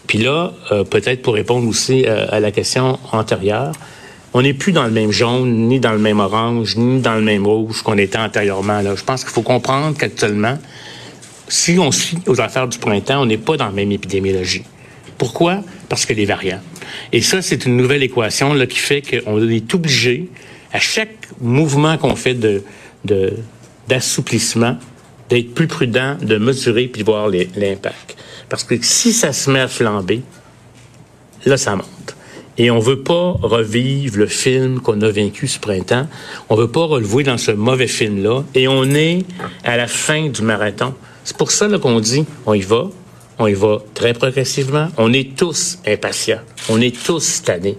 Puis 0.07 0.19
là, 0.19 0.53
euh, 0.71 0.85
peut-être 0.85 1.23
pour 1.23 1.35
répondre 1.35 1.67
aussi 1.69 2.07
à 2.07 2.39
la 2.39 2.51
question 2.51 2.99
antérieure, 3.11 3.73
on 4.35 4.43
n'est 4.43 4.53
plus 4.53 4.73
dans 4.73 4.85
le 4.85 4.91
même 4.91 5.13
jaune, 5.13 5.69
ni 5.69 5.81
dans 5.81 5.93
le 5.93 5.99
même 5.99 6.21
orange, 6.21 6.77
ni 6.77 7.01
dans 7.01 7.15
le 7.15 7.23
même 7.23 7.47
rouge 7.47 7.83
qu'on 7.83 7.97
était 7.97 8.19
antérieurement. 8.19 8.81
Je 8.83 9.05
pense 9.05 9.23
qu'il 9.23 9.33
faut 9.33 9.43
comprendre 9.43 9.97
qu'actuellement, 9.97 10.59
si 11.49 11.79
on 11.79 11.93
suit 11.93 12.19
aux 12.27 12.41
affaires 12.41 12.67
du 12.67 12.79
printemps, 12.79 13.23
on 13.23 13.27
n'est 13.27 13.39
pas 13.39 13.57
dans 13.57 13.67
la 13.67 13.73
même 13.73 13.93
épidémiologie. 13.93 14.65
Pourquoi? 15.19 15.63
Parce 15.89 16.07
que 16.07 16.13
les 16.13 16.25
variants. 16.25 16.61
Et 17.13 17.23
ça, 17.23 17.43
c'est 17.43 17.67
une 17.67 17.77
nouvelle 17.77 18.03
équation 18.03 18.55
là, 18.55 18.67
qui 18.67 18.79
fait 18.79 19.03
qu'on 19.03 19.49
est 19.49 19.75
obligé, 19.75 20.29
à 20.73 20.81
chaque 20.81 21.29
mouvement 21.41 21.97
qu'on 21.99 22.17
fait 22.17 22.37
d'assouplissement, 23.89 24.77
d'être 25.31 25.55
plus 25.55 25.69
prudent, 25.69 26.17
de 26.21 26.37
mesurer 26.37 26.89
puis 26.89 27.03
de 27.03 27.07
voir 27.07 27.29
l'impact. 27.29 28.17
Parce 28.49 28.65
que 28.65 28.75
si 28.83 29.13
ça 29.13 29.33
se 29.33 29.51
met 29.51 29.61
à 29.61 29.69
flamber, 29.69 30.23
là, 31.47 31.57
ça 31.57 31.77
monte. 31.77 32.17
Et 32.57 32.71
on 32.71 32.79
veut 32.79 33.01
pas 33.01 33.33
revivre 33.43 34.19
le 34.19 34.27
film 34.27 34.81
qu'on 34.81 35.01
a 35.01 35.11
vaincu 35.11 35.49
ce 35.49 35.59
printemps. 35.59 36.07
On 36.49 36.55
veut 36.55 36.71
pas 36.71 36.85
relever 36.85 37.25
dans 37.25 37.39
ce 37.39 37.51
mauvais 37.51 37.89
film-là. 37.89 38.45
Et 38.55 38.69
on 38.69 38.85
est 38.85 39.25
à 39.65 39.77
la 39.77 39.89
fin 39.89 40.29
du 40.29 40.43
marathon. 40.43 40.95
C'est 41.25 41.37
pour 41.37 41.51
ça 41.51 41.69
qu'on 41.79 41.99
dit, 42.01 42.25
on 42.47 42.55
y 42.55 42.61
va, 42.61 42.91
on 43.39 43.47
y 43.47 43.55
va 43.55 43.79
très 43.95 44.13
progressivement. 44.13 44.89
On 44.97 45.13
est 45.13 45.37
tous 45.37 45.79
impatients. 45.87 46.41
On 46.69 46.81
est 46.81 46.97
tous 47.05 47.43
tannés. 47.43 47.77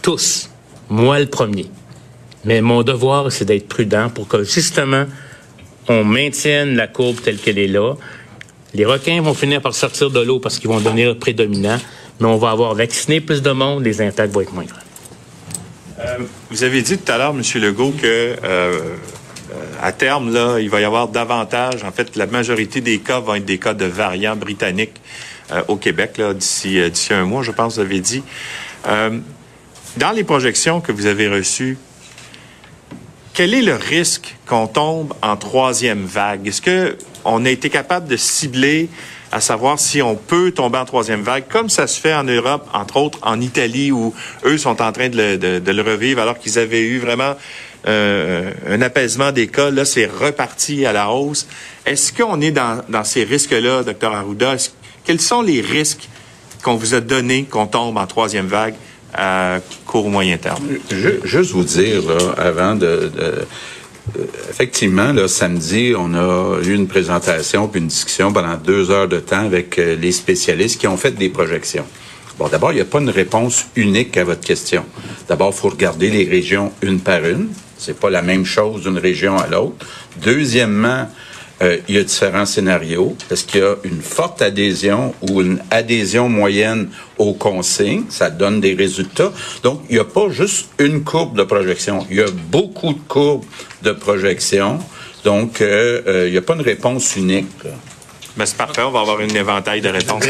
Tous. 0.00 0.48
Moi 0.88 1.20
le 1.20 1.26
premier. 1.26 1.66
Mais 2.44 2.60
mon 2.60 2.82
devoir, 2.82 3.30
c'est 3.30 3.44
d'être 3.44 3.68
prudent 3.68 4.08
pour 4.10 4.28
que 4.28 4.42
justement, 4.42 5.06
on 5.88 6.04
maintienne 6.04 6.76
la 6.76 6.86
courbe 6.86 7.20
telle 7.20 7.36
qu'elle 7.36 7.58
est 7.58 7.68
là. 7.68 7.94
Les 8.74 8.84
requins 8.84 9.20
vont 9.20 9.34
finir 9.34 9.60
par 9.60 9.74
sortir 9.74 10.10
de 10.10 10.20
l'eau 10.20 10.40
parce 10.40 10.58
qu'ils 10.58 10.68
vont 10.68 10.80
devenir 10.80 11.16
prédominants, 11.18 11.78
mais 12.20 12.26
on 12.26 12.38
va 12.38 12.50
avoir 12.50 12.74
vacciné 12.74 13.20
plus 13.20 13.42
de 13.42 13.50
monde, 13.50 13.84
les 13.84 14.00
impacts 14.00 14.32
vont 14.32 14.40
être 14.40 14.54
moins 14.54 14.64
grands. 14.64 14.78
Euh, 16.00 16.18
vous 16.50 16.64
avez 16.64 16.82
dit 16.82 16.98
tout 16.98 17.12
à 17.12 17.18
l'heure, 17.18 17.34
M. 17.34 17.42
Legault, 17.60 17.92
que 17.92 18.36
euh, 18.42 18.96
à 19.82 19.92
terme, 19.92 20.32
là, 20.32 20.58
il 20.58 20.70
va 20.70 20.80
y 20.80 20.84
avoir 20.84 21.08
davantage. 21.08 21.84
En 21.84 21.92
fait, 21.92 22.16
la 22.16 22.26
majorité 22.26 22.80
des 22.80 22.98
cas 22.98 23.20
vont 23.20 23.34
être 23.34 23.44
des 23.44 23.58
cas 23.58 23.74
de 23.74 23.84
variants 23.84 24.36
britanniques 24.36 25.00
euh, 25.50 25.62
au 25.68 25.76
Québec 25.76 26.16
euh, 26.18 26.34
d'ici 26.34 26.80
un 27.10 27.24
mois, 27.24 27.42
je 27.42 27.50
pense, 27.50 27.74
vous 27.74 27.80
avez 27.80 28.00
dit. 28.00 28.22
Euh, 28.86 29.18
dans 29.96 30.12
les 30.12 30.24
projections 30.24 30.80
que 30.80 30.92
vous 30.92 31.06
avez 31.06 31.28
reçues, 31.28 31.76
quel 33.34 33.52
est 33.54 33.62
le 33.62 33.74
risque 33.74 34.36
qu'on 34.46 34.66
tombe 34.66 35.14
en 35.20 35.36
troisième 35.36 36.04
vague? 36.04 36.46
Est-ce 36.46 36.62
que 36.62 36.96
on 37.24 37.44
a 37.44 37.50
été 37.50 37.70
capable 37.70 38.08
de 38.08 38.16
cibler 38.16 38.88
à 39.30 39.40
savoir 39.40 39.78
si 39.78 40.02
on 40.02 40.14
peut 40.14 40.52
tomber 40.52 40.78
en 40.78 40.84
troisième 40.84 41.22
vague, 41.22 41.44
comme 41.48 41.70
ça 41.70 41.86
se 41.86 41.98
fait 41.98 42.14
en 42.14 42.24
Europe, 42.24 42.68
entre 42.74 42.98
autres 42.98 43.18
en 43.22 43.40
Italie, 43.40 43.90
où 43.90 44.14
eux 44.44 44.58
sont 44.58 44.82
en 44.82 44.92
train 44.92 45.08
de 45.08 45.72
le 45.72 45.82
revivre, 45.82 46.20
alors 46.20 46.38
qu'ils 46.38 46.58
avaient 46.58 46.82
eu 46.82 46.98
vraiment 46.98 47.34
euh, 47.86 48.50
un 48.68 48.82
apaisement 48.82 49.32
des 49.32 49.48
cas. 49.48 49.70
Là, 49.70 49.84
c'est 49.84 50.06
reparti 50.06 50.86
à 50.86 50.92
la 50.92 51.10
hausse. 51.10 51.46
Est-ce 51.86 52.12
qu'on 52.12 52.40
est 52.40 52.52
dans, 52.52 52.82
ces 53.04 53.24
risques-là, 53.24 53.82
docteur 53.82 54.14
Arruda? 54.14 54.56
Quels 55.04 55.20
sont 55.20 55.42
les 55.42 55.60
risques 55.60 56.08
qu'on 56.62 56.76
vous 56.76 56.94
a 56.94 57.00
donnés 57.00 57.44
qu'on 57.44 57.66
tombe 57.66 57.96
en 57.96 58.06
troisième 58.06 58.46
vague 58.46 58.74
à 59.12 59.58
court 59.86 60.06
ou 60.06 60.10
moyen 60.10 60.38
terme? 60.38 60.62
Je, 60.90 61.08
juste 61.24 61.52
vous 61.52 61.64
dire, 61.64 62.02
là, 62.02 62.34
avant 62.38 62.74
de, 62.76 63.10
de 63.14 63.46
effectivement, 64.50 65.12
là, 65.12 65.28
samedi, 65.28 65.94
on 65.96 66.14
a 66.14 66.60
eu 66.62 66.74
une 66.74 66.88
présentation 66.88 67.68
puis 67.68 67.80
une 67.80 67.88
discussion 67.88 68.32
pendant 68.32 68.56
deux 68.56 68.90
heures 68.90 69.08
de 69.08 69.20
temps 69.20 69.44
avec 69.44 69.78
euh, 69.78 69.96
les 69.96 70.12
spécialistes 70.12 70.80
qui 70.80 70.86
ont 70.86 70.96
fait 70.96 71.12
des 71.12 71.28
projections. 71.28 71.84
Bon, 72.38 72.48
d'abord, 72.48 72.72
il 72.72 72.76
n'y 72.76 72.80
a 72.80 72.86
pas 72.86 73.00
une 73.00 73.10
réponse 73.10 73.66
unique 73.76 74.16
à 74.16 74.24
votre 74.24 74.40
question. 74.40 74.84
D'abord, 75.28 75.52
il 75.54 75.60
faut 75.60 75.68
regarder 75.68 76.10
les 76.10 76.24
régions 76.24 76.72
une 76.82 77.00
par 77.00 77.24
une. 77.24 77.48
C'est 77.84 77.98
pas 77.98 78.10
la 78.10 78.22
même 78.22 78.44
chose 78.44 78.82
d'une 78.82 78.98
région 78.98 79.36
à 79.36 79.48
l'autre. 79.48 79.84
Deuxièmement, 80.22 81.08
euh, 81.62 81.78
il 81.88 81.96
y 81.96 81.98
a 81.98 82.02
différents 82.02 82.46
scénarios. 82.46 83.16
Est-ce 83.30 83.44
qu'il 83.44 83.60
y 83.60 83.64
a 83.64 83.76
une 83.84 84.02
forte 84.02 84.40
adhésion 84.40 85.14
ou 85.28 85.42
une 85.42 85.60
adhésion 85.70 86.28
moyenne 86.28 86.88
aux 87.18 87.34
consignes? 87.34 88.04
Ça 88.08 88.30
donne 88.30 88.60
des 88.60 88.74
résultats. 88.74 89.32
Donc, 89.62 89.82
il 89.88 89.94
n'y 89.94 90.00
a 90.00 90.04
pas 90.04 90.28
juste 90.30 90.68
une 90.78 91.04
courbe 91.04 91.36
de 91.36 91.44
projection. 91.44 92.06
Il 92.10 92.16
y 92.16 92.22
a 92.22 92.30
beaucoup 92.50 92.92
de 92.92 93.00
courbes 93.06 93.44
de 93.82 93.92
projection. 93.92 94.78
Donc, 95.24 95.60
euh, 95.60 96.02
euh, 96.06 96.26
il 96.26 96.32
n'y 96.32 96.38
a 96.38 96.42
pas 96.42 96.54
une 96.54 96.62
réponse 96.62 97.16
unique. 97.16 97.46
Mais 98.36 98.46
c'est 98.46 98.56
parfait, 98.56 98.82
on 98.82 98.90
va 98.90 99.00
avoir 99.00 99.20
une 99.20 99.36
éventail 99.36 99.82
de 99.82 99.88
réponses. 99.88 100.24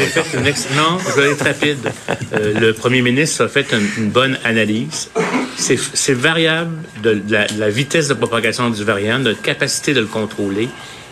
non, 0.75 0.97
je 0.99 1.21
vais 1.21 1.31
être 1.31 1.45
rapide. 1.45 1.91
Euh, 2.33 2.59
le 2.59 2.73
premier 2.73 3.01
ministre 3.01 3.45
a 3.45 3.47
fait 3.47 3.65
une, 3.71 4.09
bonne 4.09 4.37
analyse. 4.43 5.09
C'est 5.55 6.13
variable 6.13 6.75
de 7.01 7.21
la, 7.29 7.69
vitesse 7.69 8.09
de 8.09 8.13
propagation 8.13 8.69
du 8.69 8.83
variant, 8.83 9.19
de 9.19 9.25
notre 9.25 9.41
capacité 9.41 9.93
de 9.93 10.01
le 10.01 10.07
contrôler, 10.07 10.67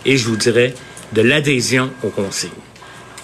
et 0.05 0.17
je 0.17 0.27
vous 0.27 0.35
dirais 0.35 0.73
de 1.13 1.21
l'adhésion 1.21 1.91
aux 2.03 2.09
consignes. 2.09 2.49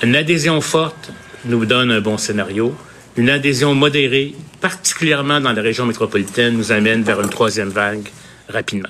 Une 0.01 0.15
adhésion 0.15 0.62
forte 0.62 1.12
nous 1.45 1.65
donne 1.65 1.91
un 1.91 2.01
bon 2.01 2.17
scénario. 2.17 2.73
Une 3.17 3.30
adhésion 3.30 3.73
modérée, 3.73 4.36
particulièrement 4.62 5.41
dans 5.41 5.51
la 5.51 5.62
région 5.62 5.86
métropolitaine, 5.86 6.53
nous 6.53 6.71
amène 6.71 7.03
vers 7.03 7.19
une 7.19 7.30
troisième 7.30 7.69
vague 7.69 8.08
rapidement. 8.47 8.89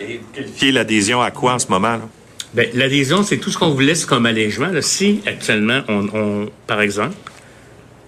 Et 0.00 0.20
qualifier 0.32 0.72
l'adhésion 0.72 1.20
à 1.20 1.30
quoi 1.30 1.54
en 1.54 1.58
ce 1.58 1.68
moment? 1.68 1.96
Là? 1.96 2.08
Ben, 2.54 2.68
l'adhésion, 2.74 3.22
c'est 3.24 3.38
tout 3.38 3.50
ce 3.50 3.58
qu'on 3.58 3.70
vous 3.70 3.80
laisse 3.80 4.06
comme 4.06 4.26
allègement. 4.26 4.70
Si 4.80 5.20
actuellement, 5.26 5.82
on, 5.88 6.48
par 6.66 6.80
exemple, 6.80 7.16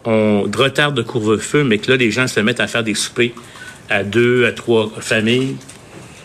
on 0.04 0.42
retarde 0.42 0.96
de 0.96 1.02
couvre-feu, 1.02 1.64
mais 1.64 1.78
que 1.78 1.90
là, 1.90 1.96
les 1.96 2.12
gens 2.12 2.28
se 2.28 2.38
mettent 2.38 2.60
à 2.60 2.68
faire 2.68 2.84
des 2.84 2.94
soupers 2.94 3.32
à 3.90 4.04
deux, 4.04 4.46
à 4.46 4.52
trois 4.52 4.90
familles, 5.00 5.56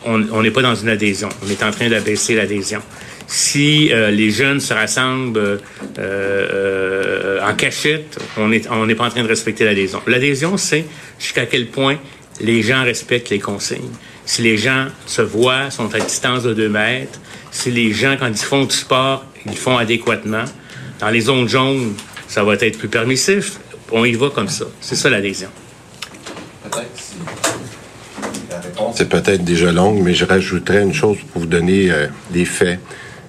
on 0.06 0.42
n'est 0.42 0.52
pas 0.52 0.62
dans 0.62 0.76
une 0.76 0.90
adhésion. 0.90 1.30
On 1.46 1.50
est 1.50 1.64
en 1.64 1.72
train 1.72 1.90
d'abaisser 1.90 2.36
l'adhésion. 2.36 2.82
Si 3.28 3.92
euh, 3.94 4.12
les 4.12 4.30
jeunes 4.30 4.60
se 4.60 4.74
rassemblent 4.74 5.38
euh, 5.38 5.58
euh, 6.00 7.40
en 7.42 7.54
cachette, 7.54 8.20
on 8.36 8.50
n'est 8.50 8.68
on 8.70 8.88
pas 8.96 9.06
en 9.06 9.10
train 9.10 9.24
de 9.24 9.28
respecter 9.28 9.64
l'adhésion. 9.64 10.02
L'adhésion, 10.06 10.58
c'est 10.58 10.86
jusqu'à 11.18 11.45
quel 11.45 11.68
point 11.68 11.98
les 12.41 12.62
gens 12.62 12.84
respectent 12.84 13.30
les 13.30 13.39
consignes. 13.39 13.93
Si 14.26 14.41
les 14.41 14.58
gens 14.58 14.88
se 15.06 15.22
voient, 15.22 15.72
sont 15.72 15.93
à 15.95 16.00
distance 16.00 16.43
de 16.43 16.54
deux 16.54 16.70
mètres, 16.70 17.20
si 17.52 17.70
les 17.70 17.91
gens, 17.91 18.16
quand 18.18 18.28
ils 18.28 18.38
font 18.38 18.66
du 18.66 18.76
sport, 18.76 19.26
ils 19.45 19.58
font 19.58 19.78
adéquatement. 19.78 20.45
Dans 20.99 21.10
les 21.10 21.22
zones 21.22 21.47
jaunes, 21.47 21.93
ça 22.28 22.43
va 22.43 22.54
être 22.54 22.78
plus 22.78 22.88
permissif. 22.88 23.60
On 23.91 24.06
y 24.06 24.14
va 24.14 24.30
comme 24.30 24.47
ça. 24.47 24.66
C'est 24.80 24.95
ça 24.95 25.10
l'adhésion. 25.10 25.49
C'est 28.95 29.10
peut-être 29.10 29.43
déjà 29.43 29.72
longue, 29.72 30.02
mais 30.02 30.14
je 30.14 30.26
rajouterais 30.26 30.82
une 30.82 30.93
chose 30.93 31.18
pour 31.32 31.41
vous 31.41 31.47
donner 31.47 31.91
euh, 31.91 32.08
des 32.32 32.45
faits. 32.45 32.80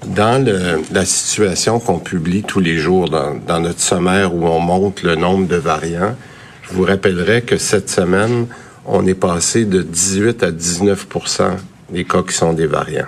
dans 0.05 0.45
la 0.91 1.05
situation 1.05 1.79
qu'on 1.79 1.99
publie 1.99 2.43
tous 2.43 2.61
les 2.61 2.77
jours 2.77 3.09
dans, 3.09 3.61
notre 3.61 3.81
sommaire 3.81 4.35
où 4.35 4.47
on 4.47 4.59
montre 4.59 5.07
le 5.07 5.15
nombre 5.15 5.47
de 5.47 5.57
variants, 5.57 6.17
je 6.63 6.75
vous 6.75 6.85
rappellerai 6.85 7.43
que 7.43 7.57
cette 7.57 7.89
semaine, 7.89 8.47
on 8.85 9.07
est 9.07 9.15
passé 9.15 9.65
de 9.65 9.83
18 9.83 10.43
à 10.43 10.51
19% 10.51 11.51
des 11.91 12.05
cas 12.05 12.23
qui 12.23 12.35
sont 12.35 12.53
des 12.53 12.67
variants. 12.67 13.07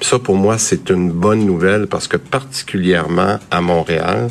Ça, 0.00 0.18
pour 0.18 0.36
moi, 0.36 0.58
c'est 0.58 0.90
une 0.90 1.10
bonne 1.10 1.44
nouvelle 1.44 1.86
parce 1.86 2.06
que 2.06 2.16
particulièrement 2.16 3.38
à 3.50 3.60
Montréal, 3.60 4.28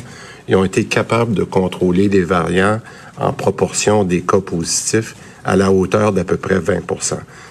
ils 0.48 0.54
ont 0.54 0.64
été 0.64 0.84
capables 0.84 1.34
de 1.34 1.42
contrôler 1.42 2.08
les 2.08 2.22
variants 2.22 2.80
en 3.18 3.32
proportion 3.32 4.04
des 4.04 4.20
cas 4.20 4.40
positifs 4.40 5.16
à 5.44 5.56
la 5.56 5.72
hauteur 5.72 6.12
d'à 6.12 6.24
peu 6.24 6.36
près 6.36 6.58
20 6.58 6.82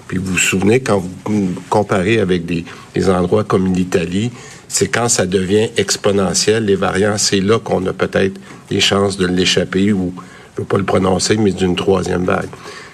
Puis 0.07 0.17
vous 0.17 0.33
vous 0.33 0.37
souvenez, 0.37 0.79
quand 0.79 0.99
vous 0.99 1.49
comparez 1.69 2.19
avec 2.19 2.45
des, 2.45 2.65
des 2.93 3.09
endroits 3.09 3.43
comme 3.43 3.73
l'Italie, 3.73 4.31
c'est 4.67 4.87
quand 4.87 5.09
ça 5.09 5.25
devient 5.25 5.69
exponentiel, 5.77 6.65
les 6.65 6.75
variants, 6.75 7.17
c'est 7.17 7.39
là 7.39 7.59
qu'on 7.59 7.85
a 7.85 7.93
peut-être 7.93 8.39
des 8.69 8.79
chances 8.79 9.17
de 9.17 9.27
l'échapper 9.27 9.91
ou, 9.93 10.13
je 10.55 10.61
ne 10.61 10.63
veux 10.63 10.67
pas 10.67 10.77
le 10.77 10.83
prononcer, 10.83 11.37
mais 11.37 11.51
d'une 11.51 11.75
troisième 11.75 12.25
vague. 12.25 12.49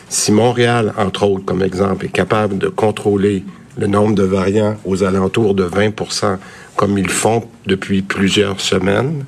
Si 0.10 0.32
Montréal, 0.32 0.94
entre 0.98 1.24
autres, 1.24 1.46
comme 1.46 1.62
exemple, 1.62 2.06
est 2.06 2.12
capable 2.12 2.58
de 2.58 2.68
contrôler 2.68 3.44
le 3.78 3.88
nombre 3.88 4.16
de 4.16 4.24
variants 4.24 4.78
aux 4.86 5.04
alentours 5.04 5.56
de 5.56 5.66
20% 5.66 6.38
comme 6.76 6.98
ils 6.98 7.10
font 7.10 7.44
depuis 7.66 8.02
plusieurs 8.02 8.60
semaines, 8.60 9.26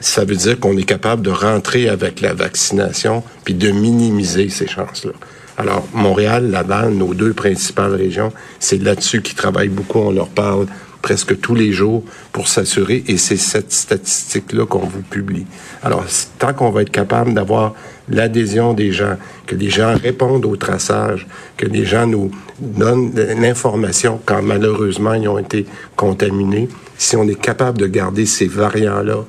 ça 0.00 0.24
veut 0.24 0.36
dire 0.36 0.58
qu'on 0.58 0.76
est 0.76 0.84
capable 0.84 1.22
de 1.22 1.30
rentrer 1.30 1.88
avec 1.88 2.20
la 2.20 2.32
vaccination 2.32 3.22
puis 3.44 3.54
de 3.54 3.70
minimiser 3.70 4.48
ces 4.48 4.66
chances-là. 4.66 5.12
Alors, 5.58 5.86
Montréal, 5.92 6.50
Laval, 6.50 6.94
nos 6.94 7.12
deux 7.12 7.34
principales 7.34 7.94
régions, 7.94 8.32
c'est 8.60 8.82
là-dessus 8.82 9.20
qu'ils 9.20 9.36
travaillent 9.36 9.68
beaucoup. 9.68 9.98
On 9.98 10.10
leur 10.10 10.28
parle 10.28 10.66
presque 11.02 11.38
tous 11.40 11.54
les 11.54 11.72
jours 11.72 12.02
pour 12.32 12.48
s'assurer, 12.48 13.04
et 13.06 13.18
c'est 13.18 13.36
cette 13.36 13.72
statistique-là 13.72 14.64
qu'on 14.66 14.86
vous 14.86 15.02
publie. 15.02 15.46
Alors, 15.82 16.04
tant 16.38 16.54
qu'on 16.54 16.70
va 16.70 16.82
être 16.82 16.90
capable 16.90 17.34
d'avoir 17.34 17.74
l'adhésion 18.10 18.74
des 18.74 18.92
gens, 18.92 19.16
que 19.46 19.54
les 19.54 19.70
gens 19.70 19.94
répondent 19.96 20.44
au 20.44 20.56
traçage, 20.56 21.26
que 21.56 21.66
les 21.66 21.84
gens 21.84 22.06
nous 22.06 22.30
donnent 22.58 23.12
l'information 23.14 24.20
quand 24.24 24.42
malheureusement 24.42 25.14
ils 25.14 25.28
ont 25.28 25.38
été 25.38 25.66
contaminés, 25.96 26.68
si 26.98 27.16
on 27.16 27.26
est 27.26 27.40
capable 27.40 27.78
de 27.78 27.86
garder 27.86 28.26
ces 28.26 28.46
variants-là 28.46 29.24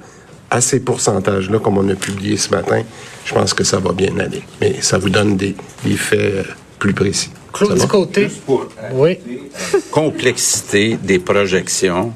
à 0.49 0.59
ces 0.59 0.81
pourcentages-là, 0.81 1.59
comme 1.59 1.77
on 1.77 1.87
a 1.87 1.95
publié 1.95 2.35
ce 2.35 2.49
matin, 2.49 2.83
je 3.25 3.33
pense 3.33 3.53
que 3.53 3.63
ça 3.63 3.79
va 3.79 3.93
bien 3.93 4.17
aller. 4.19 4.43
Mais 4.59 4.81
ça 4.81 4.97
vous 4.97 5.09
donne 5.09 5.37
des, 5.37 5.55
des 5.85 5.95
faits 5.95 6.19
euh, 6.19 6.43
plus 6.77 6.93
précis. 6.93 7.29
Claude 7.53 7.87
Côté? 7.87 8.27
pour 8.45 8.67
oui. 8.93 9.17
complexité 9.91 10.97
des 11.01 11.19
projections, 11.19 12.11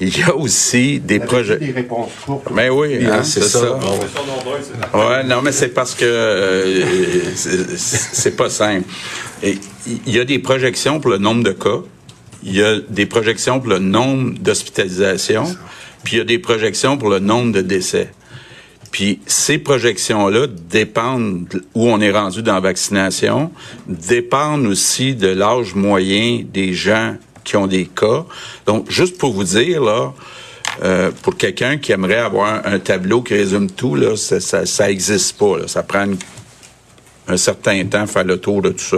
il 0.00 0.18
y 0.18 0.22
a 0.22 0.34
aussi 0.34 1.00
des 1.00 1.20
projets. 1.20 1.58
Des 1.58 1.70
réponses 1.70 2.10
courtes. 2.24 2.48
Mais 2.50 2.68
ben 2.68 2.74
oui, 2.74 3.06
hein, 3.06 3.22
c'est 3.22 3.42
ça. 3.42 3.78
Ouais, 4.92 5.24
non, 5.24 5.40
mais 5.42 5.52
c'est 5.52 5.68
parce 5.68 5.94
que 5.94 6.04
euh, 6.04 6.84
c'est 7.36 8.36
pas 8.36 8.50
simple. 8.50 8.88
il 9.42 9.58
y 10.06 10.18
a 10.18 10.24
des 10.24 10.38
projections 10.40 11.00
pour 11.00 11.10
le 11.10 11.18
nombre 11.18 11.44
de 11.44 11.52
cas. 11.52 11.80
Il 12.42 12.56
y 12.56 12.62
a 12.62 12.78
des 12.80 13.06
projections 13.06 13.60
pour 13.60 13.70
le 13.70 13.78
nombre 13.78 14.34
d'hospitalisations. 14.38 15.46
Puis 16.02 16.16
il 16.16 16.18
y 16.18 16.22
a 16.22 16.24
des 16.24 16.38
projections 16.38 16.98
pour 16.98 17.08
le 17.08 17.18
nombre 17.18 17.52
de 17.52 17.62
décès. 17.62 18.10
Puis 18.90 19.20
ces 19.26 19.58
projections-là 19.58 20.46
dépendent 20.46 21.48
où 21.74 21.88
on 21.88 22.00
est 22.00 22.12
rendu 22.12 22.42
dans 22.42 22.54
la 22.54 22.60
vaccination, 22.60 23.50
dépendent 23.88 24.66
aussi 24.66 25.14
de 25.14 25.28
l'âge 25.28 25.74
moyen 25.74 26.44
des 26.52 26.74
gens 26.74 27.16
qui 27.44 27.56
ont 27.56 27.66
des 27.66 27.86
cas. 27.86 28.24
Donc, 28.66 28.90
juste 28.90 29.18
pour 29.18 29.32
vous 29.32 29.44
dire, 29.44 29.82
là, 29.82 30.12
euh, 30.82 31.10
pour 31.22 31.36
quelqu'un 31.36 31.76
qui 31.76 31.92
aimerait 31.92 32.16
avoir 32.16 32.66
un, 32.66 32.78
tableau 32.78 33.22
qui 33.22 33.34
résume 33.34 33.70
tout, 33.70 33.94
là, 33.94 34.16
ça, 34.16 34.40
ça, 34.40 34.90
existe 34.90 35.38
pas. 35.38 35.68
Ça 35.68 35.82
prend 35.82 36.06
un 37.28 37.36
certain 37.36 37.84
temps 37.84 38.06
faire 38.06 38.24
le 38.24 38.38
tour 38.38 38.62
de 38.62 38.70
tout 38.70 38.78
ça. 38.84 38.96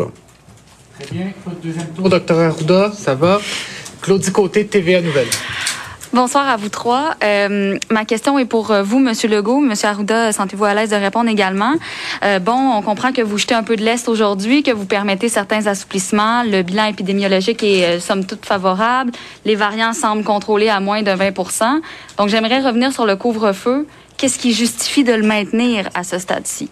Très 0.99 1.15
bien. 1.15 1.33
Deuxième 1.63 1.89
tour, 1.89 2.09
docteur 2.09 2.39
Arruda, 2.39 2.93
ça 2.93 3.15
va. 3.15 3.41
Claudie 4.01 4.33
Côté, 4.33 4.67
TVA 4.67 5.03
Nouvelle. 5.03 5.29
Bonsoir 6.17 6.49
à 6.49 6.57
vous 6.57 6.71
trois. 6.71 7.15
Euh, 7.23 7.79
ma 7.91 8.07
question 8.07 8.39
est 8.39 8.47
pour 8.47 8.71
euh, 8.71 8.83
vous, 8.83 9.01
Monsieur 9.01 9.29
Legault. 9.29 9.61
Monsieur 9.61 9.89
Arruda, 9.89 10.33
sentez-vous 10.33 10.65
à 10.65 10.73
l'aise 10.73 10.89
de 10.89 10.97
répondre 10.97 11.29
également? 11.29 11.75
Euh, 12.25 12.39
bon, 12.39 12.73
on 12.75 12.81
comprend 12.81 13.13
que 13.13 13.21
vous 13.21 13.37
jetez 13.37 13.55
un 13.55 13.63
peu 13.63 13.77
de 13.77 13.83
l'Est 13.83 14.09
aujourd'hui, 14.09 14.63
que 14.63 14.71
vous 14.71 14.87
permettez 14.87 15.29
certains 15.29 15.67
assouplissements. 15.67 16.43
Le 16.43 16.63
bilan 16.63 16.87
épidémiologique 16.87 17.63
est, 17.63 18.01
somme 18.01 18.25
toute, 18.25 18.47
favorable. 18.47 19.13
Les 19.45 19.57
variants 19.57 19.93
semblent 19.93 20.25
contrôlés 20.25 20.71
à 20.71 20.81
moins 20.81 21.03
de 21.03 21.11
20% 21.11 21.83
Donc, 22.17 22.31
j'aimerais 22.31 22.61
revenir 22.61 22.95
sur 22.95 23.05
le 23.05 23.17
couvre-feu. 23.17 23.87
Qu'est-ce 24.17 24.39
qui 24.39 24.55
justifie 24.55 25.05
de 25.05 25.13
le 25.13 25.23
maintenir 25.23 25.91
à 25.93 26.03
ce 26.03 26.19
stade-ci? 26.19 26.71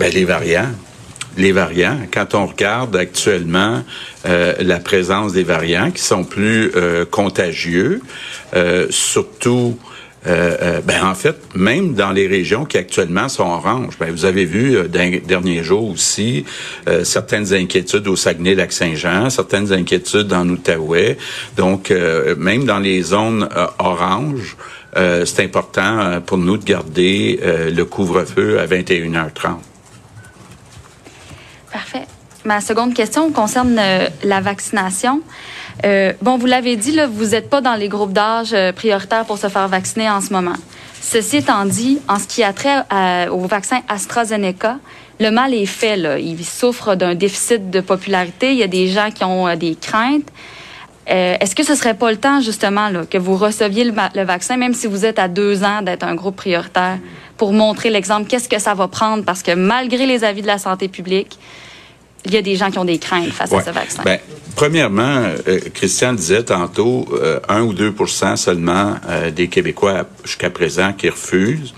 Bien, 0.00 0.08
les 0.08 0.24
variants 0.24 0.72
les 1.36 1.52
variants. 1.52 1.98
Quand 2.12 2.34
on 2.34 2.46
regarde 2.46 2.96
actuellement 2.96 3.82
euh, 4.26 4.54
la 4.60 4.78
présence 4.78 5.32
des 5.32 5.44
variants 5.44 5.90
qui 5.90 6.02
sont 6.02 6.24
plus 6.24 6.72
euh, 6.76 7.04
contagieux, 7.04 8.00
euh, 8.54 8.86
surtout 8.90 9.78
ben 10.24 11.04
en 11.04 11.16
fait, 11.16 11.36
même 11.56 11.94
dans 11.94 12.12
les 12.12 12.28
régions 12.28 12.64
qui 12.64 12.78
actuellement 12.78 13.28
sont 13.28 13.42
oranges, 13.42 13.98
ben 13.98 14.12
vous 14.12 14.24
avez 14.24 14.44
vu 14.44 14.76
euh, 14.76 15.62
jours 15.64 15.90
aussi 15.90 16.44
certaines 17.02 17.52
inquiétudes 17.52 18.06
au 18.06 18.14
Saguenay-Lac-Saint-Jean, 18.14 19.30
certaines 19.30 19.72
inquiétudes 19.72 20.32
en 20.32 20.48
Outaouais. 20.48 21.18
Donc, 21.56 21.92
même 22.38 22.66
dans 22.66 22.78
les 22.78 23.02
zones 23.02 23.48
oranges, 23.80 24.56
c'est 24.94 25.40
important 25.40 26.20
pour 26.24 26.38
nous 26.38 26.56
de 26.56 26.64
garder 26.64 27.40
le 27.42 27.84
couvre-feu 27.84 28.60
à 28.60 28.66
21h30. 28.66 29.71
Parfait. 31.72 32.06
Ma 32.44 32.60
seconde 32.60 32.92
question 32.92 33.30
concerne 33.30 33.78
euh, 33.78 34.08
la 34.24 34.40
vaccination. 34.40 35.20
Euh, 35.84 36.12
bon, 36.22 36.38
vous 36.38 36.46
l'avez 36.46 36.76
dit, 36.76 36.98
vous 37.12 37.26
n'êtes 37.26 37.48
pas 37.48 37.60
dans 37.60 37.74
les 37.74 37.88
groupes 37.88 38.12
d'âge 38.12 38.52
euh, 38.52 38.72
prioritaires 38.72 39.24
pour 39.24 39.38
se 39.38 39.48
faire 39.48 39.68
vacciner 39.68 40.10
en 40.10 40.20
ce 40.20 40.32
moment. 40.32 40.56
Ceci 41.00 41.38
étant 41.38 41.64
dit, 41.64 41.98
en 42.08 42.18
ce 42.18 42.26
qui 42.26 42.42
a 42.42 42.52
trait 42.52 42.84
au 43.28 43.40
vaccin 43.46 43.80
AstraZeneca, 43.88 44.78
le 45.18 45.30
mal 45.30 45.52
est 45.52 45.66
fait. 45.66 45.98
Il 46.20 46.44
souffre 46.44 46.94
d'un 46.94 47.14
déficit 47.14 47.70
de 47.70 47.80
popularité. 47.80 48.52
Il 48.52 48.58
y 48.58 48.62
a 48.62 48.68
des 48.68 48.86
gens 48.86 49.10
qui 49.10 49.24
ont 49.24 49.52
des 49.56 49.74
craintes. 49.74 50.28
Est-ce 51.06 51.56
que 51.56 51.64
ce 51.64 51.74
serait 51.74 51.94
pas 51.94 52.12
le 52.12 52.18
temps, 52.18 52.40
justement, 52.40 52.88
que 53.10 53.18
vous 53.18 53.36
receviez 53.36 53.82
le, 53.82 53.92
le, 54.14 54.22
vaccin, 54.22 54.56
même 54.56 54.74
si 54.74 54.86
vous 54.86 55.04
êtes 55.04 55.18
à 55.18 55.26
deux 55.26 55.64
ans 55.64 55.82
d'être 55.82 56.04
un 56.04 56.14
groupe 56.14 56.36
prioritaire, 56.36 56.98
pour 57.36 57.52
montrer 57.52 57.90
l'exemple, 57.90 58.28
qu'est-ce 58.28 58.48
que 58.48 58.58
ça 58.58 58.74
va 58.74 58.88
prendre? 58.88 59.24
Parce 59.24 59.42
que 59.42 59.52
malgré 59.52 60.06
les 60.06 60.24
avis 60.24 60.42
de 60.42 60.46
la 60.46 60.58
santé 60.58 60.88
publique, 60.88 61.38
il 62.24 62.32
y 62.32 62.36
a 62.36 62.42
des 62.42 62.56
gens 62.56 62.70
qui 62.70 62.78
ont 62.78 62.84
des 62.84 62.98
craintes 62.98 63.32
face 63.32 63.52
à 63.52 63.62
ce 63.62 63.70
vaccin? 63.70 64.02
Ben, 64.04 64.18
premièrement, 64.54 65.24
euh, 65.48 65.60
Christian 65.74 66.12
disait 66.12 66.44
tantôt, 66.44 67.06
euh, 67.12 67.40
1 67.48 67.62
ou 67.62 67.72
2 67.72 67.94
seulement 68.36 68.94
euh, 69.08 69.30
des 69.30 69.48
Québécois 69.48 70.06
jusqu'à 70.24 70.50
présent 70.50 70.92
qui 70.92 71.08
refusent. 71.08 71.74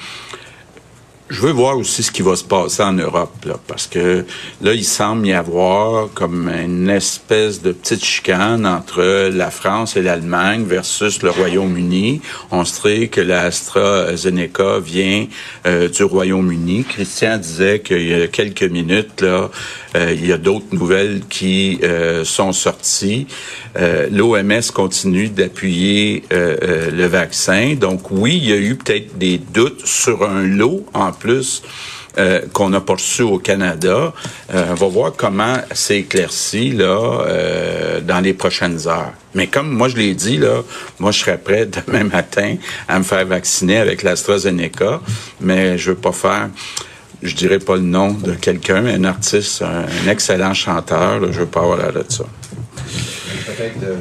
Je 1.35 1.41
veux 1.41 1.51
voir 1.51 1.77
aussi 1.77 2.05
ce 2.05 2.13
qui 2.13 2.23
va 2.23 2.37
se 2.37 2.45
passer 2.45 2.85
en 2.85 2.93
Europe, 2.93 3.45
là, 3.45 3.59
parce 3.67 3.89
que 3.89 4.25
là, 4.63 4.73
il 4.73 4.85
semble 4.85 5.27
y 5.27 5.33
avoir 5.33 6.09
comme 6.15 6.49
une 6.49 6.89
espèce 6.89 7.61
de 7.61 7.73
petite 7.73 8.05
chicane 8.05 8.65
entre 8.65 9.31
la 9.31 9.51
France 9.51 9.97
et 9.97 10.03
l'Allemagne 10.03 10.63
versus 10.65 11.23
le 11.25 11.31
Royaume-Uni. 11.31 12.21
On 12.53 12.65
sait 12.65 13.09
que 13.09 13.21
l'AstraZeneca 13.21 14.79
vient 14.79 15.27
euh, 15.67 15.89
du 15.89 16.05
Royaume-Uni. 16.05 16.85
Christian 16.85 17.37
disait 17.39 17.81
qu'il 17.81 18.07
y 18.07 18.15
a 18.15 18.29
quelques 18.29 18.63
minutes, 18.63 19.21
là, 19.21 19.51
euh, 19.97 20.15
il 20.17 20.25
y 20.25 20.33
a 20.33 20.39
d'autres 20.39 20.73
nouvelles 20.73 21.23
qui 21.29 21.81
euh, 21.83 22.25
sont 22.25 22.53
sorties. 22.53 23.27
L'OMS 24.13 24.63
continue 24.73 25.29
d'appuyer 25.31 26.23
le 26.31 27.07
vaccin. 27.07 27.75
Donc 27.75 28.13
oui, 28.13 28.39
il 28.41 28.49
y 28.49 28.53
a 28.53 28.57
eu 28.57 28.77
peut-être 28.77 29.19
des 29.19 29.39
doutes 29.39 29.85
sur 29.85 30.23
un 30.23 30.47
lot 30.47 30.87
en 30.95 31.11
plus. 31.25 31.63
qu'on 32.53 32.73
a 32.75 32.81
poursu 32.81 33.23
au 33.23 33.39
Canada. 33.39 34.13
on 34.53 34.75
va 34.83 34.87
voir 34.87 35.13
comment 35.17 35.57
c'est 35.73 35.99
éclairci 36.05 36.71
là 36.71 37.25
dans 38.11 38.21
les 38.21 38.35
prochaines 38.35 38.87
heures. 38.87 39.13
Mais 39.35 39.49
comme 39.49 39.71
moi 39.71 39.89
je 39.89 39.97
l'ai 39.97 40.15
dit 40.15 40.37
là, 40.37 40.63
moi 41.01 41.11
je 41.11 41.19
serais 41.19 41.39
prêt 41.39 41.67
demain 41.67 42.05
matin 42.05 42.55
à 42.87 42.99
me 43.01 43.05
faire 43.05 43.27
vacciner 43.27 43.79
avec 43.79 44.05
l'AstraZeneca, 44.05 45.01
mais 45.41 45.77
je 45.77 45.91
veux 45.91 45.97
pas 45.97 46.13
faire 46.13 46.51
je 47.25 47.35
dirais 47.35 47.59
pas 47.59 47.77
le 47.77 47.83
nom 47.83 48.13
de 48.13 48.35
quelqu'un, 48.35 48.83
mais 48.83 48.93
un 48.93 49.05
artiste, 49.05 49.63
un, 49.63 50.11
excellent 50.11 50.53
chanteur. 50.53 51.33
je 51.33 51.41
veux 51.41 51.47
pas 51.47 51.61
avoir 51.61 51.79
l'air 51.79 51.93
de 51.93 52.05
ça. 52.07 52.25
Euh, 53.61 53.97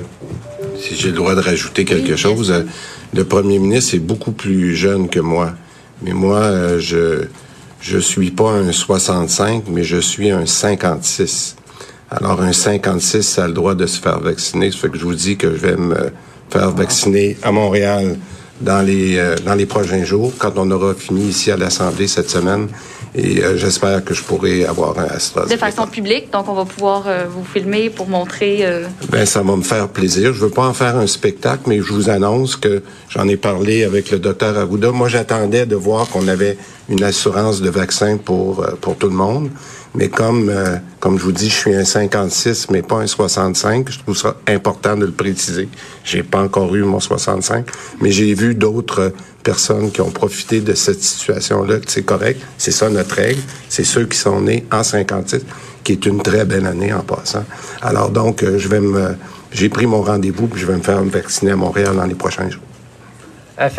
si 0.78 0.95
j'ai 0.95 1.09
le 1.09 1.15
droit 1.15 1.34
de 1.34 1.39
rajouter 1.39 1.86
quelque 1.86 2.15
chose, 2.15 2.51
euh, 2.51 2.63
le 3.13 3.24
premier 3.24 3.59
ministre 3.59 3.95
est 3.95 3.99
beaucoup 3.99 4.34
plus 4.34 4.76
jeune 4.76 5.09
que 5.09 5.19
moi. 5.19 5.53
Mais 6.03 6.13
moi, 6.13 6.39
euh, 6.39 6.79
je 6.79 7.25
je 7.81 7.97
suis 7.97 8.31
pas 8.31 8.51
un 8.51 8.71
65, 8.71 9.65
mais 9.69 9.83
je 9.83 9.97
suis 9.97 10.31
un 10.31 10.45
56. 10.45 11.57
Alors, 12.09 12.41
un 12.41 12.53
56, 12.53 13.21
ça 13.23 13.43
a 13.43 13.47
le 13.47 13.53
droit 13.53 13.75
de 13.75 13.85
se 13.85 13.99
faire 13.99 14.19
vacciner. 14.21 14.71
Ça 14.71 14.77
fait 14.77 14.89
que 14.89 14.97
je 14.97 15.03
vous 15.03 15.15
dis 15.15 15.35
que 15.35 15.51
je 15.51 15.57
vais 15.57 15.75
me 15.75 16.11
faire 16.49 16.71
vacciner 16.71 17.35
à 17.43 17.51
Montréal 17.51 18.17
dans 18.61 18.81
les 18.85 19.17
euh, 19.17 19.35
dans 19.45 19.55
les 19.55 19.65
prochains 19.65 20.05
jours, 20.05 20.31
quand 20.37 20.57
on 20.57 20.69
aura 20.71 20.93
fini 20.93 21.27
ici 21.27 21.51
à 21.51 21.57
l'Assemblée 21.57 22.07
cette 22.07 22.29
semaine. 22.29 22.69
Et 23.16 23.43
euh, 23.43 23.57
j'espère 23.57 24.03
que 24.03 24.14
je 24.14 24.24
pourrai 24.24 24.66
avoir 24.66 24.97
un 24.97 25.05
AstraZeneca. 25.05 25.55
De 25.55 25.59
façon 25.59 25.88
publique, 25.88 26.32
donc 26.32 26.49
on 26.49 26.53
va 26.53 26.66
pouvoir 26.66 27.03
euh, 27.07 27.26
vous 27.30 27.43
filmer 27.43 27.89
pour 27.89 28.07
montrer. 28.07 28.66
Ben 29.09 29.26
ça 29.26 29.41
va 29.43 29.55
me 29.55 29.61
faire 29.61 29.88
plaisir. 29.89 30.34
Je 30.34 30.39
veux 30.39 30.49
pas 30.49 30.68
en 30.68 30.74
faire 30.74 30.95
un 30.97 31.07
spectacle, 31.07 31.64
mais 31.68 31.78
je 31.78 31.93
vous 31.93 32.09
annonce 32.09 32.55
que 32.55 32.82
j'en 33.09 33.28
ai 33.28 33.38
parlé 33.38 33.84
avec 33.84 34.09
le 34.11 34.20
docteur 34.20 34.57
Arruda. 34.57 34.91
Moi, 34.91 35.09
j'attendais 35.09 35.66
de 35.66 35.76
voir 35.76 36.09
qu'on 36.09 36.28
avait 36.28 36.57
une 36.89 37.03
assurance 37.03 37.61
de 37.61 37.70
vaccin 37.70 38.18
pour 38.18 38.66
pour 38.82 38.97
tout 38.97 39.07
le 39.07 39.16
monde. 39.16 39.49
Mais 39.95 40.09
comme, 40.09 40.49
euh, 40.49 40.77
comme 40.99 41.19
je 41.19 41.23
vous 41.23 41.31
dis, 41.31 41.49
je 41.49 41.55
suis 41.55 41.75
un 41.75 41.85
56, 41.85 42.69
mais 42.71 42.81
pas 42.81 42.95
un 42.95 43.07
65, 43.07 43.91
je 43.91 43.99
trouve 43.99 44.17
ça 44.17 44.35
important 44.47 44.97
de 44.97 45.05
le 45.05 45.11
préciser. 45.11 45.69
J'ai 46.03 46.23
pas 46.23 46.41
encore 46.41 46.73
eu 46.75 46.83
mon 46.83 46.99
65, 46.99 47.65
mais 48.01 48.11
j'ai 48.11 48.33
vu 48.33 48.55
d'autres 48.55 49.13
personnes 49.43 49.91
qui 49.91 50.01
ont 50.01 50.09
profité 50.09 50.61
de 50.61 50.73
cette 50.73 51.01
situation-là. 51.03 51.75
C'est 51.87 52.03
correct, 52.03 52.41
c'est 52.57 52.71
ça 52.71 52.89
notre 52.89 53.15
règle. 53.15 53.41
C'est 53.69 53.83
ceux 53.83 54.05
qui 54.05 54.17
sont 54.17 54.41
nés 54.41 54.65
en 54.71 54.83
56, 54.83 55.41
qui 55.83 55.91
est 55.91 56.05
une 56.05 56.23
très 56.23 56.45
belle 56.45 56.65
année 56.65 56.91
en 56.91 57.01
passant. 57.01 57.45
Alors 57.81 58.09
donc, 58.09 58.41
euh, 58.41 58.57
je 58.57 58.67
vais 58.67 58.79
me, 58.79 59.15
j'ai 59.51 59.69
pris 59.69 59.85
mon 59.85 60.01
rendez-vous, 60.01 60.47
puis 60.47 60.59
je 60.59 60.65
vais 60.65 60.77
me 60.77 60.81
faire 60.81 61.03
vacciner 61.03 61.51
à 61.51 61.55
Montréal 61.55 61.95
dans 61.95 62.05
les 62.05 62.15
prochains 62.15 62.49
jours. 62.49 62.63
À 63.57 63.69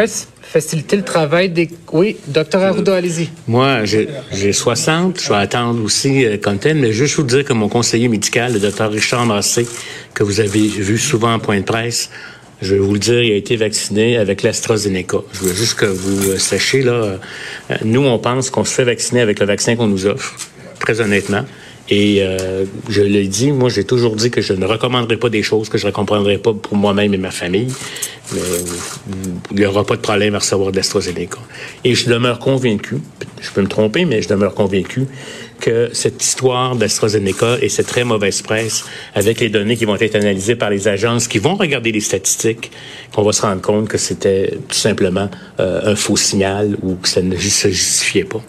faciliter 0.54 0.96
le 0.96 1.02
travail 1.02 1.48
des... 1.48 1.68
Oui, 1.90 2.16
docteur 2.28 2.62
Arruda, 2.62 2.94
allez-y. 2.94 3.28
Moi, 3.48 3.84
j'ai 3.84 4.52
60. 4.52 5.20
Je 5.20 5.28
vais 5.28 5.34
attendre 5.34 5.82
aussi 5.82 6.24
euh, 6.24 6.36
mais 6.76 6.92
juste 6.92 7.16
vous 7.16 7.24
dire 7.24 7.44
que 7.44 7.52
mon 7.52 7.68
conseiller 7.68 8.06
médical, 8.06 8.52
le 8.52 8.60
docteur 8.60 8.92
Richard 8.92 9.26
Massé, 9.26 9.66
que 10.14 10.22
vous 10.22 10.38
avez 10.38 10.68
vu 10.68 10.96
souvent 10.96 11.34
en 11.34 11.40
point 11.40 11.58
de 11.58 11.64
presse, 11.64 12.08
je 12.62 12.76
vais 12.76 12.80
vous 12.80 12.92
le 12.92 13.00
dire, 13.00 13.20
il 13.20 13.32
a 13.32 13.34
été 13.34 13.56
vacciné 13.56 14.16
avec 14.16 14.44
l'AstraZeneca. 14.44 15.18
Je 15.32 15.40
veux 15.40 15.54
juste 15.54 15.74
que 15.74 15.86
vous 15.86 16.30
euh, 16.30 16.38
sachiez, 16.38 16.82
là, 16.82 16.92
euh, 16.92 17.16
nous, 17.84 18.04
on 18.06 18.20
pense 18.20 18.48
qu'on 18.50 18.64
se 18.64 18.74
fait 18.74 18.84
vacciner 18.84 19.22
avec 19.22 19.40
le 19.40 19.46
vaccin 19.46 19.74
qu'on 19.74 19.88
nous 19.88 20.06
offre, 20.06 20.36
très 20.78 21.00
honnêtement. 21.00 21.44
Et 21.90 22.22
euh, 22.22 22.64
je 22.88 23.02
l'ai 23.02 23.26
dit, 23.26 23.52
moi 23.52 23.68
j'ai 23.68 23.84
toujours 23.84 24.16
dit 24.16 24.30
que 24.30 24.40
je 24.40 24.54
ne 24.54 24.64
recommanderais 24.64 25.18
pas 25.18 25.28
des 25.28 25.42
choses 25.42 25.68
que 25.68 25.76
je 25.76 25.86
ne 25.86 25.92
recommanderais 25.92 26.38
pas 26.38 26.54
pour 26.54 26.76
moi-même 26.76 27.12
et 27.12 27.18
ma 27.18 27.30
famille. 27.30 27.68
Mais 28.32 28.40
il 29.50 29.56
n'y 29.56 29.66
aura 29.66 29.84
pas 29.84 29.96
de 29.96 30.00
problème 30.00 30.34
à 30.34 30.38
recevoir 30.38 30.72
de 30.72 30.76
l'AstraZeneca. 30.76 31.38
Et 31.84 31.94
je 31.94 32.08
demeure 32.08 32.38
convaincu, 32.38 32.96
je 33.42 33.50
peux 33.50 33.60
me 33.60 33.68
tromper, 33.68 34.06
mais 34.06 34.22
je 34.22 34.28
demeure 34.28 34.54
convaincu 34.54 35.06
que 35.60 35.90
cette 35.92 36.22
histoire 36.22 36.74
d'AstraZeneca 36.74 37.58
et 37.60 37.68
cette 37.68 37.86
très 37.86 38.04
mauvaise 38.04 38.40
presse, 38.40 38.84
avec 39.14 39.40
les 39.40 39.50
données 39.50 39.76
qui 39.76 39.84
vont 39.84 39.96
être 39.96 40.14
analysées 40.14 40.56
par 40.56 40.70
les 40.70 40.88
agences 40.88 41.28
qui 41.28 41.38
vont 41.38 41.54
regarder 41.54 41.92
les 41.92 42.00
statistiques, 42.00 42.70
qu'on 43.14 43.22
va 43.22 43.32
se 43.32 43.42
rendre 43.42 43.60
compte 43.60 43.88
que 43.88 43.98
c'était 43.98 44.58
tout 44.68 44.76
simplement 44.76 45.28
euh, 45.60 45.92
un 45.92 45.96
faux 45.96 46.16
signal 46.16 46.76
ou 46.82 46.94
que 46.94 47.08
ça 47.08 47.20
ne 47.20 47.36
se 47.36 47.68
justifiait 47.68 48.24
pas. 48.24 48.40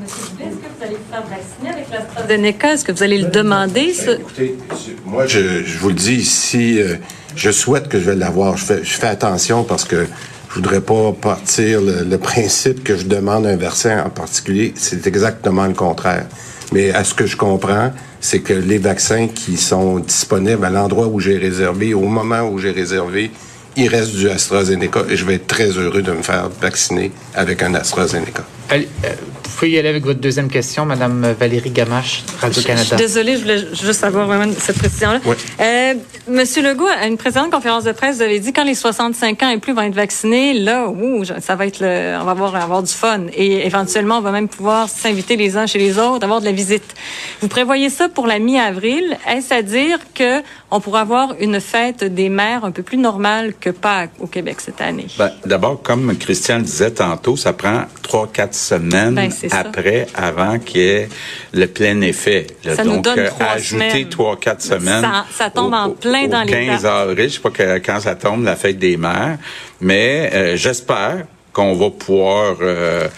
Monsieur 0.00 0.30
est-ce 0.40 0.56
que 0.56 0.66
vous 0.78 0.84
allez 0.84 0.96
vous 0.96 1.10
faire 1.10 1.22
vacciner 1.26 1.79
l'AstraZeneca? 1.90 2.72
Est-ce 2.72 2.84
que 2.84 2.92
vous 2.92 3.02
allez 3.02 3.18
le 3.18 3.28
demander? 3.28 3.94
Ben, 4.06 4.18
écoutez, 4.20 4.56
moi, 5.04 5.26
je, 5.26 5.78
vous 5.78 5.88
le 5.88 5.94
dis 5.94 6.16
ici, 6.16 6.80
euh, 6.80 6.96
je 7.36 7.50
souhaite 7.50 7.88
que 7.88 7.98
je 7.98 8.04
vais 8.04 8.16
l'avoir. 8.16 8.56
Je 8.56 8.64
fais, 8.64 8.84
je 8.84 8.94
fais 8.98 9.08
attention 9.08 9.64
parce 9.64 9.84
que 9.84 10.06
je 10.50 10.54
voudrais 10.54 10.80
pas 10.80 11.12
partir 11.12 11.80
le, 11.80 12.18
principe 12.18 12.82
que 12.82 12.96
je 12.96 13.04
demande 13.04 13.46
un 13.46 13.56
vaccin 13.56 14.04
en 14.04 14.10
particulier. 14.10 14.74
C'est 14.76 15.06
exactement 15.06 15.66
le 15.66 15.74
contraire. 15.74 16.26
Mais 16.72 16.90
à 16.90 17.04
ce 17.04 17.14
que 17.14 17.26
je 17.26 17.36
comprends, 17.36 17.92
c'est 18.20 18.40
que 18.40 18.52
les 18.52 18.78
vaccins 18.78 19.28
qui 19.28 19.56
sont 19.56 20.00
disponibles 20.00 20.64
à 20.64 20.70
l'endroit 20.70 21.06
où 21.06 21.20
j'ai 21.20 21.38
réservé, 21.38 21.94
au 21.94 22.00
moment 22.00 22.42
où 22.42 22.58
j'ai 22.58 22.72
réservé, 22.72 23.30
il 23.76 23.88
reste 23.88 24.16
du 24.16 24.28
AstraZeneca 24.28 25.04
et 25.08 25.16
je 25.16 25.24
vais 25.24 25.34
être 25.34 25.46
très 25.46 25.70
heureux 25.70 26.02
de 26.02 26.12
me 26.12 26.22
faire 26.22 26.48
vacciner 26.60 27.12
avec 27.34 27.62
un 27.62 27.74
AstraZeneca. 27.74 28.42
Allez, 28.68 28.88
euh, 29.04 29.08
vous 29.50 29.56
pouvez 29.56 29.70
y 29.72 29.78
aller 29.78 29.88
avec 29.88 30.04
votre 30.04 30.20
deuxième 30.20 30.48
question, 30.48 30.86
Madame 30.86 31.34
Valérie 31.38 31.70
Gamache, 31.70 32.22
Radio-Canada. 32.40 32.96
Désolée, 32.96 33.36
je 33.36 33.40
voulais 33.42 33.58
juste 33.74 34.04
avoir 34.04 34.26
vraiment 34.26 34.50
cette 34.56 34.78
précision-là. 34.78 35.20
Euh, 35.60 35.94
Monsieur 36.28 36.62
Legault, 36.62 36.86
à 36.86 37.06
une 37.06 37.16
précédente 37.16 37.50
conférence 37.50 37.84
de 37.84 37.92
presse, 37.92 38.16
vous 38.16 38.22
avez 38.22 38.38
dit 38.38 38.52
quand 38.52 38.64
les 38.64 38.76
65 38.76 39.42
ans 39.42 39.50
et 39.50 39.58
plus 39.58 39.72
vont 39.72 39.82
être 39.82 39.94
vaccinés, 39.94 40.54
là, 40.54 40.88
ouh, 40.88 41.24
ça 41.24 41.56
va 41.56 41.66
être 41.66 41.80
le, 41.80 42.16
on 42.20 42.24
va 42.24 42.30
avoir, 42.30 42.54
avoir 42.54 42.82
du 42.82 42.92
fun. 42.92 43.22
Et 43.34 43.66
éventuellement, 43.66 44.18
on 44.18 44.22
va 44.22 44.30
même 44.30 44.48
pouvoir 44.48 44.88
s'inviter 44.88 45.36
les 45.36 45.56
uns 45.56 45.66
chez 45.66 45.78
les 45.78 45.98
autres, 45.98 46.22
avoir 46.22 46.40
de 46.40 46.46
la 46.46 46.52
visite. 46.52 46.94
Vous 47.40 47.48
prévoyez 47.48 47.90
ça 47.90 48.08
pour 48.08 48.28
la 48.28 48.38
mi-avril. 48.38 49.16
Est-ce 49.28 49.52
à 49.52 49.62
dire 49.62 49.98
que 50.14 50.42
on 50.70 50.80
pourra 50.80 51.00
avoir 51.00 51.34
une 51.40 51.60
fête 51.60 52.04
des 52.04 52.28
mères 52.28 52.64
un 52.64 52.70
peu 52.70 52.82
plus 52.82 52.96
normale 52.96 53.54
que 53.58 53.70
Pâques 53.70 54.12
au 54.20 54.26
Québec 54.26 54.56
cette 54.60 54.80
année? 54.80 55.06
Ben, 55.18 55.32
D'abord, 55.44 55.82
comme 55.82 56.16
Christian 56.16 56.58
le 56.58 56.64
disait 56.64 56.92
tantôt, 56.92 57.36
ça 57.36 57.52
prend 57.52 57.84
trois, 58.02 58.28
quatre 58.32 58.54
semaines 58.54 59.14
ben, 59.14 59.30
après, 59.50 60.06
avant 60.14 60.58
qu'il 60.58 60.80
y 60.80 60.84
ait 60.84 61.08
le 61.52 61.66
plein 61.66 62.00
effet. 62.02 62.46
Ça 62.64 62.84
Donc, 62.84 62.96
nous 62.96 63.02
donne 63.02 63.18
euh, 63.18 63.30
ajouter 63.40 64.06
trois, 64.08 64.38
quatre 64.38 64.62
semaines. 64.62 65.06
Ça, 65.32 65.50
tombe 65.50 65.74
en 65.74 65.90
plein 65.90 66.28
dans 66.28 66.42
les 66.42 66.52
15 66.52 66.86
avril, 66.86 67.28
je 67.28 67.34
sais 67.34 67.40
pas 67.40 67.78
quand 67.80 68.00
ça 68.00 68.14
tombe, 68.14 68.44
la 68.44 68.56
fête 68.56 68.78
des 68.78 68.96
mères, 68.96 69.38
mais 69.80 70.30
euh, 70.32 70.56
j'espère 70.56 71.24
qu'on 71.52 71.74
va 71.74 71.90
pouvoir 71.90 72.56
euh, 72.60 73.08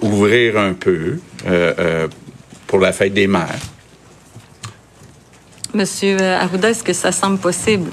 ouvrir 0.00 0.58
un 0.58 0.72
peu 0.72 1.18
pour 2.66 2.80
la 2.80 2.92
fête 2.92 3.14
des 3.14 3.28
mères. 3.28 3.58
Monsieur 5.74 6.18
Arruda, 6.20 6.70
est-ce 6.70 6.82
que 6.82 6.92
ça 6.92 7.12
semble 7.12 7.38
possible? 7.38 7.90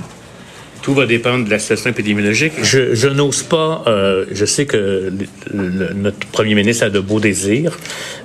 Tout 0.81 0.93
va 0.93 1.07
dépendre 1.07 1.45
de 1.45 1.49
la 1.49 1.57
situation 1.57 1.89
épidémiologique. 1.89 2.53
Je, 2.61 2.93
je 2.93 3.07
n'ose 3.07 3.41
pas. 3.41 3.83
Euh, 3.87 4.25
je 4.31 4.45
sais 4.45 4.67
que 4.67 5.11
notre 5.51 6.27
premier 6.27 6.53
ministre 6.53 6.85
a 6.85 6.89
de 6.91 6.99
beaux 6.99 7.19
désirs. 7.19 7.75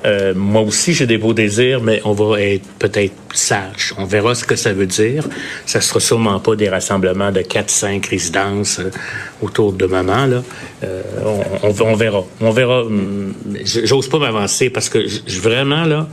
Euh, 0.05 0.34
moi 0.36 0.61
aussi, 0.61 0.92
j'ai 0.92 1.07
des 1.07 1.16
beaux 1.16 1.32
désirs, 1.32 1.80
mais 1.80 2.03
on 2.05 2.12
va 2.12 2.38
être 2.42 2.66
peut-être 2.78 3.14
sage. 3.32 3.94
On 3.96 4.05
verra 4.05 4.34
ce 4.34 4.44
que 4.44 4.57
ça 4.57 4.74
veut 4.74 4.84
dire. 4.84 5.26
Ça 5.64 5.80
sera 5.80 6.01
sûrement 6.01 6.38
pas 6.38 6.55
des 6.55 6.68
rassemblements 6.68 7.32
de 7.32 7.40
4-5 7.40 8.07
résidences 8.11 8.78
euh, 8.78 8.90
autour 9.40 9.72
de 9.72 9.86
maman. 9.86 10.26
Là. 10.26 10.42
Euh, 10.84 11.03
on, 11.62 11.68
on, 11.68 11.80
on, 11.80 11.94
verra. 11.94 12.24
On 12.42 12.51
verra. 12.51 12.82
Hum, 12.82 13.32
j'ose 13.64 14.09
pas 14.11 14.18
m'avancer 14.18 14.68
parce 14.68 14.90
que 14.90 15.07
je, 15.09 15.40
vraiment 15.40 15.84
là, 15.84 16.09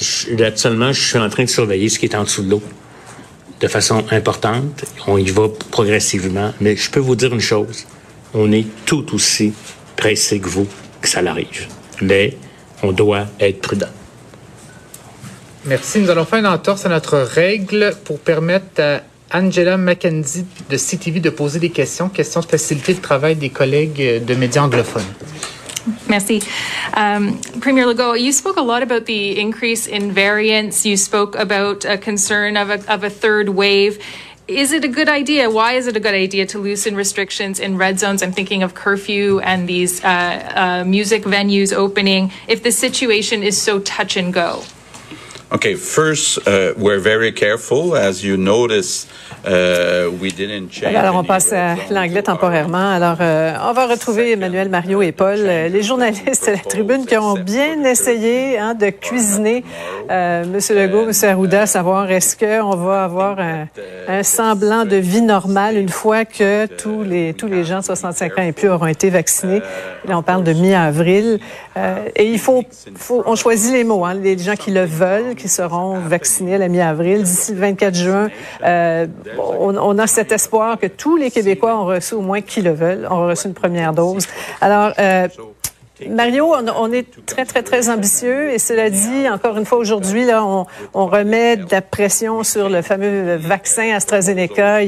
je, 0.00 0.42
actuellement, 0.42 0.92
je 0.92 1.00
suis 1.00 1.18
en 1.18 1.28
train 1.28 1.44
de 1.44 1.48
surveiller 1.48 1.88
ce 1.88 1.98
qui 1.98 2.06
est 2.06 2.14
en 2.14 2.24
dessous 2.24 2.42
de 2.42 2.50
l'eau 2.50 2.62
de 3.60 3.68
façon 3.68 4.04
importante. 4.10 4.84
On 5.06 5.18
y 5.18 5.30
va 5.30 5.48
progressivement. 5.70 6.52
Mais 6.60 6.76
je 6.76 6.90
peux 6.90 7.00
vous 7.00 7.16
dire 7.16 7.32
une 7.32 7.40
chose. 7.40 7.84
On 8.32 8.50
est 8.52 8.66
tout 8.86 9.14
aussi 9.14 9.52
pressé 9.96 10.40
que 10.40 10.48
vous 10.48 10.66
que 11.00 11.08
ça 11.08 11.22
l'arrive. 11.22 11.66
Mais 12.00 12.36
on 12.82 12.92
doit 12.92 13.26
être 13.38 13.60
prudent. 13.60 13.88
Merci. 15.66 16.00
Nous 16.00 16.08
allons 16.08 16.24
faire 16.24 16.38
une 16.38 16.46
entorse 16.46 16.86
à 16.86 16.88
notre 16.88 17.18
règle 17.18 17.94
pour 18.04 18.18
permettre 18.18 18.80
à 18.80 19.02
Angela 19.32 19.76
McKenzie 19.76 20.46
de 20.70 20.76
CTV 20.76 21.20
de 21.20 21.30
poser 21.30 21.58
des 21.58 21.70
questions, 21.70 22.08
questions 22.08 22.40
de 22.40 22.46
faciliter 22.46 22.94
le 22.94 23.00
travail 23.00 23.36
des 23.36 23.50
collègues 23.50 24.24
de 24.24 24.34
médias 24.34 24.62
anglophones. 24.62 25.02
Merci. 26.08 26.42
Um, 26.94 27.40
Premier 27.60 27.86
Legault, 27.86 28.20
you 28.20 28.32
spoke 28.32 28.56
a 28.56 28.62
lot 28.62 28.82
about 28.82 29.06
the 29.06 29.38
increase 29.38 29.86
in 29.86 30.12
variants. 30.12 30.84
You 30.84 30.96
spoke 30.96 31.34
about 31.36 31.84
a 31.84 31.96
concern 31.96 32.56
of 32.56 32.70
a, 32.70 32.92
of 32.92 33.04
a 33.04 33.10
third 33.10 33.48
wave. 33.48 34.02
Is 34.46 34.72
it 34.72 34.84
a 34.84 34.88
good 34.88 35.08
idea? 35.08 35.48
Why 35.48 35.74
is 35.74 35.86
it 35.86 35.96
a 35.96 36.00
good 36.00 36.14
idea 36.14 36.44
to 36.46 36.58
loosen 36.58 36.96
restrictions 36.96 37.60
in 37.60 37.78
red 37.78 38.00
zones? 38.00 38.22
I'm 38.22 38.32
thinking 38.32 38.62
of 38.62 38.74
curfew 38.74 39.38
and 39.40 39.68
these 39.68 40.02
uh, 40.02 40.08
uh, 40.08 40.84
music 40.84 41.22
venues 41.22 41.72
opening 41.72 42.32
if 42.48 42.62
the 42.62 42.72
situation 42.72 43.42
is 43.42 43.60
so 43.60 43.78
touch 43.78 44.16
and 44.16 44.34
go. 44.34 44.64
Okay, 45.52 45.74
first, 45.74 46.38
uh, 46.46 46.74
we're 46.76 47.00
very 47.00 47.32
careful. 47.32 47.96
As 47.96 48.22
you 48.22 48.36
notice, 48.36 49.08
Uh, 49.46 50.10
Alors, 50.84 51.16
on 51.16 51.24
passe 51.24 51.52
à 51.54 51.74
l'anglais 51.90 52.22
temporairement. 52.22 52.90
Alors, 52.90 53.16
euh, 53.20 53.54
on 53.64 53.72
va 53.72 53.86
retrouver 53.86 54.32
Emmanuel, 54.32 54.68
Mario 54.68 55.00
et 55.00 55.12
Paul, 55.12 55.38
euh, 55.38 55.68
les 55.68 55.82
journalistes 55.82 56.46
à 56.46 56.52
la 56.52 56.58
tribune 56.58 57.06
qui 57.06 57.16
ont 57.16 57.34
bien 57.34 57.82
essayé 57.84 58.58
hein, 58.58 58.74
de 58.74 58.90
cuisiner 58.90 59.64
euh, 60.10 60.42
M. 60.44 60.76
Legault, 60.76 61.08
M. 61.08 61.12
Arruda, 61.22 61.64
savoir 61.64 62.10
est-ce 62.10 62.36
qu'on 62.36 62.76
va 62.76 63.04
avoir 63.04 63.40
un, 63.40 63.66
un, 64.08 64.22
semblant 64.22 64.84
de 64.84 64.96
vie 64.96 65.22
normale 65.22 65.78
une 65.78 65.88
fois 65.88 66.26
que 66.26 66.66
tous 66.66 67.02
les, 67.02 67.32
tous 67.32 67.46
les 67.46 67.64
gens 67.64 67.78
de 67.78 67.84
65 67.84 68.38
ans 68.38 68.42
et 68.42 68.52
plus 68.52 68.68
auront 68.68 68.86
été 68.86 69.08
vaccinés? 69.08 69.62
Là, 70.06 70.18
on 70.18 70.22
parle 70.22 70.44
de 70.44 70.52
mi-avril. 70.52 71.40
Euh, 71.78 72.08
et 72.14 72.30
il 72.30 72.38
faut, 72.38 72.62
faut, 72.96 73.22
on 73.24 73.36
choisit 73.36 73.72
les 73.72 73.84
mots, 73.84 74.04
hein, 74.04 74.14
les 74.14 74.36
gens 74.36 74.56
qui 74.56 74.70
le 74.70 74.84
veulent, 74.84 75.34
qui 75.40 75.48
seront 75.48 75.98
vaccinés 75.98 76.56
à 76.56 76.58
la 76.58 76.68
mi-avril. 76.68 77.22
D'ici 77.22 77.52
le 77.54 77.60
24 77.60 77.94
juin, 77.94 78.28
euh, 78.62 79.06
on, 79.38 79.98
a 79.98 80.06
cet 80.06 80.32
espoir 80.32 80.78
que 80.78 80.86
tous 80.86 81.16
les 81.16 81.30
Québécois 81.30 81.76
ont 81.76 81.86
reçu, 81.86 82.14
au 82.14 82.20
moins 82.20 82.40
qui 82.42 82.60
le 82.62 82.72
veulent, 82.72 83.06
ont 83.10 83.26
reçu 83.26 83.46
une 83.46 83.54
première 83.54 83.92
dose. 83.92 84.26
Alors, 84.60 84.92
euh, 84.98 85.28
Mario, 86.08 86.54
on, 86.76 86.92
est 86.92 87.26
très, 87.26 87.44
très, 87.44 87.62
très 87.62 87.88
ambitieux 87.88 88.50
et 88.50 88.58
cela 88.58 88.90
dit, 88.90 89.28
encore 89.28 89.56
une 89.58 89.64
fois, 89.64 89.78
aujourd'hui, 89.78 90.26
on, 90.34 91.06
remet 91.06 91.56
de 91.56 91.66
la 91.70 91.82
pression 91.82 92.42
sur 92.44 92.68
le 92.68 92.82
fameux 92.82 93.36
vaccin 93.36 93.94
AstraZeneca. 93.94 94.80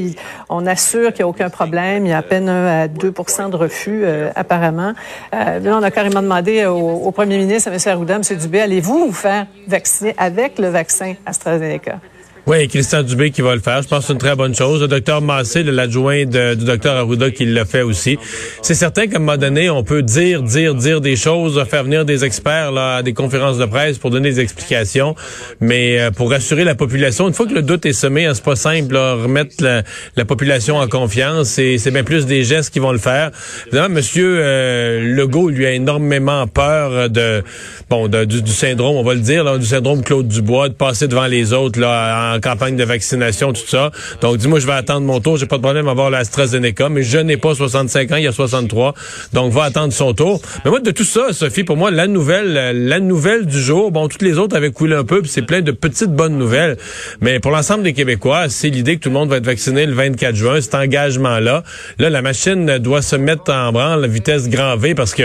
on 0.49 0.65
assure 0.65 1.11
qu'il 1.13 1.23
n'y 1.23 1.23
a 1.23 1.27
aucun 1.27 1.49
problème. 1.49 2.05
Il 2.05 2.09
y 2.09 2.13
a 2.13 2.19
à 2.19 2.21
peine 2.21 2.49
1 2.49 2.83
à 2.83 2.87
2% 2.87 3.49
de 3.49 3.55
refus, 3.55 4.01
euh, 4.03 4.31
apparemment. 4.35 4.93
Euh, 5.33 5.59
là, 5.59 5.77
on 5.77 5.83
a 5.83 5.91
carrément 5.91 6.21
demandé 6.21 6.65
au, 6.65 6.77
au 6.77 7.11
premier 7.11 7.37
ministre, 7.37 7.69
à 7.69 7.73
M. 7.73 7.79
Arruda, 7.85 8.15
M. 8.15 8.37
Dubé, 8.37 8.61
allez-vous 8.61 9.07
vous 9.07 9.13
faire 9.13 9.47
vacciner 9.67 10.15
avec 10.17 10.59
le 10.59 10.69
vaccin 10.69 11.13
AstraZeneca? 11.25 11.99
Oui, 12.45 12.67
Christian 12.67 13.03
Dubé 13.03 13.31
qui 13.31 13.41
va 13.41 13.55
le 13.55 13.61
faire. 13.61 13.81
Je 13.81 13.87
pense 13.87 13.99
que 13.99 14.07
c'est 14.07 14.13
une 14.13 14.19
très 14.19 14.35
bonne 14.35 14.53
chose. 14.53 14.81
Le 14.81 14.89
docteur 14.89 15.21
Massé, 15.21 15.63
l'adjoint 15.63 16.25
du 16.25 16.65
docteur 16.65 16.97
Arruda, 16.97 17.31
qui 17.31 17.45
l'a 17.45 17.63
fait 17.63 17.83
aussi. 17.83 18.19
C'est 18.61 18.73
certain 18.73 19.07
qu'à 19.07 19.15
un 19.15 19.19
moment 19.19 19.37
donné, 19.37 19.69
on 19.69 19.81
peut 19.85 20.01
dire, 20.01 20.43
dire, 20.43 20.75
dire 20.75 20.99
des 20.99 21.15
choses, 21.15 21.63
faire 21.69 21.85
venir 21.85 22.03
des 22.03 22.25
experts 22.25 22.73
là, 22.73 22.97
à 22.97 23.01
des 23.01 23.13
conférences 23.13 23.57
de 23.57 23.65
presse 23.65 23.97
pour 23.97 24.09
donner 24.09 24.31
des 24.31 24.41
explications. 24.41 25.15
Mais 25.61 26.01
euh, 26.01 26.11
pour 26.11 26.31
rassurer 26.31 26.65
la 26.65 26.75
population, 26.75 27.29
une 27.29 27.33
fois 27.33 27.47
que 27.47 27.53
le 27.53 27.61
doute 27.61 27.85
est 27.85 27.93
semé, 27.93 28.25
hein, 28.25 28.33
c'est 28.33 28.43
pas 28.43 28.57
simple, 28.57 28.93
là, 28.93 29.13
remettre 29.13 29.63
la, 29.63 30.25
population 30.25 30.75
en 30.75 30.87
confiance. 30.89 31.57
Et 31.59 31.77
c'est 31.77 31.91
bien 31.91 32.03
plus 32.03 32.25
des 32.25 32.43
gestes 32.43 32.73
qui 32.73 32.79
vont 32.79 32.91
le 32.91 32.97
faire. 32.97 33.31
Évidemment, 33.67 33.95
Monsieur 33.95 34.39
euh, 34.39 35.15
Legault, 35.15 35.47
lui, 35.47 35.65
a 35.65 35.71
énormément 35.71 36.45
peur 36.47 37.09
de 37.09 37.41
bon 37.89 38.09
du, 38.09 38.45
syndrome, 38.47 38.97
on 38.97 39.03
va 39.03 39.13
le 39.13 39.21
dire, 39.21 39.57
du 39.57 39.65
syndrome 39.65 40.03
Claude 40.03 40.27
Dubois, 40.27 40.67
de 40.67 40.73
passer 40.73 41.07
devant 41.07 41.27
les 41.27 41.53
autres 41.53 41.79
là 41.79 42.32
campagne 42.39 42.75
de 42.75 42.83
vaccination, 42.83 43.53
tout 43.53 43.67
ça. 43.67 43.91
Donc, 44.21 44.37
dis-moi, 44.37 44.59
je 44.59 44.67
vais 44.67 44.73
attendre 44.73 45.05
mon 45.05 45.19
tour. 45.19 45.37
J'ai 45.37 45.45
pas 45.45 45.57
de 45.57 45.61
problème 45.61 45.87
à 45.87 45.91
avoir 45.91 46.09
l'AstraZeneca, 46.09 46.89
mais 46.89 47.03
je 47.03 47.17
n'ai 47.17 47.37
pas 47.37 47.55
65 47.55 48.11
ans, 48.11 48.15
il 48.17 48.23
y 48.23 48.27
a 48.27 48.31
63. 48.31 48.93
Donc, 49.33 49.51
va 49.51 49.63
attendre 49.63 49.93
son 49.93 50.13
tour. 50.13 50.41
Mais 50.63 50.71
moi, 50.71 50.79
de 50.79 50.91
tout 50.91 51.03
ça, 51.03 51.33
Sophie, 51.33 51.63
pour 51.63 51.77
moi, 51.77 51.91
la 51.91 52.07
nouvelle, 52.07 52.53
la 52.87 52.99
nouvelle 52.99 53.45
du 53.45 53.59
jour, 53.59 53.91
bon, 53.91 54.07
toutes 54.07 54.21
les 54.21 54.37
autres 54.37 54.55
avaient 54.55 54.71
coulé 54.71 54.95
un 54.95 55.03
peu, 55.03 55.21
puis 55.21 55.29
c'est 55.29 55.41
plein 55.41 55.61
de 55.61 55.71
petites 55.71 56.11
bonnes 56.11 56.37
nouvelles. 56.37 56.77
Mais 57.21 57.39
pour 57.39 57.51
l'ensemble 57.51 57.83
des 57.83 57.93
Québécois, 57.93 58.49
c'est 58.49 58.69
l'idée 58.69 58.97
que 58.97 59.01
tout 59.01 59.09
le 59.09 59.13
monde 59.13 59.29
va 59.29 59.37
être 59.37 59.45
vacciné 59.45 59.85
le 59.85 59.93
24 59.93 60.35
juin, 60.35 60.61
cet 60.61 60.75
engagement-là. 60.75 61.63
Là, 61.99 62.09
la 62.09 62.21
machine 62.21 62.77
doit 62.79 63.01
se 63.01 63.15
mettre 63.15 63.51
en 63.51 63.71
branle, 63.71 64.01
la 64.01 64.07
vitesse 64.07 64.49
grand 64.49 64.75
V, 64.77 64.95
parce 64.95 65.13
que 65.13 65.23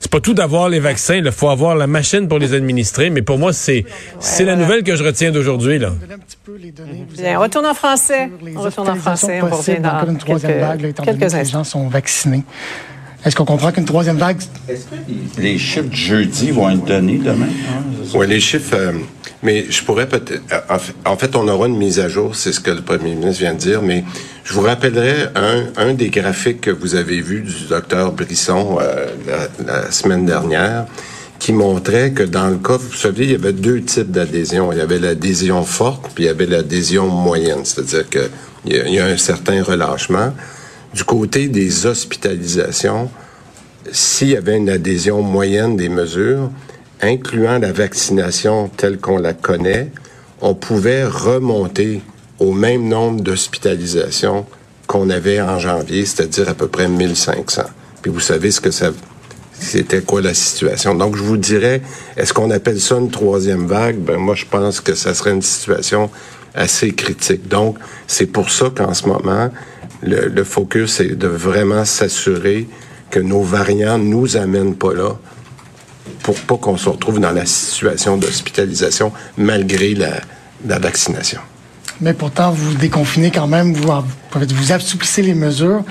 c'est 0.00 0.10
pas 0.10 0.20
tout 0.20 0.34
d'avoir 0.34 0.68
les 0.68 0.80
vaccins. 0.80 1.16
Il 1.16 1.32
faut 1.32 1.48
avoir 1.48 1.76
la 1.76 1.86
machine 1.86 2.28
pour 2.28 2.38
les 2.38 2.54
administrer. 2.54 3.10
Mais 3.10 3.22
pour 3.22 3.38
moi, 3.38 3.52
c'est, 3.52 3.84
c'est 4.20 4.44
la 4.44 4.56
nouvelle 4.56 4.82
que 4.82 4.96
je 4.96 5.04
retiens 5.04 5.30
d'aujourd'hui, 5.30 5.78
là 5.78 5.92
les 6.54 6.72
données. 6.72 7.06
Bien, 7.16 7.38
on 7.38 7.42
retourne 7.42 7.66
en 7.66 7.74
français. 7.74 8.30
On 8.56 8.60
retourne 8.60 8.88
en 8.88 8.94
français. 8.94 9.40
On 9.42 9.46
revient 9.46 9.80
dans 9.80 10.06
une 10.08 10.18
troisième 10.18 10.52
quelques, 10.52 10.64
vague, 10.64 10.80
là, 10.82 10.88
étant 10.88 11.02
quelques 11.02 11.30
que 11.30 11.36
les 11.36 11.44
gens 11.44 11.64
sont 11.64 11.88
vaccinés. 11.88 12.44
Est-ce 13.24 13.34
qu'on 13.34 13.44
comprend 13.44 13.72
qu'une 13.72 13.84
troisième 13.84 14.18
vague... 14.18 14.38
Est-ce 14.68 14.84
que 14.84 15.40
les 15.40 15.58
chiffres 15.58 15.88
de 15.88 15.94
jeudi 15.94 16.52
vont 16.52 16.70
être 16.70 16.84
donnés 16.84 17.18
demain? 17.18 17.48
Oui, 18.14 18.26
les 18.28 18.38
chiffres... 18.38 18.76
Euh, 18.76 18.92
mais 19.42 19.66
je 19.68 19.82
pourrais 19.82 20.08
peut-être... 20.08 20.42
Euh, 20.52 20.78
en 21.04 21.16
fait, 21.16 21.34
on 21.34 21.48
aura 21.48 21.66
une 21.66 21.76
mise 21.76 21.98
à 21.98 22.08
jour, 22.08 22.36
c'est 22.36 22.52
ce 22.52 22.60
que 22.60 22.70
le 22.70 22.82
premier 22.82 23.14
ministre 23.16 23.40
vient 23.40 23.54
de 23.54 23.58
dire, 23.58 23.82
mais 23.82 24.04
je 24.44 24.52
vous 24.52 24.60
rappellerai 24.60 25.26
un, 25.34 25.64
un 25.76 25.94
des 25.94 26.10
graphiques 26.10 26.60
que 26.60 26.70
vous 26.70 26.94
avez 26.94 27.20
vu 27.20 27.40
du 27.42 27.66
docteur 27.68 28.12
Brisson 28.12 28.78
euh, 28.80 29.06
la, 29.26 29.82
la, 29.82 29.90
semaine 29.90 30.24
dernière 30.24 30.86
qui 31.38 31.52
montrait 31.52 32.12
que 32.12 32.22
dans 32.22 32.48
le 32.48 32.56
cas, 32.56 32.76
vous 32.76 32.94
savez, 32.94 33.24
il 33.24 33.32
y 33.32 33.34
avait 33.34 33.52
deux 33.52 33.82
types 33.82 34.10
d'adhésion. 34.10 34.72
Il 34.72 34.78
y 34.78 34.80
avait 34.80 34.98
l'adhésion 34.98 35.64
forte, 35.64 36.10
puis 36.14 36.24
il 36.24 36.26
y 36.26 36.30
avait 36.30 36.46
l'adhésion 36.46 37.08
moyenne, 37.08 37.64
c'est-à-dire 37.64 38.08
qu'il 38.08 38.30
y, 38.72 38.94
y, 38.94 38.98
a 38.98 39.06
un 39.06 39.16
certain 39.16 39.62
relâchement. 39.62 40.32
Du 40.94 41.04
côté 41.04 41.48
des 41.48 41.86
hospitalisations, 41.86 43.10
s'il 43.92 44.28
y 44.28 44.36
avait 44.36 44.56
une 44.56 44.70
adhésion 44.70 45.22
moyenne 45.22 45.76
des 45.76 45.88
mesures, 45.88 46.50
incluant 47.02 47.58
la 47.58 47.72
vaccination 47.72 48.68
telle 48.76 48.98
qu'on 48.98 49.18
la 49.18 49.34
connaît, 49.34 49.90
on 50.40 50.54
pouvait 50.54 51.04
remonter 51.04 52.02
au 52.38 52.52
même 52.52 52.88
nombre 52.88 53.22
d'hospitalisations 53.22 54.46
qu'on 54.86 55.10
avait 55.10 55.40
en 55.40 55.58
janvier, 55.58 56.04
c'est-à-dire 56.04 56.48
à 56.48 56.54
peu 56.54 56.68
près 56.68 56.88
1500. 56.88 57.62
Puis 58.02 58.10
vous 58.10 58.20
savez 58.20 58.50
ce 58.50 58.60
que 58.60 58.70
ça 58.70 58.92
c'était 59.58 60.02
quoi 60.02 60.20
la 60.22 60.34
situation? 60.34 60.94
Donc, 60.94 61.16
je 61.16 61.22
vous 61.22 61.36
dirais, 61.36 61.82
est-ce 62.16 62.32
qu'on 62.32 62.50
appelle 62.50 62.80
ça 62.80 62.96
une 62.96 63.10
troisième 63.10 63.66
vague? 63.66 63.96
Ben, 63.96 64.16
moi, 64.16 64.34
je 64.34 64.44
pense 64.44 64.80
que 64.80 64.94
ça 64.94 65.14
serait 65.14 65.32
une 65.32 65.42
situation 65.42 66.10
assez 66.54 66.92
critique. 66.92 67.48
Donc, 67.48 67.78
c'est 68.06 68.26
pour 68.26 68.50
ça 68.50 68.70
qu'en 68.74 68.94
ce 68.94 69.06
moment, 69.06 69.50
le, 70.02 70.28
le 70.28 70.44
focus 70.44 71.00
est 71.00 71.16
de 71.16 71.28
vraiment 71.28 71.84
s'assurer 71.84 72.68
que 73.10 73.20
nos 73.20 73.42
variants 73.42 73.98
nous 73.98 74.36
amènent 74.36 74.74
pas 74.74 74.92
là 74.92 75.16
pour 76.22 76.36
pas 76.40 76.56
qu'on 76.56 76.76
se 76.76 76.88
retrouve 76.88 77.20
dans 77.20 77.32
la 77.32 77.46
situation 77.46 78.16
d'hospitalisation 78.16 79.12
malgré 79.36 79.94
la, 79.94 80.20
la 80.66 80.78
vaccination 80.78 81.40
mais 82.00 82.12
pourtant, 82.12 82.50
vous 82.50 82.74
déconfinez 82.74 83.30
quand 83.30 83.46
même, 83.46 83.72
vous, 83.72 83.92
vous 84.32 84.72
assouplissez 84.72 85.22
les 85.22 85.34
mesures, 85.34 85.82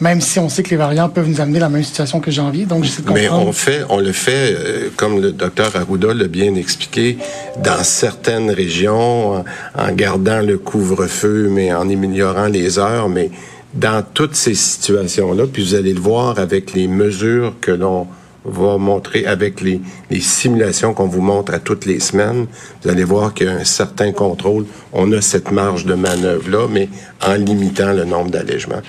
même 0.00 0.20
si 0.20 0.38
on 0.38 0.48
sait 0.48 0.62
que 0.62 0.70
les 0.70 0.76
variants 0.76 1.08
peuvent 1.08 1.28
nous 1.28 1.40
amener 1.40 1.58
dans 1.58 1.66
la 1.66 1.70
même 1.70 1.84
situation 1.84 2.20
que 2.20 2.30
janvier. 2.30 2.66
Donc, 2.66 2.84
j'essaie 2.84 3.02
de 3.02 3.06
comprendre. 3.06 3.38
Mais 3.38 3.48
on 3.48 3.52
fait, 3.52 3.82
on 3.88 3.98
le 3.98 4.12
fait, 4.12 4.54
euh, 4.54 4.90
comme 4.96 5.20
le 5.20 5.32
docteur 5.32 5.74
Arruda 5.76 6.12
l'a 6.12 6.28
bien 6.28 6.54
expliqué, 6.54 7.18
dans 7.62 7.82
certaines 7.82 8.50
régions, 8.50 9.36
en, 9.36 9.44
en 9.76 9.92
gardant 9.92 10.40
le 10.40 10.58
couvre-feu, 10.58 11.48
mais 11.50 11.72
en 11.72 11.88
améliorant 11.88 12.46
les 12.46 12.78
heures, 12.78 13.08
mais 13.08 13.30
dans 13.74 14.04
toutes 14.14 14.36
ces 14.36 14.54
situations-là, 14.54 15.44
puis 15.52 15.64
vous 15.64 15.74
allez 15.74 15.94
le 15.94 16.00
voir 16.00 16.38
avec 16.38 16.74
les 16.74 16.86
mesures 16.86 17.54
que 17.60 17.72
l'on 17.72 18.06
va 18.44 18.78
montrer 18.78 19.26
avec 19.26 19.60
les, 19.60 19.80
simulations 20.20 20.94
qu'on 20.94 21.06
vous 21.06 21.20
montre 21.20 21.52
à 21.54 21.58
toutes 21.58 21.86
les 21.86 22.00
semaines. 22.00 22.46
Vous 22.82 22.90
allez 22.90 23.04
voir 23.04 23.34
qu'il 23.34 23.46
y 23.46 23.50
a 23.50 23.54
un 23.54 23.64
certain 23.64 24.12
contrôle. 24.12 24.66
On 24.92 25.10
a 25.12 25.20
cette 25.20 25.50
marge 25.50 25.86
de 25.86 25.94
manœuvre-là, 25.94 26.68
mais 26.70 26.88
en 27.22 27.34
limitant 27.34 27.92
le 27.92 28.04
nombre 28.04 28.30
d'allègements. 28.30 28.82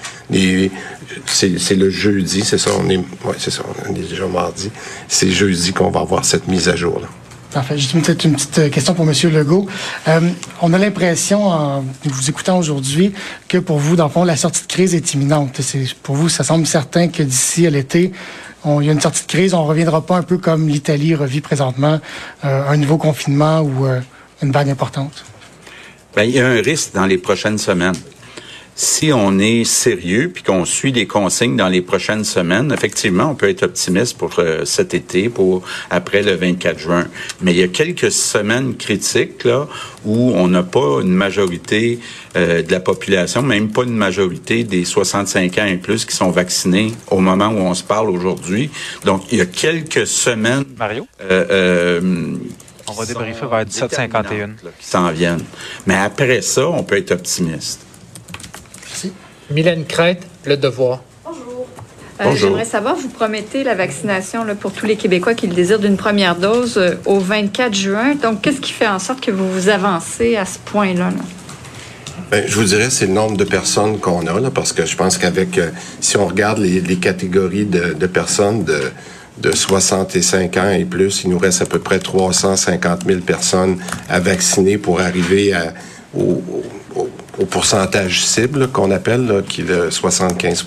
C'est 1.25 1.75
le 1.75 1.89
jeudi, 1.89 2.41
c'est 2.43 2.57
ça, 2.57 2.71
on 2.79 2.89
est, 2.89 2.97
ouais, 2.97 3.35
c'est 3.37 3.51
ça, 3.51 3.63
on 3.89 3.95
est 3.95 3.99
déjà 3.99 4.27
mardi. 4.27 4.69
C'est 5.07 5.31
jeudi 5.31 5.73
qu'on 5.73 5.89
va 5.89 6.01
avoir 6.01 6.25
cette 6.25 6.47
mise 6.47 6.69
à 6.69 6.75
jour-là. 6.75 7.07
Parfait. 7.55 7.77
Juste 7.77 7.93
petite, 7.93 8.25
une 8.25 8.33
petite 8.33 8.69
question 8.69 8.93
pour 8.93 9.05
M. 9.07 9.13
Legault. 9.31 9.65
Euh, 10.09 10.19
on 10.61 10.73
a 10.73 10.77
l'impression, 10.77 11.47
en 11.47 11.85
vous 12.03 12.29
écoutant 12.29 12.57
aujourd'hui, 12.57 13.13
que 13.47 13.57
pour 13.59 13.79
vous, 13.79 13.95
dans 13.95 14.07
le 14.07 14.09
fond, 14.09 14.25
la 14.25 14.35
sortie 14.35 14.63
de 14.63 14.67
crise 14.67 14.93
est 14.93 15.13
imminente. 15.13 15.61
Pour 16.03 16.17
vous, 16.17 16.27
ça 16.27 16.43
semble 16.43 16.67
certain 16.67 17.07
que 17.07 17.23
d'ici 17.23 17.65
à 17.65 17.69
l'été, 17.69 18.11
il 18.65 18.85
y 18.85 18.89
a 18.89 18.91
une 18.91 18.99
sortie 18.99 19.21
de 19.21 19.31
crise, 19.31 19.53
on 19.53 19.63
ne 19.63 19.69
reviendra 19.69 20.05
pas 20.05 20.17
un 20.17 20.23
peu 20.23 20.37
comme 20.37 20.67
l'Italie 20.67 21.15
revit 21.15 21.39
présentement, 21.39 22.01
euh, 22.43 22.67
un 22.67 22.75
nouveau 22.75 22.97
confinement 22.97 23.61
ou 23.61 23.85
euh, 23.85 24.01
une 24.43 24.51
vague 24.51 24.69
importante? 24.69 25.23
Bien, 26.13 26.25
il 26.25 26.31
y 26.31 26.39
a 26.41 26.47
un 26.47 26.61
risque 26.61 26.91
dans 26.93 27.05
les 27.05 27.17
prochaines 27.17 27.57
semaines. 27.57 27.95
Si 28.77 29.13
on 29.13 29.39
est 29.39 29.63
sérieux 29.63 30.29
puis 30.33 30.43
qu'on 30.43 30.65
suit 30.65 30.91
les 30.91 31.07
consignes 31.07 31.55
dans 31.55 31.69
les 31.69 31.81
prochaines 31.81 32.25
semaines, 32.25 32.73
effectivement, 32.73 33.31
on 33.31 33.35
peut 33.35 33.49
être 33.49 33.63
optimiste 33.63 34.17
pour 34.17 34.37
euh, 34.39 34.65
cet 34.65 34.93
été, 34.93 35.29
pour 35.29 35.63
après 35.89 36.21
le 36.21 36.35
24 36.35 36.77
juin. 36.77 37.07
Mais 37.41 37.53
il 37.53 37.57
y 37.57 37.63
a 37.63 37.69
quelques 37.69 38.11
semaines 38.11 38.75
critiques 38.75 39.45
là 39.45 39.67
où 40.03 40.33
on 40.35 40.49
n'a 40.49 40.63
pas 40.63 40.99
une 41.01 41.13
majorité 41.13 41.99
euh, 42.35 42.61
de 42.63 42.71
la 42.71 42.81
population, 42.81 43.41
même 43.41 43.71
pas 43.71 43.83
une 43.83 43.95
majorité 43.95 44.65
des 44.65 44.83
65 44.83 45.57
ans 45.57 45.65
et 45.65 45.77
plus 45.77 46.03
qui 46.03 46.13
sont 46.13 46.31
vaccinés 46.31 46.91
au 47.09 47.19
moment 47.19 47.47
où 47.47 47.59
on 47.59 47.73
se 47.73 47.83
parle 47.83 48.09
aujourd'hui. 48.09 48.69
Donc, 49.05 49.31
il 49.31 49.37
y 49.37 49.41
a 49.41 49.45
quelques 49.45 50.05
semaines. 50.05 50.65
Mario? 50.77 51.07
Euh, 51.21 51.45
euh 51.49 52.35
on 52.87 52.93
va 52.93 53.05
débriefer 53.05 53.47
vers 53.47 53.65
1751. 53.65 54.49
Qui 54.79 54.87
s'en 54.87 55.11
viennent. 55.11 55.43
Mais 55.87 55.95
après 55.95 56.41
ça, 56.41 56.67
on 56.67 56.83
peut 56.83 56.97
être 56.97 57.11
optimiste. 57.11 57.81
Mylène 59.51 59.85
Crête, 59.85 60.23
Le 60.45 60.57
Devoir. 60.57 61.01
Bonjour. 61.23 61.67
Euh, 62.21 62.35
J'aimerais 62.35 62.65
savoir, 62.65 62.95
vous 62.95 63.09
promettez 63.09 63.63
la 63.63 63.75
vaccination 63.75 64.43
là, 64.43 64.55
pour 64.55 64.71
tous 64.71 64.85
les 64.85 64.95
Québécois 64.95 65.33
qui 65.33 65.47
le 65.47 65.53
désirent 65.53 65.79
d'une 65.79 65.97
première 65.97 66.35
dose 66.35 66.77
euh, 66.77 66.95
au 67.05 67.19
24 67.19 67.73
juin. 67.73 68.15
Donc, 68.15 68.41
qu'est-ce 68.41 68.61
qui 68.61 68.71
fait 68.71 68.87
en 68.87 68.99
sorte 68.99 69.21
que 69.21 69.31
vous 69.31 69.51
vous 69.51 69.69
avancez 69.69 70.35
à 70.35 70.45
ce 70.45 70.57
point-là? 70.59 71.09
là? 71.09 71.23
Ben, 72.31 72.43
je 72.47 72.55
vous 72.55 72.63
dirais, 72.63 72.89
c'est 72.89 73.05
le 73.05 73.13
nombre 73.13 73.37
de 73.37 73.43
personnes 73.43 73.99
qu'on 73.99 74.25
a, 74.25 74.39
là, 74.39 74.49
parce 74.49 74.73
que 74.73 74.85
je 74.85 74.95
pense 74.95 75.17
qu'avec, 75.17 75.57
euh, 75.57 75.69
si 75.99 76.17
on 76.17 76.25
regarde 76.25 76.57
les, 76.59 76.81
les 76.81 76.95
catégories 76.95 77.65
de, 77.65 77.93
de, 77.93 78.07
personnes 78.07 78.63
de, 78.63 78.79
de 79.37 79.51
65 79.53 80.57
ans 80.57 80.71
et 80.71 80.85
plus, 80.85 81.23
il 81.23 81.29
nous 81.29 81.37
reste 81.37 81.61
à 81.61 81.65
peu 81.65 81.79
près 81.79 81.99
350 81.99 83.05
000 83.05 83.19
personnes 83.19 83.77
à 84.09 84.19
vacciner 84.19 84.77
pour 84.77 85.01
arriver 85.01 85.53
à, 85.53 85.73
au, 86.17 86.41
au, 87.39 87.45
pourcentage 87.45 88.25
cible 88.25 88.69
qu'on 88.69 88.91
appelle, 88.91 89.25
là, 89.25 89.41
qui 89.41 89.61
est 89.61 89.65
de 89.65 89.89
75 89.89 90.65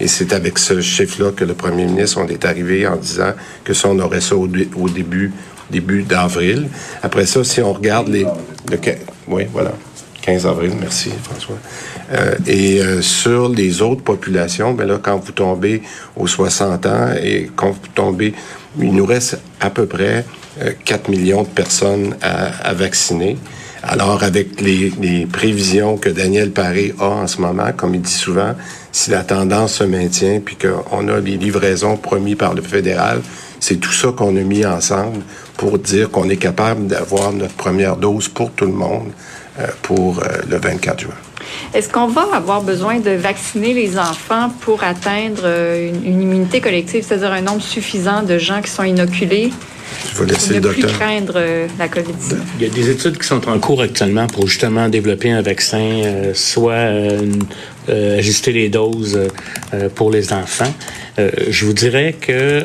Et 0.00 0.08
c'est 0.08 0.32
avec 0.32 0.58
ce 0.58 0.80
chiffre-là 0.80 1.32
que 1.32 1.44
le 1.44 1.54
premier 1.54 1.86
ministre, 1.86 2.20
on 2.22 2.28
est 2.28 2.44
arrivé 2.44 2.86
en 2.86 2.96
disant 2.96 3.32
que 3.64 3.74
ça, 3.74 3.88
on 3.88 3.98
aurait 3.98 4.20
ça 4.20 4.36
au, 4.36 4.46
début, 4.46 5.32
début 5.70 6.02
d'avril. 6.02 6.68
Après 7.02 7.26
ça, 7.26 7.44
si 7.44 7.60
on 7.60 7.72
regarde 7.72 8.08
les... 8.08 8.24
Le, 8.70 8.78
oui, 9.28 9.44
voilà. 9.52 9.72
15 10.22 10.46
avril, 10.46 10.72
merci 10.78 11.10
François. 11.22 11.56
Euh, 12.12 12.34
et 12.46 12.82
euh, 12.82 13.00
sur 13.00 13.48
les 13.48 13.80
autres 13.80 14.02
populations, 14.02 14.74
ben 14.74 14.86
là, 14.86 14.98
quand 15.02 15.16
vous 15.16 15.32
tombez 15.32 15.82
aux 16.16 16.26
60 16.26 16.86
ans 16.86 17.08
et 17.22 17.50
quand 17.56 17.70
vous 17.70 17.88
tombez, 17.94 18.34
il 18.78 18.94
nous 18.94 19.06
reste 19.06 19.38
à 19.60 19.70
peu 19.70 19.86
près 19.86 20.26
4 20.84 21.08
millions 21.08 21.44
de 21.44 21.48
personnes 21.48 22.16
à, 22.20 22.68
à 22.68 22.74
vacciner. 22.74 23.38
Alors, 23.82 24.22
avec 24.22 24.60
les, 24.60 25.26
prévisions 25.26 25.96
que 25.96 26.08
Daniel 26.08 26.50
Paré 26.50 26.94
a 26.98 27.04
en 27.04 27.26
ce 27.26 27.40
moment, 27.40 27.70
comme 27.76 27.94
il 27.94 28.02
dit 28.02 28.12
souvent, 28.12 28.54
si 28.92 29.10
la 29.10 29.22
tendance 29.22 29.74
se 29.74 29.84
maintient, 29.84 30.40
puis 30.44 30.56
qu'on 30.56 31.08
a 31.08 31.20
les 31.20 31.36
livraisons 31.36 31.96
promis 31.96 32.34
par 32.34 32.54
le 32.54 32.62
fédéral, 32.62 33.20
c'est 33.60 33.76
tout 33.76 33.92
ça 33.92 34.08
qu'on 34.12 34.36
a 34.36 34.40
mis 34.40 34.64
ensemble 34.64 35.20
pour 35.56 35.78
dire 35.78 36.10
qu'on 36.10 36.28
est 36.28 36.36
capable 36.36 36.86
d'avoir 36.86 37.32
notre 37.32 37.54
première 37.54 37.96
dose 37.96 38.28
pour 38.28 38.52
tout 38.52 38.66
le 38.66 38.72
monde 38.72 39.10
euh, 39.58 39.66
pour 39.82 40.20
euh, 40.20 40.26
le 40.48 40.56
24 40.56 41.00
juin. 41.00 41.14
Est-ce 41.74 41.88
qu'on 41.88 42.06
va 42.06 42.26
avoir 42.34 42.62
besoin 42.62 43.00
de 43.00 43.10
vacciner 43.10 43.74
les 43.74 43.98
enfants 43.98 44.50
pour 44.60 44.84
atteindre 44.84 45.42
euh, 45.44 45.90
une, 46.04 46.22
immunité 46.22 46.60
collective, 46.60 47.04
c'est-à-dire 47.06 47.32
un 47.32 47.40
nombre 47.40 47.62
suffisant 47.62 48.22
de 48.22 48.38
gens 48.38 48.60
qui 48.60 48.70
sont 48.70 48.84
inoculés? 48.84 49.52
Je 50.12 50.22
vais 50.22 50.32
laisser 50.32 50.50
le 50.50 50.56
ne 50.56 50.60
docteur. 50.60 50.90
plus 50.90 50.98
craindre 50.98 51.40
la 51.78 51.88
COVID. 51.88 52.14
Il 52.58 52.66
y 52.66 52.70
a 52.70 52.72
des 52.72 52.90
études 52.90 53.18
qui 53.18 53.26
sont 53.26 53.48
en 53.48 53.58
cours 53.58 53.82
actuellement 53.82 54.26
pour 54.26 54.46
justement 54.46 54.88
développer 54.88 55.30
un 55.30 55.42
vaccin, 55.42 56.32
soit 56.34 56.90
ajuster 57.88 58.52
les 58.52 58.68
doses 58.68 59.18
pour 59.94 60.10
les 60.10 60.32
enfants. 60.32 60.72
je 61.16 61.64
vous 61.64 61.72
dirais 61.72 62.14
que 62.20 62.64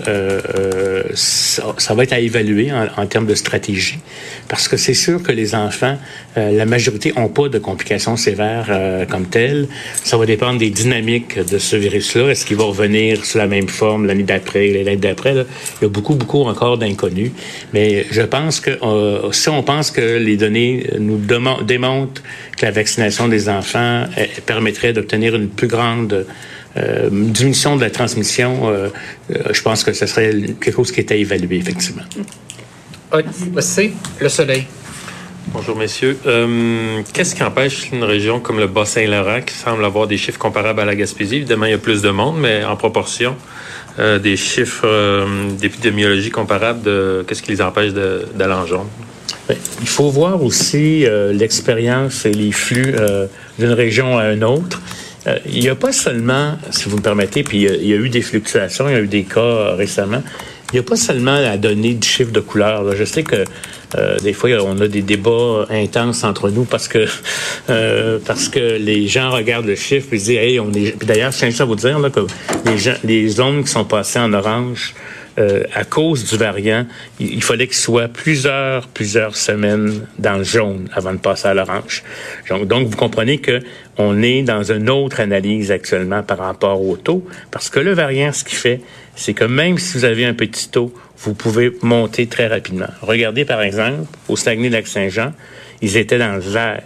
ça, 1.14 1.76
ça, 1.78 1.94
va 1.94 2.04
être 2.04 2.14
à 2.14 2.20
évaluer 2.20 2.72
en, 2.72 2.88
en, 3.02 3.06
termes 3.08 3.26
de 3.26 3.36
stratégie, 3.36 4.00
parce 4.48 4.68
que 4.68 4.78
c'est 4.78 4.94
sûr 4.94 5.22
que 5.24 5.32
les 5.32 5.56
enfants, 5.56 5.98
la 6.36 6.66
majorité 6.66 7.14
n'ont 7.16 7.30
pas 7.30 7.50
de 7.50 7.60
complications 7.60 8.18
sévères 8.18 9.08
comme 9.10 9.26
telles. 9.26 9.68
Ça 10.04 10.18
va 10.18 10.26
dépendre 10.26 10.60
des 10.60 10.70
dynamiques 10.70 11.40
de 11.40 11.58
ce 11.58 11.76
virus-là. 11.76 12.30
Est-ce 12.30 12.46
qu'il 12.46 12.58
va 12.58 12.66
revenir 12.66 13.26
sous 13.26 13.38
la 13.38 13.48
même 13.48 13.68
forme 13.68 14.06
l'année 14.06 14.24
d'après, 14.24 14.68
l'année 14.70 14.98
d'après? 14.98 15.34
Il 15.34 15.84
y 15.84 15.86
a 15.86 15.90
beaucoup, 15.90 16.16
beaucoup 16.16 16.44
encore 16.44 16.78
d'inconnus. 16.78 17.32
Mais 17.74 18.06
je 18.12 18.22
pense 18.22 18.60
que 18.60 18.72
euh, 18.84 19.32
si 19.32 19.50
on 19.50 19.64
pense 19.64 19.92
que 19.92 20.18
les 20.18 20.38
données 20.38 20.88
nous 21.00 21.20
démontrent 21.64 22.22
que 22.58 22.66
la 22.66 22.72
vaccination 22.72 23.28
des 23.28 23.50
enfants 23.50 24.06
euh, 24.18 24.26
permettrait 24.46 24.94
d'obtenir 24.94 25.13
une 25.22 25.50
plus 25.50 25.68
grande 25.68 26.26
euh, 26.78 27.10
diminution 27.12 27.76
de 27.76 27.82
la 27.82 27.90
transmission, 27.90 28.70
euh, 28.70 28.90
je 29.30 29.62
pense 29.62 29.84
que 29.84 29.94
ce 29.94 30.06
serait 30.06 30.32
quelque 30.60 30.76
chose 30.76 30.92
qui 30.92 31.00
est 31.00 31.12
à 31.12 31.16
évaluer, 31.16 31.58
effectivement. 31.58 32.04
C'est 33.60 33.92
le 34.20 34.30
soleil. 34.30 34.66
Bonjour, 35.48 35.76
messieurs. 35.76 36.18
Euh, 36.26 37.02
Qu'est-ce 37.14 37.36
qui 37.36 37.44
empêche 37.44 37.92
une 37.92 38.04
région 38.04 38.40
comme 38.40 38.60
le 38.60 38.68
Bas-Saint-Laurent, 38.68 39.42
qui 39.42 39.54
semble 39.54 39.86
avoir 39.86 40.08
des 40.08 40.18
chiffres 40.18 40.40
comparables 40.40 40.80
à 40.80 40.86
la 40.86 40.96
Gaspésie? 40.96 41.36
Évidemment, 41.36 41.66
il 41.66 41.72
y 41.72 41.76
a 41.76 41.78
plus 41.78 42.02
de 42.02 42.10
monde, 42.10 42.38
mais 42.40 42.64
en 42.64 42.76
proportion, 42.76 43.36
euh, 44.00 44.18
des 44.18 44.36
chiffres 44.36 44.88
euh, 44.88 45.52
d'épidémiologie 45.52 46.32
comparables, 46.32 46.82
de 46.82 47.24
qu'est-ce 47.28 47.44
qui 47.44 47.52
les 47.52 47.62
empêche 47.62 47.92
d'aller 47.94 48.54
en 48.54 48.66
jaune? 48.66 48.88
Il 49.82 49.88
faut 49.88 50.10
voir 50.10 50.42
aussi 50.42 51.06
euh, 51.06 51.34
l'expérience 51.34 52.26
et 52.26 52.32
les 52.32 52.52
flux 52.52 52.96
euh, 52.98 53.28
d'une 53.60 53.74
région 53.74 54.18
à 54.18 54.32
une 54.32 54.44
autre. 54.44 54.82
Euh, 55.28 55.38
il 55.46 55.62
n'y 55.62 55.70
a 55.70 55.76
pas 55.76 55.92
seulement, 55.92 56.58
si 56.72 56.90
vous 56.90 56.98
me 56.98 57.02
permettez, 57.02 57.44
puis 57.44 57.64
il 57.64 57.88
y, 57.88 57.94
a 57.94 57.98
eu 57.98 58.10
des 58.10 58.22
fluctuations, 58.22 58.90
il 58.90 58.94
y 58.94 58.96
a 58.96 59.02
eu 59.02 59.08
des 59.08 59.24
cas 59.24 59.74
récemment. 59.76 60.22
Il 60.72 60.78
n'y 60.78 60.80
a 60.80 60.84
pas 60.84 60.96
seulement 60.96 61.40
la 61.40 61.58
donnée 61.58 61.94
du 61.94 62.08
chiffre 62.08 62.32
de 62.32 62.40
couleur. 62.40 62.84
Là. 62.84 62.96
Je 62.96 63.04
sais 63.04 63.24
que 63.24 63.46
euh, 63.96 64.18
des 64.20 64.34
fois, 64.34 64.50
on 64.64 64.80
a 64.82 64.88
des 64.88 65.04
débats 65.04 65.68
intenses 65.70 66.24
entre 66.24 66.50
nous 66.50 66.66
parce 66.66 66.88
que 66.88 67.06
euh, 67.70 68.18
parce 68.26 68.50
que 68.50 68.78
les 68.78 69.08
gens 69.08 69.30
regardent 69.30 69.68
le 69.68 69.76
chiffre 69.76 70.08
et 70.14 70.20
se 70.20 70.26
disent 70.26 70.38
Hey, 70.38 70.60
on 70.60 70.72
est. 70.74 70.98
Puis 70.98 71.08
d'ailleurs, 71.08 71.32
je 71.32 71.38
tiens 71.38 71.52
à 71.60 71.66
vous 71.66 71.76
dire 71.76 72.00
là, 72.00 72.10
que 72.10 72.22
les, 72.66 72.78
gens, 72.80 72.96
les 73.04 73.28
zones 73.28 73.64
qui 73.64 73.70
sont 73.70 73.86
passées 73.86 74.20
en 74.20 74.34
orange, 74.34 74.96
euh, 75.40 75.64
à 75.74 75.84
cause 75.84 76.30
du 76.30 76.38
variant, 76.38 76.86
il, 77.20 77.34
il 77.34 77.44
fallait 77.44 77.68
qu'il 77.68 77.76
soit 77.76 78.08
plusieurs, 78.08 78.88
plusieurs 78.88 79.36
semaines 79.36 80.06
dans 80.20 80.38
le 80.38 80.44
jaune 80.44 80.88
avant 80.94 81.14
de 81.14 81.18
passer 81.18 81.48
à 81.48 81.54
l'orange. 81.54 82.04
Donc, 82.50 82.88
vous 82.88 82.98
comprenez 82.98 83.40
que 83.40 83.62
on 83.98 84.22
est 84.22 84.44
dans 84.44 84.64
une 84.72 84.90
autre 84.90 85.20
analyse 85.20 85.72
actuellement 85.72 86.24
par 86.24 86.40
rapport 86.40 86.82
au 86.82 86.98
taux, 86.98 87.26
parce 87.52 87.70
que 87.70 87.80
le 87.80 87.94
variant, 87.94 88.32
ce 88.32 88.44
qu'il 88.44 88.58
fait, 88.58 88.82
c'est 89.16 89.34
que 89.34 89.44
même 89.44 89.78
si 89.78 89.98
vous 89.98 90.06
avez 90.06 90.26
un 90.26 90.34
petit 90.34 90.70
taux, 90.70 90.94
vous 91.18 91.34
pouvez 91.34 91.72
monter 91.82 92.28
très 92.28 92.48
rapidement. 92.48 92.90
Regardez, 93.02 93.46
par 93.46 93.62
exemple, 93.62 94.06
au 94.28 94.36
Saguenay-Lac-Saint-Jean, 94.36 95.32
ils 95.82 95.98
étaient 95.98 96.18
dans 96.18 96.34
le 96.34 96.42
vert. 96.42 96.84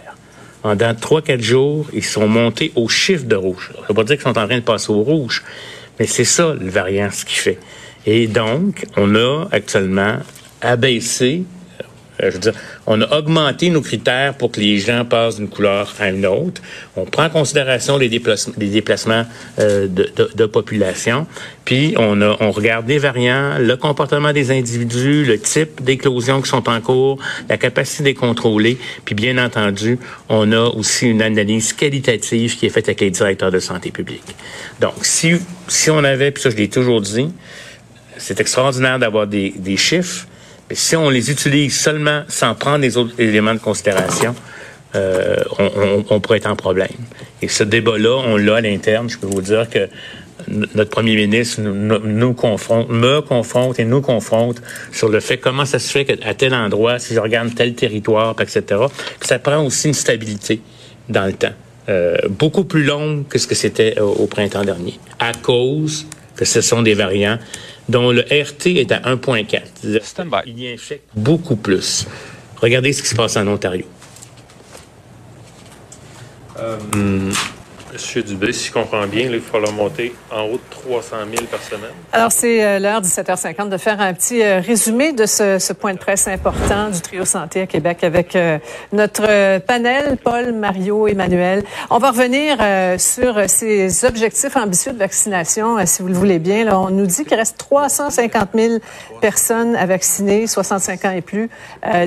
En 0.62 0.74
dans 0.74 0.94
3-4 0.94 1.40
jours, 1.40 1.86
ils 1.92 2.04
sont 2.04 2.28
montés 2.28 2.72
au 2.74 2.88
chiffre 2.88 3.24
de 3.24 3.36
rouge. 3.36 3.70
Ça 3.74 3.82
ne 3.82 3.88
veut 3.88 3.94
pas 3.94 4.04
dire 4.04 4.16
qu'ils 4.16 4.24
sont 4.24 4.38
en 4.38 4.46
train 4.46 4.56
de 4.56 4.60
passer 4.60 4.90
au 4.90 5.02
rouge, 5.02 5.44
mais 5.98 6.06
c'est 6.06 6.24
ça, 6.24 6.54
le 6.58 6.68
variant, 6.68 7.10
ce 7.10 7.24
qu'il 7.24 7.38
fait. 7.38 7.58
Et 8.10 8.26
donc, 8.26 8.86
on 8.96 9.14
a 9.16 9.48
actuellement 9.52 10.16
abaissé, 10.62 11.42
euh, 12.22 12.30
je 12.30 12.30
veux 12.30 12.38
dire, 12.38 12.54
on 12.86 13.02
a 13.02 13.18
augmenté 13.18 13.68
nos 13.68 13.82
critères 13.82 14.32
pour 14.32 14.50
que 14.50 14.60
les 14.60 14.78
gens 14.78 15.04
passent 15.04 15.36
d'une 15.36 15.50
couleur 15.50 15.94
à 16.00 16.08
une 16.08 16.24
autre. 16.24 16.62
On 16.96 17.04
prend 17.04 17.24
en 17.24 17.28
considération 17.28 17.98
les 17.98 18.08
déplacements, 18.08 18.54
les 18.56 18.68
déplacements 18.68 19.26
euh, 19.58 19.88
de, 19.88 20.10
de, 20.16 20.30
de, 20.34 20.46
population, 20.46 21.26
puis 21.66 21.92
on, 21.98 22.22
a, 22.22 22.34
on 22.40 22.50
regarde 22.50 22.88
les 22.88 22.96
variants, 22.96 23.58
le 23.58 23.76
comportement 23.76 24.32
des 24.32 24.52
individus, 24.52 25.26
le 25.26 25.38
type 25.38 25.84
d'éclosions 25.84 26.40
qui 26.40 26.48
sont 26.48 26.66
en 26.66 26.80
cours, 26.80 27.18
la 27.50 27.58
capacité 27.58 28.04
de 28.04 28.08
les 28.08 28.14
contrôler, 28.14 28.78
puis 29.04 29.14
bien 29.14 29.36
entendu, 29.36 29.98
on 30.30 30.50
a 30.52 30.64
aussi 30.70 31.08
une 31.08 31.20
analyse 31.20 31.74
qualitative 31.74 32.56
qui 32.56 32.64
est 32.64 32.70
faite 32.70 32.88
avec 32.88 33.02
les 33.02 33.10
directeurs 33.10 33.50
de 33.50 33.58
santé 33.58 33.90
publique. 33.90 34.34
Donc, 34.80 34.94
si, 35.02 35.34
si 35.68 35.90
on 35.90 36.02
avait, 36.04 36.30
puis 36.30 36.42
ça 36.42 36.48
je 36.48 36.56
l'ai 36.56 36.70
toujours 36.70 37.02
dit, 37.02 37.28
c'est 38.18 38.40
extraordinaire 38.40 38.98
d'avoir 38.98 39.26
des, 39.26 39.76
chiffres, 39.76 40.26
mais 40.68 40.76
si 40.76 40.96
on 40.96 41.08
les 41.08 41.30
utilise 41.30 41.78
seulement 41.78 42.22
sans 42.28 42.54
prendre 42.54 42.78
les 42.78 42.96
autres 42.96 43.14
éléments 43.18 43.54
de 43.54 43.60
considération, 43.60 44.34
euh, 44.94 45.36
on, 46.10 46.20
pourrait 46.20 46.38
être 46.38 46.50
en 46.50 46.56
problème. 46.56 46.88
Et 47.42 47.48
ce 47.48 47.62
débat-là, 47.62 48.22
on 48.26 48.36
l'a 48.36 48.56
à 48.56 48.60
l'interne. 48.60 49.08
Je 49.08 49.18
peux 49.18 49.26
vous 49.26 49.42
dire 49.42 49.68
que 49.68 49.88
notre 50.48 50.90
premier 50.90 51.14
ministre 51.14 51.60
nous, 51.60 52.32
confronte, 52.32 52.88
me 52.88 53.20
confronte 53.20 53.78
et 53.78 53.84
nous 53.84 54.00
confronte 54.00 54.62
sur 54.92 55.08
le 55.08 55.20
fait 55.20 55.36
comment 55.36 55.64
ça 55.64 55.78
se 55.78 55.90
fait 55.90 56.04
qu'à 56.04 56.34
tel 56.34 56.54
endroit, 56.54 56.98
si 56.98 57.14
je 57.14 57.20
regarde 57.20 57.54
tel 57.54 57.74
territoire, 57.74 58.34
etc., 58.40 58.62
ça 59.20 59.38
prend 59.38 59.64
aussi 59.64 59.88
une 59.88 59.94
stabilité 59.94 60.60
dans 61.08 61.26
le 61.26 61.34
temps. 61.34 61.52
Euh, 61.88 62.16
beaucoup 62.28 62.64
plus 62.64 62.84
longue 62.84 63.26
que 63.28 63.38
ce 63.38 63.46
que 63.46 63.54
c'était 63.54 63.98
au 64.00 64.26
printemps 64.26 64.64
dernier, 64.64 64.98
à 65.18 65.32
cause 65.32 66.06
que 66.36 66.44
ce 66.44 66.60
sont 66.60 66.82
des 66.82 66.94
variants 66.94 67.38
dont 67.88 68.10
le 68.10 68.22
RT 68.22 68.66
est 68.66 68.92
à 68.92 69.00
1,4. 69.00 70.42
Il 70.46 70.60
y 70.60 70.72
infecte 70.72 71.08
beaucoup 71.14 71.56
plus. 71.56 72.06
Regardez 72.56 72.92
ce 72.92 73.02
qui 73.02 73.08
se 73.08 73.14
passe 73.14 73.36
en 73.36 73.46
Ontario. 73.46 73.86
Euh, 76.58 76.78
Monsieur 77.98 78.22
Dubé, 78.22 78.52
si 78.52 78.68
je 78.68 78.72
comprends 78.72 79.08
bien, 79.08 79.22
il 79.22 79.38
va 79.38 79.40
falloir 79.40 79.72
monter 79.72 80.14
en 80.30 80.42
haut 80.42 80.52
de 80.52 80.60
300 80.70 81.16
000 81.34 81.46
par 81.50 81.60
semaine. 81.60 81.90
Alors, 82.12 82.30
c'est 82.30 82.64
euh, 82.64 82.78
l'heure 82.78 83.02
17h50 83.02 83.70
de 83.70 83.76
faire 83.76 84.00
un 84.00 84.14
petit 84.14 84.40
euh, 84.40 84.60
résumé 84.60 85.12
de 85.12 85.26
ce, 85.26 85.72
point 85.72 85.94
de 85.94 85.98
presse 85.98 86.28
important 86.28 86.90
du 86.90 87.00
trio 87.00 87.24
santé 87.24 87.62
à 87.62 87.66
Québec 87.66 88.04
avec 88.04 88.36
euh, 88.36 88.58
notre 88.92 89.58
panel, 89.66 90.16
Paul, 90.22 90.52
Mario, 90.52 91.08
Emmanuel. 91.08 91.64
On 91.90 91.98
va 91.98 92.12
revenir 92.12 92.58
sur 93.00 93.50
ces 93.50 94.04
objectifs 94.04 94.54
ambitieux 94.54 94.92
de 94.92 94.98
vaccination, 94.98 95.84
si 95.84 96.02
vous 96.02 96.08
le 96.08 96.14
voulez 96.14 96.38
bien. 96.38 96.72
On 96.72 96.90
nous 96.90 97.06
dit 97.06 97.24
qu'il 97.24 97.36
reste 97.36 97.58
350 97.58 98.50
000 98.54 98.74
personnes 99.20 99.74
à 99.74 99.86
vacciner, 99.86 100.46
65 100.46 101.04
ans 101.04 101.10
et 101.10 101.20
plus, 101.20 101.50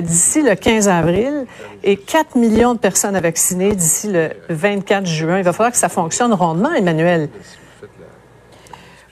d'ici 0.00 0.42
le 0.42 0.54
15 0.54 0.88
avril 0.88 1.46
et 1.84 1.96
4 1.96 2.36
millions 2.36 2.74
de 2.74 2.78
personnes 2.78 3.16
à 3.16 3.20
vacciner 3.20 3.74
d'ici 3.74 4.08
le 4.10 4.30
24 4.48 5.06
juin. 5.06 5.38
Il 5.38 5.44
va 5.44 5.52
falloir 5.52 5.72
que 5.72 5.81
ça 5.82 5.88
fonctionne 5.88 6.32
rondement, 6.32 6.72
Emmanuel. 6.72 7.28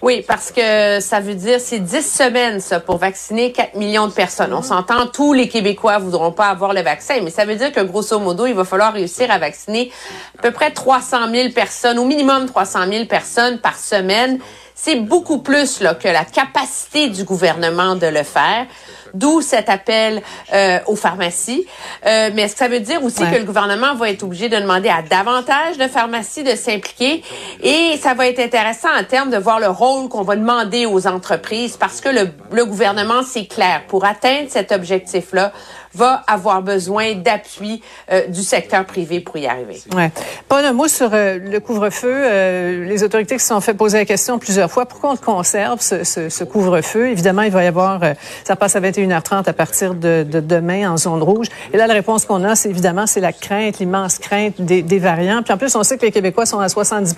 Oui, 0.03 0.25
parce 0.27 0.53
que 0.53 1.01
ça 1.01 1.19
veut 1.19 1.35
dire 1.35 1.59
c'est 1.61 1.81
10 1.81 2.01
semaines 2.01 2.61
ça 2.61 2.79
pour 2.79 2.97
vacciner 2.97 3.51
4 3.51 3.75
millions 3.75 4.07
de 4.07 4.13
personnes. 4.13 4.55
On 4.55 4.63
s'entend, 4.63 5.09
tous 5.09 5.33
les 5.33 5.49
Québécois 5.49 5.99
voudront 5.99 6.31
pas 6.31 6.47
avoir 6.47 6.73
le 6.73 6.83
vaccin, 6.83 7.17
mais 7.25 7.31
ça 7.31 7.45
veut 7.45 7.57
dire 7.57 7.73
que 7.73 7.81
grosso 7.81 8.17
modo, 8.21 8.47
il 8.47 8.55
va 8.55 8.65
falloir 8.65 8.93
réussir 8.93 9.33
à 9.33 9.39
vacciner 9.39 9.91
à 10.39 10.43
peu 10.43 10.53
près 10.53 10.71
300 10.71 11.29
000 11.33 11.49
personnes, 11.51 11.99
au 11.99 12.05
minimum 12.05 12.47
300 12.47 12.87
000 12.89 13.07
personnes 13.07 13.59
par 13.59 13.77
semaine. 13.77 14.39
C'est 14.77 15.01
beaucoup 15.01 15.39
plus 15.39 15.81
là, 15.81 15.95
que 15.95 16.09
la 16.09 16.25
capacité 16.25 17.09
du 17.09 17.25
gouvernement 17.25 17.97
de 17.97 18.07
le 18.07 18.23
faire. 18.23 18.67
D'où 19.15 19.41
cet 19.41 19.69
appel 19.69 20.23
euh, 20.53 20.79
aux 20.87 20.97
pharmacies. 20.97 21.67
Euh, 22.07 22.31
mais 22.35 22.43
est-ce 22.43 22.53
que 22.53 22.59
ça 22.59 22.69
veut 22.69 22.81
dire 22.81 23.03
aussi 23.05 23.23
que 23.23 23.37
le 23.37 23.45
gouvernement 23.45 23.95
va 23.95 24.11
être 24.11 24.23
obligé 24.23 24.49
de 24.49 24.57
demander 24.57 24.89
à 24.89 25.03
davantage 25.03 25.79
de 25.79 25.89
pharmacies 25.89 26.43
de 26.43 26.55
s'impliquer? 26.55 27.23
Et 27.63 27.97
ça 28.01 28.15
va 28.15 28.27
être 28.29 28.41
intéressant 28.41 28.89
en 28.99 29.05
termes 29.05 29.31
de 29.31 29.39
voir 29.39 29.61
le 29.61 29.69
rôle 29.69 30.09
qu'on 30.09 30.23
va 30.23 30.37
demander 30.37 30.87
aux 30.87 31.07
entreprises 31.07 31.77
parce 31.77 32.01
que 32.01 32.09
le, 32.09 32.29
le 32.53 32.65
gouvernement, 32.65 33.23
c'est 33.23 33.47
clair, 33.47 33.83
pour 33.89 34.05
atteindre 34.05 34.49
cet 34.49 34.73
objectif-là, 34.73 35.53
va 35.95 36.23
avoir 36.27 36.63
besoin 36.63 37.15
d'appui 37.15 37.83
euh, 38.11 38.27
du 38.29 38.43
secteur 38.43 38.85
privé 38.85 39.21
pour 39.21 39.37
y 39.37 39.47
arriver. 39.47 39.81
Ouais. 39.95 40.11
Pas 40.49 40.67
un 40.67 40.73
mot 40.73 40.89
sur 40.89 41.11
euh, 41.13 41.39
le 41.39 41.61
couvre-feu. 41.61 42.13
Euh, 42.13 42.85
les 42.85 43.03
autorités 43.03 43.37
qui 43.37 43.43
se 43.43 43.49
sont 43.49 43.61
fait 43.61 43.75
poser 43.75 43.99
la 43.99 44.05
question 44.05 44.39
plusieurs 44.39 44.71
fois, 44.71 44.87
pourquoi 44.87 45.13
on 45.13 45.17
conserve, 45.17 45.81
ce, 45.81 46.05
ce, 46.05 46.29
ce 46.29 46.45
couvre-feu? 46.45 47.09
Évidemment, 47.09 47.43
il 47.43 47.51
va 47.51 47.65
y 47.65 47.67
avoir, 47.67 48.01
ça 48.45 48.57
passe 48.57 48.77
à 48.77 48.81
21h30 48.81 49.49
à 49.49 49.53
partir 49.53 49.95
de, 49.95 50.25
de, 50.29 50.41
demain 50.41 50.91
en 50.93 50.97
zone 50.97 51.23
rouge. 51.23 51.49
Et 51.73 51.77
là, 51.77 51.87
la 51.87 51.95
réponse 51.95 52.25
qu'on 52.25 52.45
a, 52.45 52.55
c'est 52.55 52.71
évidemment, 52.71 53.07
c'est 53.07 53.21
la 53.21 53.33
crainte, 53.33 53.79
l'immense 53.79 54.19
crainte 54.19 54.61
des, 54.61 54.83
des, 54.83 54.99
variants. 54.99 55.43
Puis 55.43 55.53
en 55.53 55.59
plus, 55.59 55.75
on 55.77 55.83
sait 55.83 55.99
que 55.99 56.07
les 56.07 56.13
Québécois 56.13 56.47
sont 56.47 56.61
à 56.61 56.69
70 56.69 57.17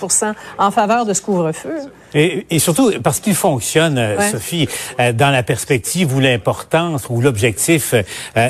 en 0.59 0.71
faveur 0.71 1.05
de 1.05 1.13
ce 1.13 1.21
couvre-feu. 1.21 1.77
Et, 2.15 2.47
et, 2.51 2.59
surtout 2.59 2.93
parce 3.03 3.21
qu'il 3.21 3.35
fonctionne, 3.35 4.01
Sophie, 4.31 4.69
dans 4.99 5.31
la 5.31 5.43
perspective 5.43 6.15
où 6.15 6.21
l'importance 6.21 7.05
ou 7.09 7.21
l'objectif 7.21 7.95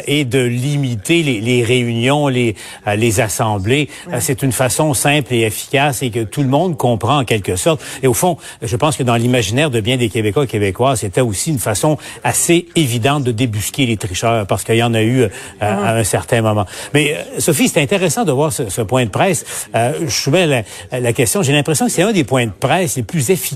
et 0.06 0.24
de 0.24 0.40
limiter 0.40 1.22
les, 1.22 1.40
les 1.40 1.62
réunions, 1.64 2.28
les, 2.28 2.54
euh, 2.86 2.94
les 2.94 3.20
assemblées. 3.20 3.88
Euh, 4.12 4.18
c'est 4.20 4.42
une 4.42 4.52
façon 4.52 4.94
simple 4.94 5.34
et 5.34 5.42
efficace 5.42 6.02
et 6.02 6.10
que 6.10 6.24
tout 6.24 6.42
le 6.42 6.48
monde 6.48 6.76
comprend 6.76 7.18
en 7.18 7.24
quelque 7.24 7.56
sorte. 7.56 7.82
Et 8.02 8.06
au 8.06 8.14
fond, 8.14 8.36
je 8.60 8.76
pense 8.76 8.96
que 8.96 9.02
dans 9.02 9.16
l'imaginaire 9.16 9.70
de 9.70 9.80
bien 9.80 9.96
des 9.96 10.08
Québécois 10.08 10.44
et 10.44 10.96
c'était 10.96 11.20
aussi 11.20 11.50
une 11.50 11.58
façon 11.58 11.98
assez 12.24 12.66
évidente 12.76 13.24
de 13.24 13.32
débusquer 13.32 13.86
les 13.86 13.96
tricheurs 13.96 14.46
parce 14.46 14.64
qu'il 14.64 14.76
y 14.76 14.82
en 14.82 14.94
a 14.94 15.02
eu 15.02 15.22
euh, 15.22 15.28
à 15.60 15.96
un 15.96 16.04
certain 16.04 16.42
moment. 16.42 16.66
Mais 16.94 17.16
Sophie, 17.38 17.68
c'est 17.68 17.82
intéressant 17.82 18.24
de 18.24 18.32
voir 18.32 18.52
ce, 18.52 18.68
ce, 18.68 18.82
point 18.82 19.04
de 19.04 19.10
presse. 19.10 19.44
je 19.74 20.08
soumets 20.08 20.46
la, 20.46 21.00
la 21.00 21.12
question. 21.12 21.42
J'ai 21.42 21.52
l'impression 21.52 21.86
que 21.86 21.92
c'est 21.92 22.02
un 22.02 22.12
des 22.12 22.24
points 22.24 22.46
de 22.46 22.52
presse 22.52 22.96
les 22.96 23.02
plus 23.02 23.30
efficaces 23.30 23.51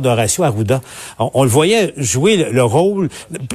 d'Horacio 0.00 0.44
Arruda. 0.44 0.80
On, 1.18 1.44
le 1.44 1.48
voyait 1.48 1.92
jouer 1.96 2.36
le, 2.36 2.52
le 2.52 2.64
rôle, 2.64 3.08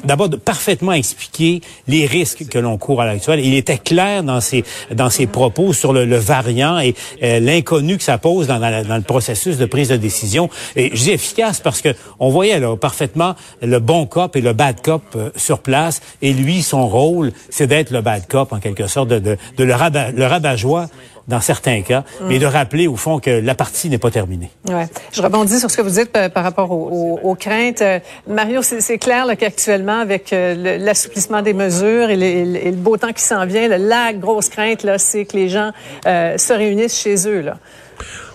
d'abord 0.03 0.29
de 0.29 0.35
parfaitement 0.35 0.93
expliquer 0.93 1.61
les 1.87 2.05
risques 2.05 2.47
que 2.47 2.59
l'on 2.59 2.77
court 2.77 3.01
à 3.01 3.05
l'actuel. 3.05 3.39
Il 3.39 3.53
était 3.53 3.77
clair 3.77 4.23
dans 4.23 4.41
ses 4.41 4.63
dans 4.91 5.09
ses 5.09 5.27
propos 5.27 5.73
sur 5.73 5.93
le, 5.93 6.05
le 6.05 6.17
variant 6.17 6.79
et 6.79 6.95
euh, 7.23 7.39
l'inconnu 7.39 7.97
que 7.97 8.03
ça 8.03 8.17
pose 8.17 8.47
dans, 8.47 8.59
dans, 8.59 8.85
dans, 8.85 8.95
le 8.95 9.01
processus 9.01 9.57
de 9.57 9.65
prise 9.65 9.89
de 9.89 9.97
décision. 9.97 10.49
Et 10.75 10.91
je 10.93 11.03
dis 11.03 11.11
efficace 11.11 11.59
parce 11.59 11.81
que 11.81 11.89
on 12.19 12.29
voyait 12.29 12.59
là 12.59 12.75
parfaitement 12.75 13.35
le 13.61 13.79
bon 13.79 14.05
cop 14.05 14.35
et 14.35 14.41
le 14.41 14.53
bad 14.53 14.81
cop 14.81 15.03
euh, 15.15 15.29
sur 15.35 15.59
place. 15.59 16.01
Et 16.21 16.33
lui, 16.33 16.63
son 16.63 16.87
rôle, 16.87 17.31
c'est 17.49 17.67
d'être 17.67 17.91
le 17.91 18.01
bad 18.01 18.27
cop 18.27 18.53
en 18.53 18.59
quelque 18.59 18.87
sorte, 18.87 19.09
de, 19.09 19.19
de, 19.19 19.37
de 19.57 19.63
le, 19.63 19.73
rabat, 19.73 20.11
le 20.11 20.25
rabat-joie 20.25 20.87
dans 21.29 21.39
certains 21.39 21.81
cas, 21.83 22.03
mais 22.21 22.39
de 22.39 22.45
rappeler 22.45 22.87
au 22.87 22.95
fond 22.95 23.19
que 23.19 23.29
la 23.29 23.55
partie 23.55 23.89
n'est 23.89 23.99
pas 23.99 24.11
terminée. 24.11 24.49
Ouais. 24.67 24.87
Je 25.11 25.21
rebondis 25.21 25.59
sur 25.59 25.69
ce 25.69 25.77
que 25.77 25.81
vous 25.83 25.91
dites 25.91 26.11
par, 26.11 26.43
rapport 26.43 26.71
aux, 26.71 27.35
craintes. 27.35 27.81
Euh, 27.81 27.99
Mario, 28.27 28.61
c'est 28.63 28.97
clair 28.97 29.25
qu'actuellement, 29.37 29.99
avec 29.99 30.33
euh, 30.33 30.77
l'assouplissement 30.79 31.41
des 31.41 31.53
mesures 31.53 32.09
et, 32.09 32.15
le 32.15 32.71
beau 32.71 32.97
temps 32.97 33.13
qui 33.13 33.23
s'en 33.23 33.45
vient, 33.45 33.67
la 33.67 34.11
grosse 34.13 34.49
crainte, 34.49 34.85
c'est 34.97 35.25
que 35.25 35.37
les 35.37 35.49
gens 35.49 35.71
euh, 36.07 36.37
se 36.37 36.51
réunissent 36.51 36.99
chez 36.99 37.27
eux. 37.27 37.45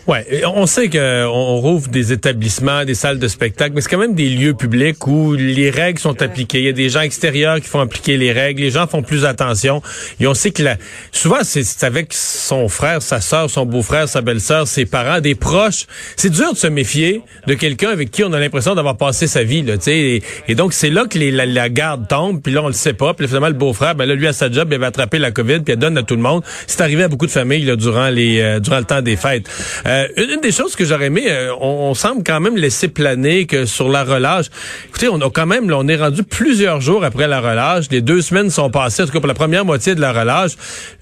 Ouais, 0.07 0.43
on 0.45 0.67
sait 0.67 0.91
qu'on 0.91 0.99
on 0.99 1.57
rouvre 1.57 1.89
des 1.89 2.13
établissements, 2.13 2.85
des 2.85 2.95
salles 2.95 3.19
de 3.19 3.27
spectacle, 3.27 3.73
mais 3.75 3.81
c'est 3.81 3.89
quand 3.89 3.99
même 3.99 4.15
des 4.15 4.29
lieux 4.29 4.53
publics 4.53 5.07
où 5.07 5.33
les 5.33 5.71
règles 5.71 5.99
sont 5.99 6.21
appliquées. 6.21 6.59
Il 6.59 6.65
y 6.67 6.69
a 6.69 6.73
des 6.73 6.91
gens 6.91 7.01
extérieurs 7.01 7.59
qui 7.59 7.69
font 7.69 7.81
appliquer 7.81 8.19
les 8.19 8.31
règles. 8.31 8.61
Les 8.61 8.71
gens 8.71 8.87
font 8.87 9.01
plus 9.01 9.25
attention. 9.25 9.81
Et 10.21 10.27
on 10.27 10.35
sait 10.35 10.51
que 10.51 10.63
la... 10.63 10.77
souvent 11.11 11.39
c'est 11.43 11.65
avec 11.85 12.13
son 12.13 12.69
frère, 12.69 13.01
sa 13.01 13.23
sœur, 13.23 13.49
son 13.49 13.65
beau-frère, 13.65 14.07
sa 14.07 14.21
belle-sœur, 14.21 14.69
ses 14.69 14.85
parents, 14.85 15.23
des 15.23 15.35
proches. 15.35 15.87
C'est 16.17 16.29
dur 16.29 16.53
de 16.53 16.59
se 16.59 16.67
méfier 16.67 17.23
de 17.47 17.55
quelqu'un 17.55 17.89
avec 17.89 18.11
qui 18.11 18.25
on 18.25 18.33
a 18.35 18.39
l'impression 18.39 18.75
d'avoir 18.75 18.99
passé 18.99 19.27
sa 19.27 19.43
vie. 19.43 19.63
Là, 19.63 19.77
et, 19.87 20.23
et 20.49 20.55
donc 20.55 20.75
c'est 20.75 20.91
là 20.91 21.07
que 21.07 21.19
les, 21.19 21.31
la, 21.31 21.47
la, 21.47 21.71
garde 21.71 22.09
tombe. 22.09 22.43
Puis 22.43 22.53
là 22.53 22.63
on 22.63 22.69
le 22.69 22.75
sait 22.75 22.93
pas. 22.93 23.15
Puis 23.15 23.27
finalement 23.27 23.49
le 23.49 23.55
beau-frère, 23.55 23.95
ben 23.95 24.05
là 24.05 24.15
lui 24.15 24.27
à 24.27 24.35
sa 24.35 24.51
job, 24.53 24.69
il 24.71 24.75
avait 24.75 24.85
attrapé 24.85 25.19
la 25.19 25.31
COVID, 25.31 25.61
puis 25.61 25.73
elle 25.73 25.79
donne 25.79 25.97
à 25.97 26.03
tout 26.03 26.15
le 26.15 26.23
monde. 26.23 26.43
C'est 26.67 26.83
arrivé 26.83 27.05
à 27.05 27.09
beaucoup 27.09 27.27
de 27.27 27.31
familles 27.31 27.65
là, 27.65 27.77
durant 27.77 28.11
les 28.11 28.41
euh, 28.41 28.61
durant 28.61 28.79
le 28.79 28.85
temps 28.85 29.01
des 29.01 29.17
fêtes. 29.17 29.49
Euh, 29.87 29.94
euh, 29.95 30.09
une 30.17 30.41
des 30.41 30.53
choses 30.53 30.77
que 30.77 30.85
j'aurais 30.85 31.07
aimé, 31.07 31.25
euh, 31.29 31.53
on, 31.61 31.91
on, 31.91 31.95
semble 31.95 32.23
quand 32.25 32.41
même 32.41 32.57
laisser 32.57 32.89
planer 32.89 33.47
que 33.47 33.67
sur 33.67 33.89
la 33.89 34.05
relâche, 34.05 34.47
écoutez, 34.89 35.09
on 35.09 35.21
a 35.21 35.31
quand 35.31 35.47
même, 35.47 35.71
là, 35.71 35.79
on 35.79 35.87
est 35.89 35.97
rendu 35.97 36.23
plusieurs 36.23 36.81
jours 36.81 37.05
après 37.05 37.29
la 37.29 37.41
relâche. 37.41 37.87
Les 37.91 38.01
deux 38.01 38.21
semaines 38.21 38.51
sont 38.51 38.71
passées, 38.71 39.03
en 39.03 39.07
tout 39.07 39.13
cas 39.13 39.21
pour 39.21 39.29
la 39.29 39.35
première 39.35 39.65
moitié 39.65 39.95
de 39.95 40.01
la 40.01 40.13
relâche. 40.13 40.53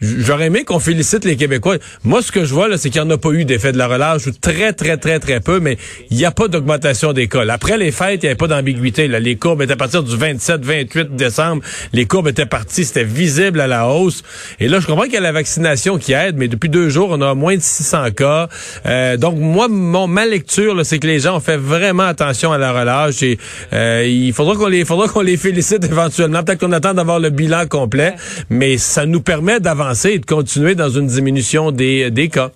J'aurais 0.00 0.46
aimé 0.46 0.64
qu'on 0.64 0.78
félicite 0.80 1.24
les 1.24 1.36
Québécois. 1.36 1.76
Moi, 2.04 2.22
ce 2.22 2.32
que 2.32 2.44
je 2.44 2.52
vois, 2.52 2.76
c'est 2.76 2.90
qu'il 2.90 3.00
n'y 3.02 3.08
en 3.08 3.10
a 3.10 3.18
pas 3.18 3.30
eu 3.30 3.44
d'effet 3.44 3.72
de 3.72 3.78
la 3.78 3.86
relâche, 3.86 4.26
ou 4.26 4.32
très, 4.32 4.72
très, 4.72 4.96
très, 4.96 5.18
très 5.18 5.40
peu, 5.40 5.60
mais 5.60 5.78
il 6.10 6.16
n'y 6.16 6.24
a 6.24 6.30
pas 6.30 6.48
d'augmentation 6.48 7.12
des 7.12 7.28
cas. 7.28 7.44
Après 7.48 7.78
les 7.78 7.92
fêtes, 7.92 8.22
il 8.22 8.26
n'y 8.26 8.28
avait 8.28 8.36
pas 8.36 8.48
d'ambiguïté. 8.48 9.08
Les 9.08 9.36
courbes 9.36 9.62
étaient 9.62 9.72
à 9.72 9.76
partir 9.76 10.02
du 10.02 10.16
27, 10.16 10.64
28 10.64 11.16
décembre. 11.16 11.62
Les 11.92 12.06
courbes 12.06 12.28
étaient 12.28 12.46
parties, 12.46 12.84
c'était 12.84 13.04
visible 13.04 13.60
à 13.60 13.66
la 13.66 13.88
hausse. 13.88 14.22
Et 14.60 14.68
là, 14.68 14.80
je 14.80 14.86
comprends 14.86 15.04
qu'il 15.04 15.14
y 15.14 15.18
a 15.18 15.20
la 15.20 15.32
vaccination 15.32 15.98
qui 15.98 16.12
aide, 16.12 16.36
mais 16.36 16.48
depuis 16.48 16.68
deux 16.68 16.88
jours, 16.88 17.08
on 17.10 17.20
a 17.20 17.34
moins 17.34 17.56
de 17.56 17.62
600 17.62 18.10
cas. 18.12 18.48
Euh, 18.86 19.16
donc, 19.16 19.36
moi, 19.36 19.68
mon, 19.68 20.06
ma 20.06 20.26
lecture, 20.26 20.84
c'est 20.84 20.98
que 20.98 21.06
les 21.06 21.20
gens 21.20 21.36
ont 21.36 21.40
fait 21.40 21.56
vraiment 21.56 22.04
attention 22.04 22.52
à 22.52 22.58
la 22.58 22.72
relâche 22.72 23.22
et 23.22 23.38
euh, 23.72 24.04
il 24.06 24.32
faudra 24.32 24.56
qu'on 24.56 24.66
les, 24.66 24.84
faudra 24.84 25.08
qu'on 25.08 25.20
les 25.20 25.36
félicite 25.36 25.84
éventuellement. 25.84 26.42
Peut-être 26.42 26.60
qu'on 26.60 26.72
attend 26.72 26.94
d'avoir 26.94 27.20
le 27.20 27.30
bilan 27.30 27.66
complet, 27.66 28.14
mais 28.50 28.78
ça 28.78 29.06
nous 29.06 29.20
permet 29.20 29.60
d'avancer 29.60 30.10
et 30.10 30.18
de 30.18 30.26
continuer 30.26 30.74
dans 30.74 30.90
une 30.90 31.06
diminution 31.06 31.70
des, 31.70 32.10
des 32.10 32.28
cas. 32.28 32.50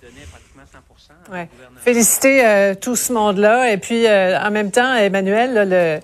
Ouais. 1.31 1.47
Féliciter 1.83 2.45
euh, 2.45 2.73
tout 2.79 2.95
ce 2.95 3.13
monde-là. 3.13 3.71
Et 3.71 3.77
puis, 3.77 4.05
euh, 4.07 4.37
en 4.39 4.51
même 4.51 4.71
temps, 4.71 4.95
Emmanuel, 4.95 5.53
là, 5.53 5.65
le, 5.65 5.99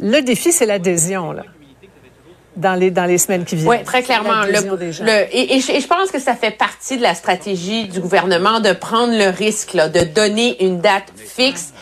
le 0.00 0.22
défi, 0.22 0.52
c'est 0.52 0.66
l'adhésion. 0.66 1.32
Là 1.32 1.42
dans 2.56 2.74
les 2.74 2.90
dans 2.90 3.04
les 3.04 3.18
semaines 3.18 3.44
qui 3.44 3.56
viennent. 3.56 3.68
Oui, 3.68 3.84
très 3.84 4.02
clairement. 4.02 4.44
Le, 4.44 4.76
le, 5.04 5.12
et, 5.30 5.56
et, 5.56 5.60
je, 5.60 5.72
et, 5.72 5.80
je, 5.80 5.86
pense 5.86 6.10
que 6.10 6.18
ça 6.18 6.34
fait 6.34 6.50
partie 6.50 6.96
de 6.96 7.02
la 7.02 7.14
stratégie 7.14 7.86
du 7.88 8.00
gouvernement 8.00 8.60
de 8.60 8.72
prendre 8.72 9.16
le 9.16 9.28
risque 9.28 9.74
là, 9.74 9.88
de 9.88 10.00
donner 10.00 10.64
une 10.64 10.80
date 10.80 11.12
fixe 11.16 11.72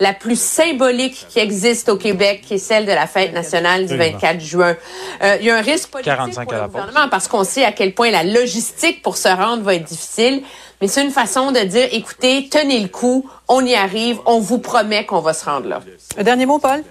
la 0.00 0.12
plus 0.12 0.40
symbolique 0.40 1.26
qui 1.28 1.38
existe 1.40 1.88
au 1.88 1.96
Québec, 1.96 2.42
qui 2.46 2.54
est 2.54 2.58
celle 2.58 2.86
de 2.86 2.92
la 2.92 3.06
fête 3.06 3.32
nationale 3.32 3.86
du 3.86 3.96
24 3.96 4.40
juin. 4.40 4.76
Euh, 5.22 5.36
il 5.40 5.46
y 5.46 5.50
a 5.50 5.56
un 5.56 5.60
risque 5.60 5.90
politique 5.90 6.14
pour 6.14 6.52
le 6.52 6.66
gouvernement 6.68 7.08
parce 7.10 7.26
qu'on 7.26 7.44
sait 7.44 7.64
à 7.64 7.72
quel 7.72 7.94
point 7.94 8.10
la 8.10 8.22
logistique 8.22 9.02
pour 9.02 9.16
se 9.16 9.28
rendre 9.28 9.62
va 9.62 9.74
être 9.74 9.84
difficile. 9.84 10.42
Mais 10.80 10.86
c'est 10.86 11.02
une 11.02 11.10
façon 11.10 11.50
de 11.50 11.58
dire, 11.60 11.88
écoutez, 11.90 12.48
tenez 12.48 12.78
le 12.78 12.88
coup, 12.88 13.28
on 13.48 13.64
y 13.64 13.74
arrive, 13.74 14.18
on 14.26 14.38
vous 14.38 14.58
promet 14.58 15.04
qu'on 15.04 15.20
va 15.20 15.32
se 15.32 15.44
rendre 15.44 15.68
là. 15.68 15.80
Un 16.16 16.22
dernier 16.22 16.46
mot, 16.46 16.60
Paul? 16.60 16.84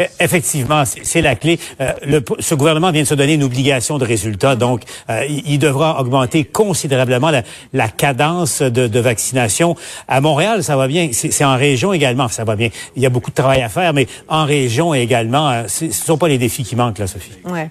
E, 0.00 0.04
effectivement, 0.20 0.84
c'est 0.84 1.20
la 1.20 1.34
clé. 1.34 1.58
Euh, 1.80 1.92
le, 2.04 2.24
ce 2.38 2.54
gouvernement 2.54 2.90
vient 2.90 3.02
de 3.02 3.06
se 3.06 3.14
donner 3.14 3.34
une 3.34 3.42
obligation 3.42 3.98
de 3.98 4.04
résultat, 4.04 4.56
donc 4.56 4.82
euh, 5.10 5.24
il, 5.28 5.58
devra 5.58 6.00
augmenter 6.00 6.44
considérablement 6.44 7.30
la, 7.30 7.42
la 7.72 7.88
cadence 7.88 8.62
de, 8.62 8.86
de, 8.86 9.00
vaccination. 9.00 9.76
À 10.08 10.20
Montréal, 10.20 10.64
ça 10.64 10.76
va 10.76 10.88
bien. 10.88 11.10
C'est 11.12 11.44
en 11.44 11.56
région 11.56 11.92
également, 11.92 12.28
ça 12.28 12.44
va 12.44 12.56
bien. 12.56 12.70
Il 12.96 13.02
y 13.02 13.06
a 13.06 13.10
beaucoup 13.10 13.30
de 13.30 13.36
travail 13.36 13.62
à 13.62 13.68
faire, 13.68 13.92
mais 13.92 14.06
en 14.28 14.44
région 14.44 14.94
également, 14.94 15.50
euh, 15.50 15.64
ce 15.68 15.86
ne 15.86 15.90
sont 15.92 16.18
pas 16.18 16.28
les 16.28 16.38
défis 16.38 16.64
qui 16.64 16.74
manquent 16.74 16.98
là, 16.98 17.06
Sophie. 17.06 17.32
Ouais. 17.44 17.70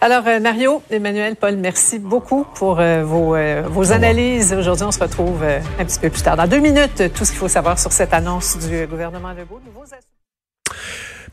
Alors 0.00 0.24
Mario, 0.40 0.82
Emmanuel, 0.90 1.36
Paul, 1.36 1.56
merci 1.56 1.98
beaucoup 1.98 2.46
pour 2.54 2.76
vos, 2.76 3.34
vos 3.68 3.92
analyses. 3.92 4.52
Aujourd'hui, 4.52 4.84
on 4.84 4.92
se 4.92 5.00
retrouve 5.00 5.42
un 5.42 5.84
petit 5.84 5.98
peu 5.98 6.10
plus 6.10 6.22
tard. 6.22 6.36
Dans 6.36 6.46
deux 6.46 6.60
minutes, 6.60 7.12
tout 7.14 7.24
ce 7.24 7.30
qu'il 7.30 7.38
faut 7.38 7.48
savoir 7.48 7.78
sur 7.78 7.92
cette 7.92 8.12
annonce 8.12 8.58
du 8.58 8.86
gouvernement 8.86 9.32
Legault. 9.32 9.60
Nouveaux 9.64 9.86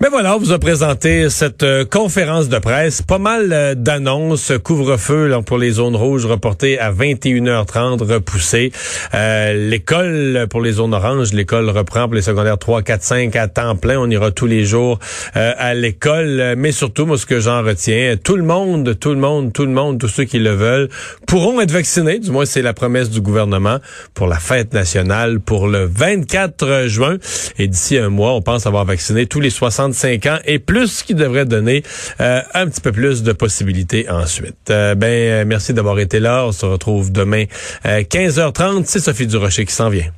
mais 0.04 0.10
voilà, 0.10 0.36
on 0.36 0.38
vous 0.38 0.52
a 0.52 0.60
présenté 0.60 1.30
cette 1.30 1.64
euh, 1.64 1.86
conférence 1.86 2.50
de 2.50 2.60
presse. 2.60 3.02
Pas 3.02 3.20
mal 3.20 3.54
euh, 3.54 3.74
d'annonces. 3.74 4.52
Couvre-feu 4.62 5.32
pour 5.46 5.58
les 5.58 5.72
zones 5.72 5.96
rouges 5.96 6.26
reportées 6.26 6.78
à 6.78 6.92
21h30, 6.92 8.04
repoussé. 8.04 8.74
Euh, 9.14 9.70
l'école 9.70 10.48
pour 10.50 10.60
les 10.60 10.74
zones 10.74 10.94
oranges, 10.94 11.32
l'école 11.32 11.70
reprend 11.70 12.08
pour 12.08 12.16
les 12.16 12.22
secondaires 12.22 12.58
3, 12.58 12.82
4, 12.82 13.02
5 13.02 13.36
à 13.38 13.48
temps 13.48 13.78
plein. 13.78 13.98
On 13.98 14.10
ira 14.10 14.32
tous 14.32 14.46
les 14.46 14.66
jours 14.66 15.00
euh, 15.38 15.54
à 15.58 15.74
l'école. 15.74 16.56
Mais 16.58 16.74
surtout, 16.74 17.06
moi, 17.06 17.18
ce 17.18 17.26
que 17.26 17.40
j'en 17.40 17.64
retiens, 17.64 18.18
tout 18.22 18.36
le 18.36 18.44
monde, 18.44 19.00
tout 19.00 19.12
le 19.12 19.22
monde, 19.22 19.54
tout 19.54 19.66
le 19.66 19.72
monde, 19.72 20.00
tous 20.00 20.10
ceux 20.10 20.26
qui 20.26 20.40
le 20.40 20.52
veulent, 20.52 20.90
pourront 21.28 21.62
être 21.62 21.72
vaccinés. 21.72 22.20
Du 22.20 22.30
moins, 22.30 22.44
c'est 22.44 22.62
la 22.62 22.74
promesse 22.74 23.10
du 23.10 23.22
gouvernement 23.22 23.78
pour 24.14 24.28
la 24.28 24.40
fête 24.40 24.74
nationale 24.74 25.40
pour 25.40 25.70
le 25.70 25.86
24 25.86 26.88
juin. 26.88 27.16
Et 27.58 27.70
d'ici 27.70 27.98
un 27.98 28.10
mois, 28.10 28.34
on 28.34 28.42
pense 28.42 28.68
avoir 28.68 28.84
vacciné 28.84 29.28
tous 29.28 29.40
les 29.40 29.50
60 29.50 29.93
5 29.94 30.26
ans 30.26 30.40
et 30.46 30.60
plus, 30.60 30.88
ce 30.88 31.04
qui 31.04 31.16
devrait 31.16 31.46
donner 31.46 31.84
euh, 32.22 32.42
un 32.54 32.68
petit 32.68 32.82
peu 32.82 32.92
plus 32.92 33.24
de 33.24 33.32
possibilités 33.32 34.10
ensuite. 34.10 34.70
Euh, 34.70 34.96
ben, 34.96 35.08
euh, 35.08 35.46
merci 35.46 35.74
d'avoir 35.74 36.00
été 36.00 36.20
là. 36.20 36.46
On 36.46 36.52
se 36.52 36.66
retrouve 36.66 37.12
demain 37.12 37.46
15h30. 37.86 38.84
C'est 38.86 39.00
Sophie 39.00 39.28
Durocher 39.28 39.66
qui 39.66 39.74
s'en 39.74 39.90
vient. 39.90 40.12